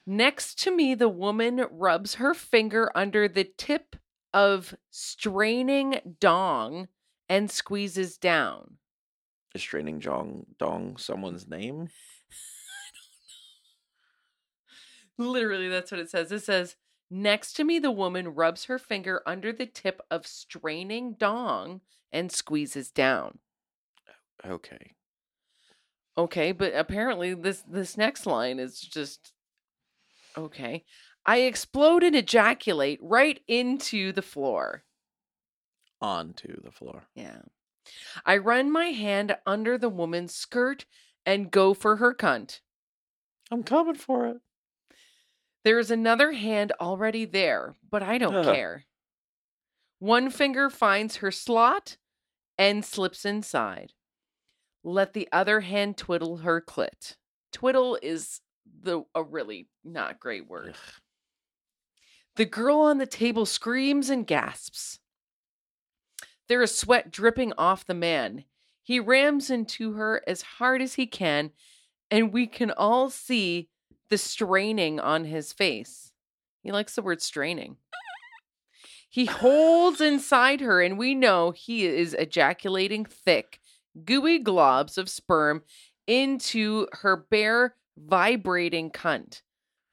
Next 0.05 0.59
to 0.63 0.75
me, 0.75 0.93
the 0.93 1.09
woman 1.09 1.65
rubs 1.71 2.15
her 2.15 2.33
finger 2.33 2.91
under 2.95 3.27
the 3.27 3.43
tip 3.43 3.95
of 4.33 4.75
straining 4.91 6.17
dong 6.19 6.87
and 7.27 7.49
squeezes 7.49 8.17
down. 8.17 8.77
Is 9.55 9.61
straining 9.61 10.01
Jong 10.01 10.45
Dong 10.59 10.97
someone's 10.97 11.47
name? 11.47 11.87
Literally, 15.17 15.69
that's 15.69 15.91
what 15.91 16.01
it 16.01 16.09
says. 16.09 16.31
It 16.31 16.43
says, 16.43 16.75
Next 17.09 17.53
to 17.53 17.63
me, 17.63 17.79
the 17.79 17.91
woman 17.91 18.29
rubs 18.29 18.65
her 18.65 18.77
finger 18.77 19.21
under 19.25 19.53
the 19.53 19.65
tip 19.65 20.01
of 20.11 20.27
straining 20.27 21.13
dong 21.13 21.81
and 22.11 22.31
squeezes 22.31 22.91
down. 22.91 23.39
Okay. 24.45 24.95
Okay, 26.17 26.51
but 26.51 26.73
apparently 26.75 27.33
this 27.33 27.63
this 27.67 27.97
next 27.97 28.25
line 28.25 28.59
is 28.59 28.79
just 28.79 29.33
okay. 30.37 30.83
I 31.25 31.41
explode 31.41 32.03
and 32.03 32.15
ejaculate 32.15 32.99
right 33.01 33.39
into 33.47 34.11
the 34.11 34.21
floor. 34.21 34.83
Onto 36.01 36.61
the 36.61 36.71
floor. 36.71 37.03
Yeah. 37.15 37.41
I 38.25 38.37
run 38.37 38.71
my 38.71 38.87
hand 38.87 39.35
under 39.45 39.77
the 39.77 39.89
woman's 39.89 40.35
skirt 40.35 40.85
and 41.25 41.51
go 41.51 41.73
for 41.73 41.97
her 41.97 42.13
cunt. 42.13 42.61
I'm 43.51 43.63
coming 43.63 43.95
for 43.95 44.27
it. 44.27 44.37
There 45.63 45.79
is 45.79 45.89
another 45.89 46.31
hand 46.33 46.73
already 46.79 47.25
there, 47.25 47.75
but 47.89 48.03
I 48.03 48.17
don't 48.17 48.35
Ugh. 48.35 48.55
care. 48.55 48.85
One 49.99 50.29
finger 50.29 50.69
finds 50.69 51.17
her 51.17 51.31
slot 51.31 51.97
and 52.57 52.85
slips 52.85 53.25
inside. 53.25 53.93
Let 54.83 55.13
the 55.13 55.27
other 55.31 55.61
hand 55.61 55.97
twiddle 55.97 56.37
her 56.37 56.61
clit. 56.61 57.15
Twiddle 57.51 57.97
is 58.03 58.41
the 58.81 59.03
a 59.13 59.23
really 59.23 59.67
not 59.83 60.19
great 60.19 60.47
word. 60.47 60.69
Ugh. 60.69 61.01
The 62.35 62.45
girl 62.45 62.79
on 62.79 62.97
the 62.97 63.05
table 63.05 63.45
screams 63.45 64.09
and 64.09 64.27
gasps. 64.27 64.99
There 66.47 66.61
is 66.61 66.77
sweat 66.77 67.11
dripping 67.11 67.53
off 67.57 67.85
the 67.85 67.93
man. 67.93 68.43
He 68.83 68.99
rams 68.99 69.49
into 69.49 69.93
her 69.93 70.21
as 70.27 70.41
hard 70.41 70.81
as 70.81 70.95
he 70.95 71.07
can, 71.07 71.51
and 72.11 72.33
we 72.33 72.45
can 72.45 72.71
all 72.71 73.09
see 73.09 73.69
the 74.09 74.17
straining 74.17 74.99
on 74.99 75.23
his 75.25 75.53
face. 75.53 76.11
He 76.61 76.71
likes 76.71 76.95
the 76.95 77.01
word 77.01 77.21
straining. 77.21 77.77
He 79.09 79.25
holds 79.25 80.01
inside 80.01 80.59
her, 80.59 80.81
and 80.81 80.97
we 80.97 81.15
know 81.15 81.51
he 81.51 81.85
is 81.85 82.13
ejaculating 82.13 83.05
thick, 83.05 83.61
gooey 84.03 84.43
globs 84.43 84.97
of 84.97 85.09
sperm 85.09 85.63
into 86.05 86.87
her 86.91 87.15
bare, 87.15 87.75
vibrating 87.97 88.91
cunt. 88.91 89.41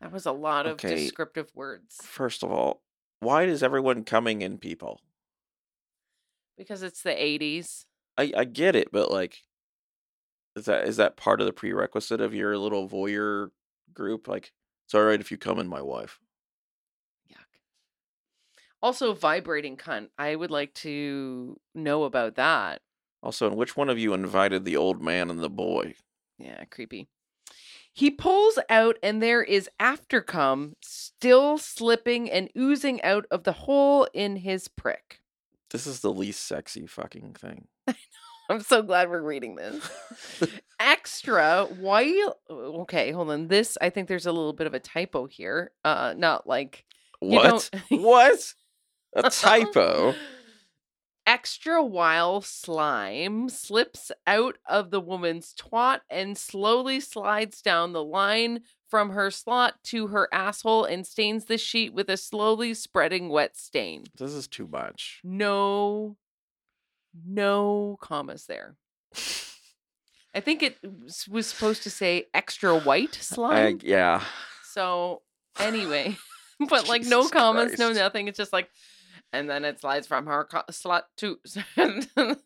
That 0.00 0.12
was 0.12 0.26
a 0.26 0.32
lot 0.32 0.66
of 0.66 0.74
Okay. 0.74 0.96
descriptive 0.96 1.50
words 1.55 1.98
First 2.03 2.42
of 2.42 2.50
all, 2.50 2.82
why 3.20 3.44
is 3.44 3.62
everyone 3.62 4.05
coming 4.05 4.42
in 4.42 4.59
people? 4.59 5.00
because 6.57 6.82
it's 6.82 7.03
the 7.03 7.11
80s. 7.11 7.86
I, 8.18 8.32
I 8.36 8.44
get 8.44 8.76
it, 8.76 8.92
but 8.92 9.11
like 9.11 9.42
is 10.55 10.66
that 10.66 10.86
is 10.86 10.96
that 10.98 11.16
part 11.16 11.40
of 11.40 11.46
the 11.46 11.53
prerequisite 11.53 12.20
of 12.20 12.34
your 12.34 12.57
little 12.59 12.88
voyeur 12.88 13.50
group? 13.94 14.28
Like 14.28 14.53
it's 14.86 14.94
all 14.94 15.03
right 15.05 15.20
if 15.20 15.30
you 15.30 15.38
come 15.38 15.59
in 15.59 15.66
my 15.66 15.80
wife. 15.80 16.20
Yuck. 17.30 17.38
Also, 18.82 19.14
vibrating 19.14 19.76
cunt. 19.76 20.09
I 20.18 20.36
would 20.36 20.50
like 20.50 20.74
to 20.74 21.59
know 21.74 22.05
about 22.05 22.34
that. 22.34 22.82
Also, 23.22 23.46
and 23.46 23.57
which 23.57 23.76
one 23.76 23.88
of 23.88 23.98
you 23.98 24.12
invited 24.14 24.64
the 24.64 24.76
old 24.76 25.00
man 25.00 25.30
and 25.30 25.40
the 25.40 25.48
boy? 25.50 25.94
Yeah, 26.38 26.64
creepy. 26.66 27.09
He 27.93 28.11
pulls 28.11 28.59
out, 28.70 28.97
and 29.03 29.22
there 29.22 29.43
is 29.43 29.68
aftercum 29.78 30.74
still 30.80 31.59
slipping 31.59 32.30
and 32.30 32.49
oozing 32.57 33.03
out 33.03 33.26
of 33.30 33.45
the 33.45 33.53
hole 33.53 34.09
in 34.14 34.36
his 34.36 34.68
prick. 34.68 35.20
This 35.70 35.86
is 35.86 36.01
the 36.01 36.12
least 36.12 36.47
sexy 36.47 36.86
fucking 36.86 37.34
thing. 37.34 37.66
I'm 38.49 38.61
so 38.61 38.82
glad 38.82 39.09
we're 39.09 39.22
reading 39.22 39.57
this. 39.57 39.90
Extra 40.80 41.66
while 41.80 42.36
okay, 42.51 43.12
hold 43.12 43.30
on. 43.30 43.49
This 43.49 43.78
I 43.80 43.88
think 43.88 44.09
there's 44.09 44.26
a 44.26 44.32
little 44.32 44.53
bit 44.53 44.66
of 44.66 44.74
a 44.74 44.80
typo 44.80 45.26
here. 45.26 45.70
Uh 45.84 46.14
not 46.16 46.47
like 46.47 46.84
what? 47.20 47.70
what? 47.88 48.55
A 49.14 49.30
typo? 49.30 50.14
extra 51.33 51.83
while 51.83 52.43
slime 52.43 53.49
slips 53.49 54.12
out 54.26 54.59
of 54.68 54.91
the 54.91 55.01
woman's 55.01 55.55
twat 55.55 56.01
and 56.11 56.37
slowly 56.37 57.01
slides 57.01 57.62
down 57.62 57.95
the 57.95 58.05
line 58.05 58.61
from 58.91 59.09
her 59.11 59.30
slot 59.30 59.83
to 59.83 60.09
her 60.09 60.28
asshole 60.30 60.85
and 60.85 61.07
stains 61.07 61.47
the 61.47 61.57
sheet 61.57 61.95
with 61.95 62.11
a 62.11 62.18
slowly 62.18 62.74
spreading 62.74 63.30
wet 63.30 63.57
stain. 63.57 64.05
This 64.18 64.33
is 64.33 64.47
too 64.47 64.68
much. 64.70 65.20
No, 65.24 66.18
no 67.26 67.97
commas 68.03 68.45
there. 68.45 68.76
I 70.35 70.41
think 70.41 70.62
it 70.62 70.76
was- 70.83 71.47
supposed 71.47 71.83
to 71.85 71.91
say 71.91 72.26
extra 72.35 72.78
white 72.78 73.14
slime. 73.14 73.80
yeah. 73.83 74.22
So 74.64 75.22
anyway, 75.59 76.18
but 76.68 76.89
like 76.89 77.03
no 77.07 77.26
commas, 77.26 77.74
comments, 77.74 77.78
no 77.78 77.93
nothing. 77.95 78.28
It's 78.28 78.37
just 78.37 78.53
like 78.53 78.68
and 79.33 79.49
then 79.49 79.64
it 79.64 79.80
slides 79.80 80.07
from 80.07 80.26
her 80.26 80.45
co- 80.45 80.62
slot 80.70 81.07
to 81.18 81.39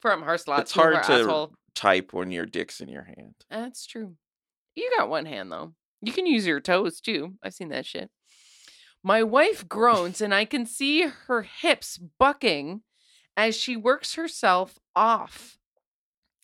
from 0.00 0.22
her 0.22 0.38
slot 0.38 0.60
It's 0.60 0.72
to 0.72 0.80
her 0.80 0.92
hard 0.92 1.04
to- 1.04 1.12
asshole. 1.12 1.54
Type 1.74 2.12
when 2.12 2.30
your 2.32 2.46
dick's 2.46 2.80
in 2.80 2.88
your 2.88 3.04
hand. 3.04 3.34
That's 3.48 3.86
true. 3.86 4.16
You 4.74 4.90
got 4.98 5.08
one 5.08 5.24
hand 5.24 5.52
though. 5.52 5.72
You 6.02 6.12
can 6.12 6.26
use 6.26 6.46
your 6.46 6.60
toes 6.60 7.00
too. 7.00 7.34
I've 7.42 7.54
seen 7.54 7.68
that 7.68 7.86
shit. 7.86 8.10
My 9.04 9.22
wife 9.22 9.66
groans 9.68 10.20
and 10.20 10.34
I 10.34 10.44
can 10.44 10.66
see 10.66 11.02
her 11.26 11.42
hips 11.42 11.98
bucking 12.18 12.82
as 13.36 13.56
she 13.56 13.76
works 13.76 14.14
herself 14.16 14.78
off 14.96 15.58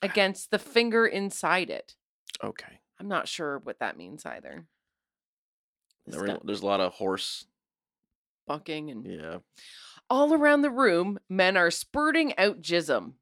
against 0.01 0.51
the 0.51 0.59
finger 0.59 1.07
inside 1.07 1.71
it. 1.71 1.97
Okay. 2.43 2.79
I'm 3.01 3.09
not 3.09 3.29
sure 3.29 3.59
what 3.59 3.81
that 3.81 3.99
means 3.99 4.25
either. 4.25 4.65
There, 6.07 6.39
there's 6.45 6.63
a 6.63 6.67
lot 6.67 6.81
of 6.81 6.95
horse. 6.95 7.47
Bucking 8.47 8.91
and 8.91 9.05
Yeah. 9.05 9.39
all 10.09 10.33
around 10.33 10.63
the 10.63 10.71
room, 10.71 11.19
men 11.29 11.57
are 11.57 11.71
spurting 11.71 12.37
out 12.39 12.61
jism. 12.63 13.15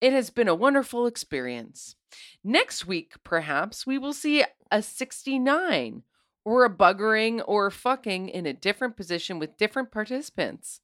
It 0.00 0.12
has 0.12 0.30
been 0.30 0.48
a 0.48 0.54
wonderful 0.54 1.06
experience. 1.06 1.96
Next 2.44 2.86
week, 2.86 3.14
perhaps, 3.24 3.86
we 3.86 3.98
will 3.98 4.12
see 4.12 4.44
a 4.70 4.82
69 4.82 6.02
or 6.44 6.64
a 6.64 6.70
buggering 6.70 7.42
or 7.46 7.70
fucking 7.70 8.28
in 8.28 8.46
a 8.46 8.52
different 8.52 8.96
position 8.96 9.38
with 9.38 9.56
different 9.56 9.90
participants. 9.90 10.80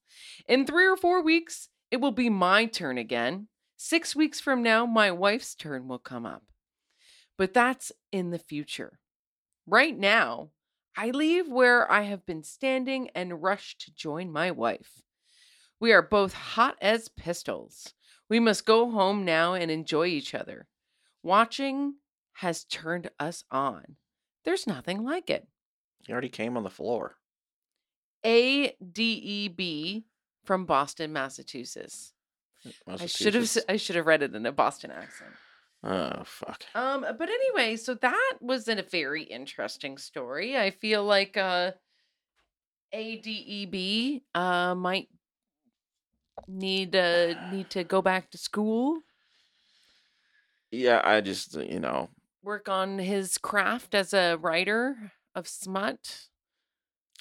In 0.49 0.67
three 0.67 0.87
or 0.87 0.97
four 0.97 1.23
weeks, 1.23 1.69
it 1.91 2.01
will 2.01 2.11
be 2.13 2.29
my 2.29 2.67
turn 2.67 2.99
again. 2.99 3.49
Six 3.77 4.17
weeks 4.17 4.41
from 4.41 4.63
now, 4.63 4.87
my 4.87 5.11
wife's 5.11 5.55
turn 5.55 5.89
will 5.89 5.99
come 5.99 6.25
up. 6.27 6.45
But 7.37 7.55
that's 7.55 7.93
in 8.13 8.31
the 8.31 8.39
future. 8.39 8.99
Right 9.67 9.97
now, 9.97 10.51
I 10.97 11.11
leave 11.11 11.49
where 11.49 11.91
I 11.91 12.03
have 12.03 12.27
been 12.27 12.43
standing 12.43 13.09
and 13.15 13.43
rush 13.43 13.77
to 13.79 13.95
join 13.95 14.31
my 14.31 14.51
wife. 14.51 15.03
We 15.81 15.93
are 15.93 16.03
both 16.03 16.35
hot 16.35 16.77
as 16.81 17.09
pistols. 17.09 17.95
We 18.29 18.39
must 18.41 18.67
go 18.67 18.91
home 18.91 19.25
now 19.25 19.55
and 19.55 19.71
enjoy 19.71 20.07
each 20.07 20.35
other. 20.35 20.69
Watching 21.23 21.95
has 22.35 22.65
turned 22.65 23.11
us 23.19 23.45
on. 23.51 23.97
There's 24.45 24.67
nothing 24.67 25.05
like 25.05 25.31
it. 25.31 25.47
He 26.07 26.13
already 26.13 26.29
came 26.29 26.57
on 26.57 26.63
the 26.63 26.71
floor. 26.71 27.17
A 28.25 28.77
D 28.93 29.13
E 29.13 29.49
B 29.49 30.05
from 30.45 30.67
Boston, 30.67 31.13
Massachusetts. 31.13 32.13
I 32.87 33.07
should 33.07 33.35
have 33.35 33.51
I 33.69 33.77
should 33.77 33.97
have 33.97 34.07
read 34.07 34.23
it 34.23 34.35
in 34.35 34.47
a 34.47 34.53
Boston 34.53 34.91
accent. 34.91 35.33
Oh 35.85 36.25
fuck. 36.25 36.65
Um, 36.75 37.03
but 37.03 37.29
anyway, 37.29 37.77
so 37.77 37.95
that 37.95 38.39
was 38.41 38.67
a 38.69 38.83
very 38.83 39.25
interesting 39.25 39.99
story. 39.99 40.57
I 40.57 40.71
feel 40.71 41.05
like 41.05 41.37
uh 41.37 41.73
ADEB 42.93 44.25
uh 44.35 44.75
might 44.75 45.09
need 46.47 46.95
uh 46.97 47.35
need 47.41 47.71
to 47.71 47.85
go 47.85 48.03
back 48.03 48.31
to 48.31 48.39
school, 48.39 49.03
Yeah, 50.71 51.01
I 51.05 51.21
just 51.21 51.57
uh, 51.57 51.61
you 51.61 51.79
know 51.81 52.11
work 52.43 52.69
on 52.69 52.99
his 52.99 53.39
craft 53.39 53.95
as 53.95 54.13
a 54.13 54.37
writer 54.37 55.13
of 55.35 55.47
smut. 55.49 56.29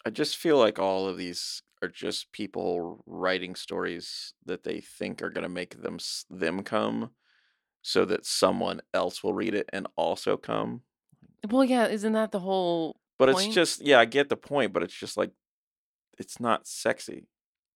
I 0.05 0.09
just 0.09 0.38
feel 0.38 0.57
like 0.57 0.80
all 0.80 1.07
of 1.07 1.18
these 1.18 1.62
are 1.82 1.88
just 1.88 2.32
people 2.32 3.03
writing 3.05 3.55
stories 3.55 4.34
that 4.45 4.64
they 4.64 4.80
think 4.82 5.22
are 5.22 5.30
going 5.30 5.43
to 5.43 5.49
make 5.49 5.82
them 5.82 5.97
them 6.30 6.64
come 6.64 7.12
so 7.82 8.05
that 8.05 8.25
someone 8.25 8.82
else 8.93 9.23
will 9.23 9.34
read 9.34 9.53
it 9.55 9.69
and 9.73 9.88
also 9.95 10.38
come. 10.38 10.82
Well, 11.49 11.63
yeah, 11.63 11.88
isn't 11.88 12.13
that 12.13 12.32
the 12.32 12.39
whole 12.39 12.97
But 13.17 13.29
Point? 13.32 13.47
it's 13.47 13.55
just 13.55 13.82
yeah, 13.82 13.99
I 13.99 14.05
get 14.05 14.29
the 14.29 14.38
point, 14.38 14.73
but 14.73 14.84
it's 14.84 14.93
just 14.93 15.17
like 15.17 15.32
it's 16.17 16.39
not 16.39 16.67
sexy. 16.67 17.27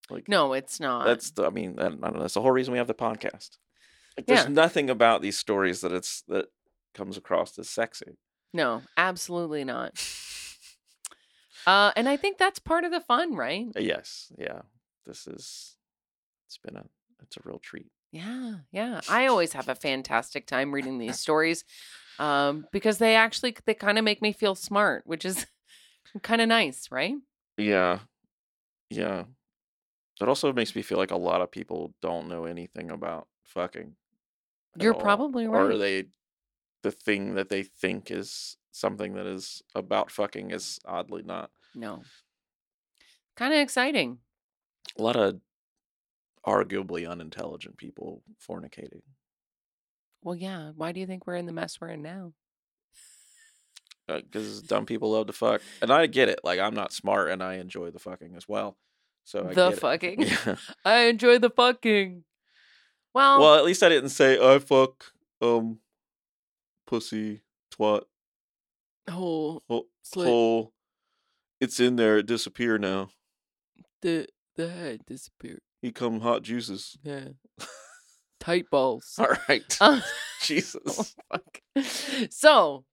Like 0.08 0.28
No, 0.28 0.52
it's 0.52 0.78
not. 0.78 1.04
that's 1.04 1.30
the 1.32 1.46
I 1.46 1.50
mean, 1.50 1.76
I 1.78 1.84
don't 1.88 2.00
know, 2.00 2.20
that's 2.20 2.34
the 2.34 2.40
whole 2.42 2.52
reason 2.52 2.72
we 2.72 2.78
have 2.78 2.86
the 2.86 2.94
podcast. 2.94 3.58
Like 4.16 4.26
there's 4.26 4.44
Yeah. 4.44 4.48
nothing 4.48 4.88
about 4.88 5.20
these 5.22 5.36
stories 5.36 5.80
that 5.80 5.92
it's 5.92 6.22
that 6.28 6.46
comes 6.94 7.16
across 7.16 7.58
as 7.58 7.68
sexy. 7.68 8.16
no, 8.52 8.82
absolutely 8.96 9.64
not. 9.64 9.92
Uh 11.66 11.90
and 11.96 12.08
I 12.08 12.16
think 12.16 12.38
that's 12.38 12.60
part 12.60 12.84
of 12.84 12.92
the 12.92 13.00
fun, 13.00 13.34
right? 13.34 13.66
yes, 13.76 14.30
yeah. 14.38 14.60
This 15.04 15.26
is 15.26 15.76
it's 16.46 16.58
been 16.58 16.76
a 16.76 16.84
it's 17.22 17.36
a 17.36 17.40
real 17.44 17.58
treat. 17.58 17.90
Yeah, 18.12 18.56
yeah. 18.72 19.00
I 19.08 19.26
always 19.26 19.52
have 19.52 19.68
a 19.68 19.74
fantastic 19.74 20.46
time 20.46 20.72
reading 20.72 20.98
these 20.98 21.18
stories 21.20 21.64
um, 22.18 22.66
because 22.72 22.98
they 22.98 23.16
actually 23.16 23.56
they 23.66 23.74
kind 23.74 23.98
of 23.98 24.04
make 24.04 24.22
me 24.22 24.32
feel 24.32 24.54
smart, 24.54 25.02
which 25.06 25.24
is 25.24 25.46
kind 26.22 26.40
of 26.40 26.48
nice, 26.48 26.90
right? 26.90 27.14
Yeah. 27.58 28.00
Yeah. 28.90 29.24
It 30.20 30.28
also 30.28 30.52
makes 30.52 30.74
me 30.74 30.82
feel 30.82 30.98
like 30.98 31.10
a 31.10 31.16
lot 31.16 31.42
of 31.42 31.50
people 31.50 31.94
don't 32.00 32.28
know 32.28 32.44
anything 32.44 32.90
about 32.90 33.28
fucking. 33.44 33.96
You're 34.78 34.94
all. 34.94 35.00
probably 35.00 35.46
right. 35.46 35.60
Or 35.62 35.76
they 35.76 36.06
the 36.82 36.90
thing 36.90 37.34
that 37.34 37.48
they 37.48 37.62
think 37.62 38.10
is 38.10 38.56
something 38.70 39.14
that 39.14 39.26
is 39.26 39.62
about 39.74 40.10
fucking 40.10 40.50
is 40.50 40.78
oddly 40.84 41.22
not. 41.22 41.50
No. 41.74 42.02
Kind 43.36 43.52
of 43.52 43.60
exciting. 43.60 44.18
A 44.98 45.02
lot 45.02 45.16
of 45.16 45.40
arguably 46.46 47.08
unintelligent 47.08 47.76
people 47.76 48.22
fornicating. 48.48 49.02
Well, 50.22 50.34
yeah. 50.36 50.70
Why 50.74 50.92
do 50.92 51.00
you 51.00 51.06
think 51.06 51.26
we're 51.26 51.36
in 51.36 51.46
the 51.46 51.52
mess 51.52 51.78
we're 51.80 51.88
in 51.88 52.02
now? 52.02 52.32
Because 54.08 54.58
Uh, 54.60 54.62
dumb 54.66 54.86
people 54.86 55.10
love 55.12 55.26
to 55.26 55.32
fuck. 55.32 55.60
And 55.82 55.92
I 55.92 56.06
get 56.06 56.28
it. 56.28 56.40
Like 56.44 56.60
I'm 56.60 56.74
not 56.74 56.92
smart 56.92 57.30
and 57.30 57.42
I 57.42 57.54
enjoy 57.54 57.90
the 57.90 57.98
fucking 57.98 58.34
as 58.36 58.48
well. 58.48 58.76
So 59.24 59.48
I 59.48 59.54
the 59.54 59.72
fucking. 59.72 60.22
Yeah. 60.22 60.56
I 60.84 60.98
enjoy 61.06 61.38
the 61.38 61.50
fucking. 61.50 62.22
Well, 63.12 63.40
Well, 63.40 63.54
at 63.56 63.64
least 63.64 63.82
I 63.82 63.88
didn't 63.88 64.10
say 64.10 64.38
I 64.40 64.58
fuck 64.60 65.06
um 65.42 65.80
pussy 66.86 67.42
twat 67.72 68.02
oh, 69.08 69.62
ho- 69.68 69.86
Slit. 70.02 70.28
hole. 70.28 70.72
It's 71.60 71.80
in 71.80 71.96
there. 71.96 72.18
It 72.18 72.26
disappear 72.26 72.78
now. 72.78 73.10
the 74.02 74.28
the 74.54 74.68
head 74.68 75.00
disappeared. 75.06 75.60
He 75.86 75.92
come 75.92 76.18
hot 76.18 76.42
juices. 76.42 76.98
Yeah. 77.04 77.28
Tight 78.40 78.68
balls. 78.72 79.14
All 79.20 79.28
right. 79.48 79.76
Uh, 79.80 80.00
Jesus. 80.42 81.14
Oh, 81.30 81.38
fuck. 81.38 81.60
So, 82.30 82.84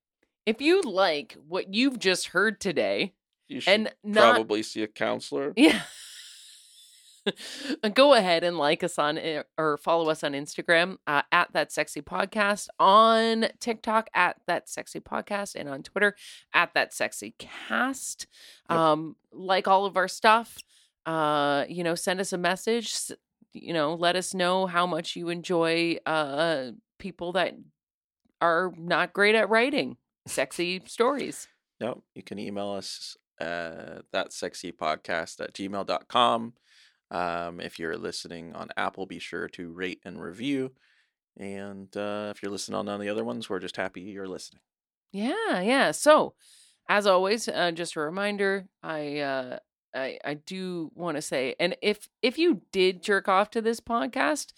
if 0.45 0.61
you 0.61 0.83
like 0.83 1.35
what 1.47 1.73
you've 1.73 1.97
just 1.97 2.27
heard 2.27 2.61
today, 2.61 3.13
You 3.47 3.61
should 3.61 3.73
and 3.73 3.93
not 4.03 4.35
probably 4.35 4.61
see 4.61 4.83
a 4.83 4.87
counselor. 4.87 5.53
yeah, 5.57 5.81
go 7.95 8.13
ahead 8.13 8.43
and 8.43 8.59
like 8.59 8.83
us 8.83 8.99
on 8.99 9.19
or 9.57 9.77
follow 9.77 10.09
us 10.11 10.23
on 10.23 10.33
Instagram 10.33 10.97
uh, 11.07 11.23
at 11.31 11.51
that 11.53 11.71
sexy 11.71 12.01
podcast, 12.01 12.67
on 12.79 13.47
TikTok 13.59 14.07
at 14.13 14.37
that 14.45 14.69
sexy 14.69 14.99
podcast, 14.99 15.55
and 15.55 15.67
on 15.67 15.81
Twitter 15.81 16.15
at 16.53 16.75
that 16.75 16.93
sexy 16.93 17.33
cast. 17.39 18.27
Yep. 18.69 18.77
Um, 18.79 19.15
like 19.31 19.67
all 19.67 19.85
of 19.85 19.97
our 19.97 20.07
stuff, 20.07 20.57
uh, 21.05 21.65
you 21.67 21.83
know, 21.83 21.95
send 21.95 22.19
us 22.19 22.33
a 22.33 22.37
message. 22.37 22.93
You 23.53 23.73
know, 23.73 23.93
let 23.93 24.15
us 24.15 24.33
know 24.33 24.65
how 24.65 24.87
much 24.87 25.15
you 25.15 25.29
enjoy 25.29 25.97
uh 26.05 26.71
people 26.99 27.33
that 27.33 27.55
are 28.41 28.73
not 28.77 29.13
great 29.13 29.35
at 29.35 29.49
writing 29.49 29.97
sexy 30.27 30.81
stories. 30.85 31.47
Yep. 31.79 31.99
You 32.15 32.23
can 32.23 32.39
email 32.39 32.71
us 32.71 33.17
at 33.39 34.03
that 34.11 34.33
sexy 34.33 34.71
podcast 34.71 35.41
at 35.41 35.53
gmail.com. 35.53 36.53
Um, 37.11 37.59
if 37.59 37.77
you're 37.77 37.97
listening 37.97 38.53
on 38.53 38.69
Apple, 38.77 39.05
be 39.05 39.19
sure 39.19 39.47
to 39.49 39.71
rate 39.71 39.99
and 40.05 40.21
review. 40.21 40.71
And 41.37 41.95
uh, 41.95 42.31
if 42.35 42.41
you're 42.41 42.51
listening 42.51 42.77
on 42.77 42.85
none 42.85 42.95
of 42.95 43.01
the 43.01 43.09
other 43.09 43.23
ones, 43.23 43.49
we're 43.49 43.59
just 43.59 43.77
happy 43.77 44.01
you're 44.01 44.27
listening. 44.27 44.61
Yeah, 45.11 45.61
yeah. 45.61 45.91
So, 45.91 46.33
as 46.89 47.05
always, 47.05 47.47
uh, 47.47 47.71
just 47.71 47.95
a 47.95 47.99
reminder, 47.99 48.67
I 48.81 49.19
uh 49.19 49.59
I 49.93 50.17
I 50.23 50.33
do 50.35 50.91
want 50.95 51.17
to 51.17 51.21
say 51.21 51.55
and 51.59 51.75
if 51.81 52.09
if 52.21 52.37
you 52.37 52.61
did 52.71 53.03
jerk 53.03 53.27
off 53.27 53.49
to 53.51 53.61
this 53.61 53.79
podcast, 53.79 54.53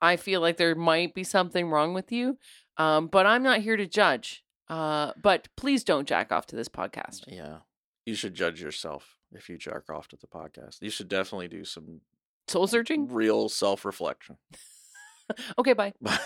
I 0.00 0.16
feel 0.16 0.40
like 0.40 0.56
there 0.56 0.74
might 0.74 1.14
be 1.14 1.24
something 1.24 1.70
wrong 1.70 1.94
with 1.94 2.12
you. 2.12 2.38
Um 2.76 3.06
but 3.08 3.26
I'm 3.26 3.42
not 3.42 3.60
here 3.60 3.76
to 3.76 3.86
judge. 3.86 4.44
Uh 4.68 5.12
but 5.20 5.48
please 5.56 5.84
don't 5.84 6.08
jack 6.08 6.32
off 6.32 6.46
to 6.46 6.56
this 6.56 6.68
podcast. 6.68 7.24
Yeah. 7.26 7.58
You 8.06 8.14
should 8.14 8.34
judge 8.34 8.60
yourself 8.60 9.16
if 9.32 9.48
you 9.48 9.56
jerk 9.58 9.88
off 9.90 10.08
to 10.08 10.16
the 10.16 10.26
podcast. 10.26 10.82
You 10.82 10.90
should 10.90 11.08
definitely 11.08 11.48
do 11.48 11.64
some 11.64 12.00
Soul 12.48 12.66
searching? 12.66 13.08
real 13.08 13.48
self 13.48 13.84
reflection. 13.84 14.36
Okay, 15.58 15.72
bye. 15.72 15.94
Bye. 16.02 16.18